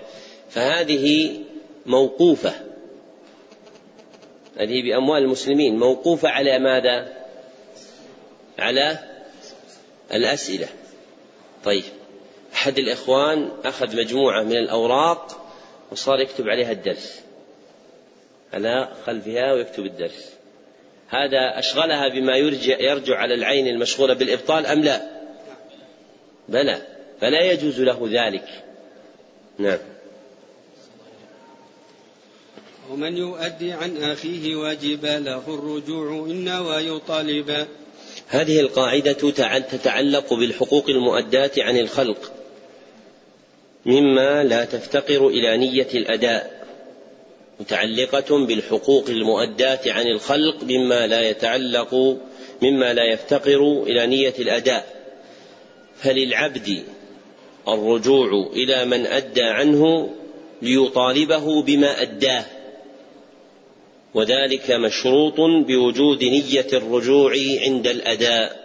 فهذه 0.50 1.38
موقوفة. 1.86 2.54
هذه 4.58 4.82
بأموال 4.82 5.24
المسلمين. 5.24 5.80
موقوفة 5.80 6.30
على 6.30 6.60
ماذا؟ 6.60 7.23
على 8.60 9.00
الأسئلة. 10.14 10.68
طيب. 11.64 11.84
أحد 12.54 12.78
الإخوان 12.78 13.52
أخذ 13.66 13.98
مجموعة 13.98 14.44
من 14.44 14.58
الأوراق 14.58 15.50
وصار 15.92 16.20
يكتب 16.20 16.50
عليها 16.50 16.72
الدرس. 16.72 17.22
على 18.54 18.92
خلفها 19.06 19.54
ويكتب 19.54 19.86
الدرس. 19.86 20.34
هذا 21.10 21.60
أشغلها 21.60 22.08
بما 22.08 22.38
يرجع, 22.38 22.80
يرجع 22.80 23.16
على 23.18 23.34
العين 23.34 23.68
المشغولة 23.68 24.14
بالإبطال 24.14 24.66
أم 24.66 24.82
لا؟ 24.82 25.02
بلى. 26.50 26.82
فلا 27.22 27.52
يجوز 27.52 27.82
له 27.82 28.10
ذلك. 28.12 28.64
نعم. 29.60 29.80
ومن 32.92 33.18
يؤدي 33.18 33.72
عن 33.72 34.04
أخيه 34.04 34.56
واجبا 34.56 35.20
له 35.20 35.44
الرجوع 35.48 36.26
إن 36.26 36.50
ويطالبا 36.50 37.68
هذه 38.28 38.60
القاعدة 38.60 39.32
تتعلق 39.72 40.34
بالحقوق 40.34 40.90
المؤداة 40.90 41.52
عن 41.58 41.78
الخلق 41.78 42.32
مما 43.86 44.44
لا 44.44 44.66
تفتقر 44.66 45.28
إلى 45.28 45.58
نية 45.58 45.88
الأداء 45.94 46.64
متعلقة 47.60 48.46
بالحقوق 48.46 49.10
المؤداة 49.10 49.80
عن 49.88 50.08
الخلق 50.08 50.64
مما 50.64 51.08
لا 51.08 51.30
يتعلق 51.30 52.18
مما 52.62 52.94
لا 52.94 53.04
يفتقر 53.04 53.84
إلى 53.84 54.08
نية 54.08 54.34
الأداء. 54.40 54.86
فللعبد 55.98 56.84
الرجوع 57.68 58.52
إلى 58.54 58.86
من 58.86 59.06
أدى 59.06 59.44
عنه 59.44 60.10
ليطالبه 60.62 61.62
بما 61.62 62.02
أداه. 62.02 62.46
وذلك 64.14 64.72
مشروط 64.72 65.40
بوجود 65.40 66.24
نية 66.24 66.68
الرجوع 66.74 67.34
عند 67.62 67.88
الأداء 67.88 68.64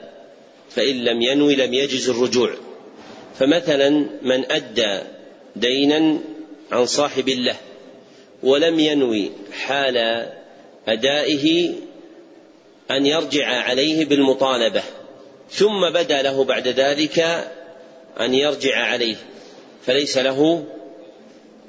فإن 0.71 1.05
لم 1.05 1.23
ينوي 1.23 1.55
لم 1.55 1.75
يجز 1.75 2.09
الرجوع. 2.09 2.51
فمثلا 3.39 3.91
من 4.23 4.53
أدى 4.53 5.01
دينا 5.57 6.19
عن 6.73 6.87
صاحب 6.87 7.29
له 7.29 7.57
ولم 8.43 8.81
ينوي 8.81 9.31
حال 9.53 10.27
أدائه 10.89 11.75
أن 12.91 13.07
يرجع 13.07 13.47
عليه 13.47 14.05
بالمطالبة 14.05 14.83
ثم 15.51 15.91
بدا 15.91 16.23
له 16.23 16.45
بعد 16.45 16.69
ذلك 16.69 17.19
أن 18.21 18.35
يرجع 18.35 18.77
عليه 18.77 19.17
فليس 19.87 20.19
له 20.19 20.65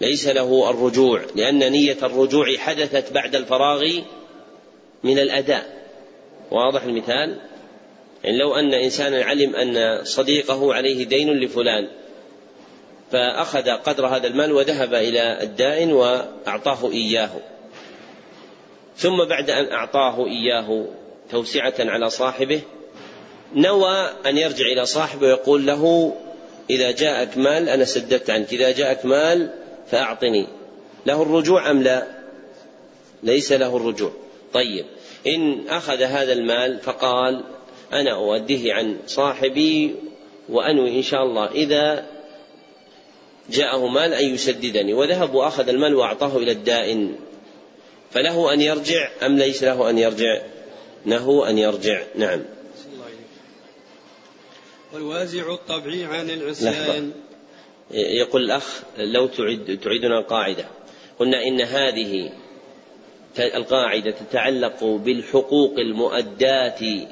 ليس 0.01 0.27
له 0.27 0.69
الرجوع 0.69 1.21
لأن 1.35 1.71
نية 1.71 1.97
الرجوع 2.03 2.57
حدثت 2.57 3.13
بعد 3.13 3.35
الفراغ 3.35 3.85
من 5.03 5.19
الأداء. 5.19 5.80
واضح 6.51 6.84
المثال؟ 6.84 7.39
يعني 8.23 8.38
لو 8.38 8.55
أن 8.55 8.73
إنسانا 8.73 9.23
علم 9.23 9.55
أن 9.55 10.03
صديقه 10.03 10.73
عليه 10.73 11.05
دين 11.05 11.30
لفلان 11.30 11.88
فأخذ 13.11 13.69
قدر 13.69 14.07
هذا 14.07 14.27
المال 14.27 14.51
وذهب 14.51 14.93
إلى 14.93 15.43
الدائن 15.43 15.91
وأعطاه 15.93 16.91
إياه. 16.91 17.30
ثم 18.97 19.26
بعد 19.26 19.49
أن 19.49 19.71
أعطاه 19.71 20.26
إياه 20.26 20.85
توسعة 21.31 21.73
على 21.80 22.09
صاحبه 22.09 22.61
نوى 23.55 24.09
أن 24.26 24.38
يرجع 24.38 24.65
إلى 24.65 24.85
صاحبه 24.85 25.27
ويقول 25.27 25.65
له 25.65 26.13
إذا 26.69 26.91
جاءك 26.91 27.38
مال 27.38 27.69
أنا 27.69 27.85
سددت 27.85 28.30
عنك 28.30 28.53
إذا 28.53 28.71
جاءك 28.71 29.05
مال 29.05 29.53
فأعطني. 29.91 30.48
له 31.06 31.22
الرجوع 31.22 31.72
أم 31.72 31.84
لا؟ 31.84 32.07
ليس 33.24 33.52
له 33.52 33.78
الرجوع. 33.78 34.11
طيب 34.53 34.86
إن 35.28 35.68
أخذ 35.70 36.02
هذا 36.02 36.34
المال 36.34 36.80
فقال 36.80 37.44
أنا 37.94 38.16
أؤديه 38.16 38.74
عن 38.74 38.98
صاحبي 39.07 39.95
وأنوي 40.49 40.98
إن 40.98 41.03
شاء 41.03 41.24
الله. 41.24 41.52
إذا 41.52 42.06
جاءه 43.49 43.88
مال 43.88 44.14
أن 44.14 44.34
يسددني. 44.34 44.94
وذهب 44.94 45.34
وأخذ 45.34 45.70
المال 45.70 45.95
وأعطاه 45.95 46.38
إلى 46.38 46.52
الدائن. 46.52 47.16
فله 48.11 48.53
أن 48.53 48.61
يرجع 48.61 49.10
أم 49.26 49.38
ليس 49.38 49.64
له 49.64 49.90
أن 49.90 49.98
يرجع؟ 49.98 50.41
له 51.06 51.49
أن 51.49 51.57
يرجع. 51.57 52.02
نعم. 52.16 52.41
والوازع 54.94 55.53
الطبعي 55.53 56.03
عن 56.03 56.30
العصيان 56.30 57.11
يقول 57.91 58.44
الأخ 58.44 58.82
لو 58.98 59.28
تعد 59.28 59.80
تعيدنا 59.84 60.22
قاعدة. 60.22 60.66
قلنا 61.20 61.44
إن 61.44 61.61
هذه 61.61 62.32
القاعدة 63.40 64.11
تتعلق 64.11 64.84
بالحقوق 64.84 65.74
المؤداة 65.80 67.07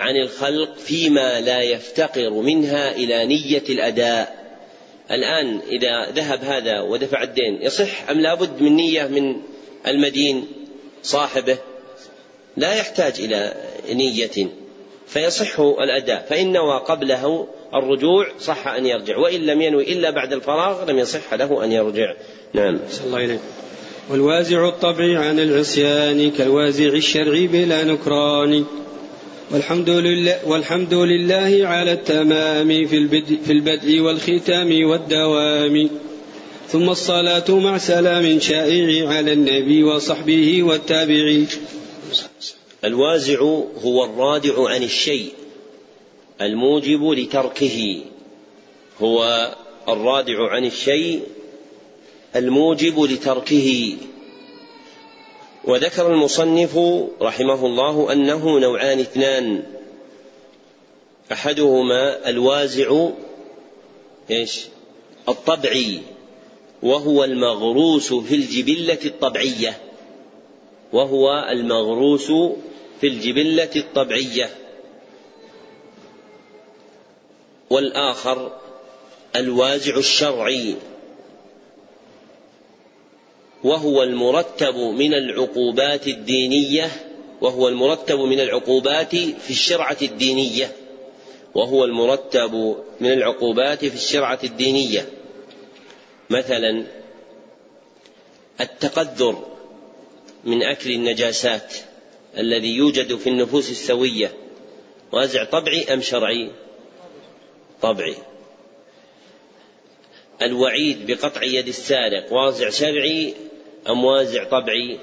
عن 0.00 0.16
الخلق 0.16 0.78
فيما 0.78 1.40
لا 1.40 1.62
يفتقر 1.62 2.30
منها 2.30 2.90
إلى 2.96 3.26
نية 3.26 3.64
الأداء. 3.68 4.48
الآن 5.10 5.60
إذا 5.68 6.10
ذهب 6.10 6.44
هذا 6.44 6.80
ودفع 6.80 7.22
الدين 7.22 7.62
يصح 7.62 8.10
أم 8.10 8.20
لابد 8.20 8.62
من 8.62 8.76
نية 8.76 9.06
من 9.06 9.40
المدين 9.86 10.46
صاحبه؟ 11.02 11.58
لا 12.56 12.74
يحتاج 12.74 13.20
إلى 13.20 13.54
نية. 13.92 14.48
فيصح 15.06 15.60
الأداء. 15.60 16.26
فإن 16.30 16.52
نوى 16.52 16.78
قبله 16.78 17.48
الرجوع 17.74 18.26
صح 18.40 18.68
أن 18.68 18.86
يرجع 18.86 19.18
وإن 19.18 19.40
لم 19.40 19.62
ينوي 19.62 19.92
إلا 19.92 20.10
بعد 20.10 20.32
الفراغ 20.32 20.90
لم 20.90 20.98
يصح 20.98 21.34
له 21.34 21.64
أن 21.64 21.72
يرجع. 21.72 22.14
نعم. 22.54 22.78
الله 23.06 23.24
إليك 23.24 23.40
والوازع 24.10 24.68
الطبعي 24.68 25.16
عن 25.16 25.40
العصيان 25.40 26.30
كالوازع 26.30 26.86
الشرعي 26.86 27.46
بلا 27.46 27.84
نكران. 27.84 28.64
والحمد 29.50 29.90
لله 29.90 30.48
والحمد 30.48 30.94
لله 30.94 31.60
على 31.66 31.92
التمام 31.92 32.86
في 32.86 32.96
البدء, 32.96 33.38
في 33.46 33.52
البدء 33.52 34.00
والختام 34.00 34.84
والدوام. 34.84 35.90
ثم 36.68 36.88
الصلاة 36.90 37.50
مع 37.50 37.78
سلام 37.78 38.40
شائع 38.40 39.08
على 39.08 39.32
النبي 39.32 39.84
وصحبه 39.84 40.62
والتابعين. 40.62 41.48
الوازع 42.84 43.40
هو 43.84 44.04
الرادع 44.04 44.68
عن 44.68 44.82
الشيء. 44.82 45.37
الموجب 46.40 47.10
لتركه 47.10 48.02
هو 49.00 49.48
الرادع 49.88 50.48
عن 50.48 50.64
الشيء 50.64 51.22
الموجب 52.36 53.00
لتركه. 53.00 53.96
وذكر 55.64 56.12
المصنف 56.12 56.78
رحمه 57.22 57.66
الله 57.66 58.12
أنه 58.12 58.58
نوعان 58.58 59.00
اثنان 59.00 59.62
أحدهما 61.32 62.28
الوازع 62.28 63.08
إيش؟ 64.30 64.60
الطبعي 65.28 66.00
وهو 66.82 67.24
المغروس 67.24 68.14
في 68.14 68.34
الجبلة 68.34 68.98
الطبعية 69.04 69.78
وهو 70.92 71.48
المغروس 71.50 72.26
في 73.00 73.06
الجبلة 73.06 73.70
الطبعية. 73.76 74.50
والآخر 77.70 78.52
الوازع 79.36 79.96
الشرعي 79.96 80.74
وهو 83.64 84.02
المرتب 84.02 84.76
من 84.76 85.14
العقوبات 85.14 86.08
الدينية 86.08 86.90
وهو 87.40 87.68
المرتب 87.68 88.18
من 88.18 88.40
العقوبات 88.40 89.16
في 89.16 89.50
الشرعة 89.50 89.96
الدينية 90.02 90.72
وهو 91.54 91.84
المرتب 91.84 92.76
من 93.00 93.12
العقوبات 93.12 93.84
في 93.84 93.94
الشرعة 93.94 94.38
الدينية. 94.44 95.08
مثلا 96.30 96.84
التقدر 98.60 99.44
من 100.44 100.62
أكل 100.62 100.90
النجاسات 100.90 101.74
الذي 102.38 102.76
يوجد 102.76 103.16
في 103.16 103.28
النفوس 103.28 103.70
السوية 103.70 104.32
وأزع 105.12 105.44
طبعي 105.44 105.94
أم 105.94 106.00
شرعي؟ 106.00 106.50
طبعي 107.82 108.14
الوعيد 110.42 111.06
بقطع 111.06 111.42
يد 111.42 111.68
السارق 111.68 112.32
وازع 112.32 112.70
شرعي 112.70 113.34
أم 113.88 114.04
وازع 114.04 114.44
طبعي؟ 114.44 114.98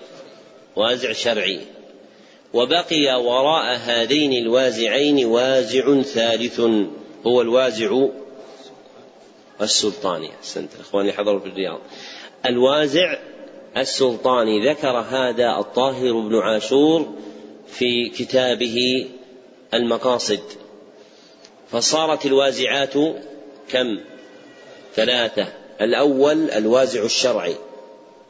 وازع 0.76 1.12
شرعي. 1.12 1.60
وبقي 2.54 3.24
وراء 3.24 3.76
هذين 3.76 4.34
الوازعين 4.34 5.26
وازع 5.26 6.02
ثالث 6.02 6.60
هو 7.28 7.42
الوازع 7.42 8.08
السلطاني. 9.62 10.30
أحسنت 10.40 10.76
الإخوان 10.76 11.12
حضروا 11.12 11.40
في 11.40 11.46
الرياض. 11.46 11.80
الوازع 12.46 13.18
السلطاني 13.78 14.70
ذكر 14.70 14.98
هذا 14.98 15.58
الطاهر 15.60 16.12
بن 16.12 16.36
عاشور 16.36 17.14
في 17.68 18.10
كتابه 18.10 19.08
المقاصد. 19.74 20.65
فصارت 21.72 22.26
الوازعات 22.26 22.94
كم؟ 23.70 24.00
ثلاثة. 24.96 25.48
الأول 25.82 26.52
الوازع 26.52 27.04
الشرعي 27.04 27.56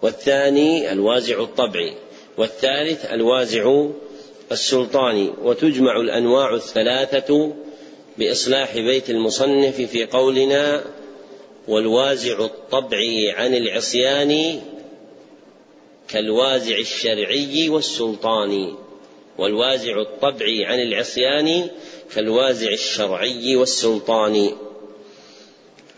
والثاني 0.02 0.92
الوازع 0.92 1.40
الطبعي 1.40 1.94
والثالث 2.38 3.06
الوازع 3.06 3.86
السلطاني. 4.52 5.34
وتجمع 5.44 6.00
الأنواع 6.00 6.56
الثلاثة 6.56 7.54
بإصلاح 8.18 8.76
بيت 8.76 9.10
المصنف 9.10 9.82
في 9.82 10.06
قولنا 10.06 10.84
والوازع 11.68 12.40
الطبعي 12.40 13.32
عن 13.32 13.56
العصيان 13.56 14.62
كالوازع 16.08 16.78
الشرعي 16.78 17.70
والسلطاني 17.70 18.76
والوازع 19.38 20.02
الطبعي 20.02 20.66
عن 20.66 20.80
العصيان 20.80 21.68
كالوازع 22.16 22.72
الشرعي 22.72 23.56
والسلطاني. 23.56 24.52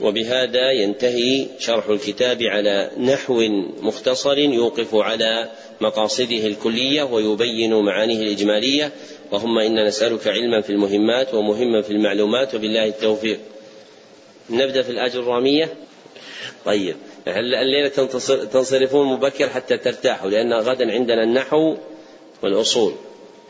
وبهذا 0.01 0.71
ينتهي 0.71 1.47
شرح 1.59 1.89
الكتاب 1.89 2.43
على 2.43 2.91
نحو 2.99 3.41
مختصر 3.81 4.37
يوقف 4.37 4.95
على 4.95 5.49
مقاصده 5.81 6.47
الكلية 6.47 7.03
ويبين 7.03 7.73
معانيه 7.73 8.21
الإجمالية. 8.21 8.91
اللهم 9.33 9.59
إنا 9.59 9.87
نسألك 9.87 10.27
علما 10.27 10.61
في 10.61 10.69
المهمات 10.69 11.33
ومهما 11.33 11.81
في 11.81 11.91
المعلومات 11.91 12.55
وبالله 12.55 12.85
التوفيق. 12.85 13.39
نبدأ 14.49 14.81
في 14.81 14.89
الآجر 14.89 15.19
الرامية. 15.19 15.73
طيب 16.65 16.95
الليلة 17.27 17.87
تنصرفون 18.53 19.07
مبكر 19.07 19.49
حتى 19.49 19.77
ترتاحوا؟ 19.77 20.29
لأن 20.29 20.53
غدا 20.53 20.91
عندنا 20.91 21.23
النحو 21.23 21.75
والأصول. 22.43 22.93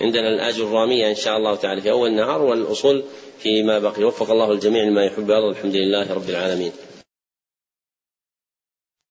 عندنا 0.01 0.29
الآجر 0.29 0.63
الرامية 0.63 1.09
إن 1.09 1.15
شاء 1.15 1.37
الله 1.37 1.55
تعالى 1.55 1.81
في 1.81 1.91
أول 1.91 2.09
النهار 2.09 2.41
والأصول 2.41 3.03
فيما 3.39 3.79
بقي. 3.79 4.03
وفق 4.03 4.31
الله 4.31 4.51
الجميع 4.51 4.83
لما 4.83 5.05
يحب 5.05 5.29
ويرضى. 5.29 5.49
الحمد 5.49 5.75
لله 5.75 6.13
رب 6.13 6.29
العالمين. 6.29 6.71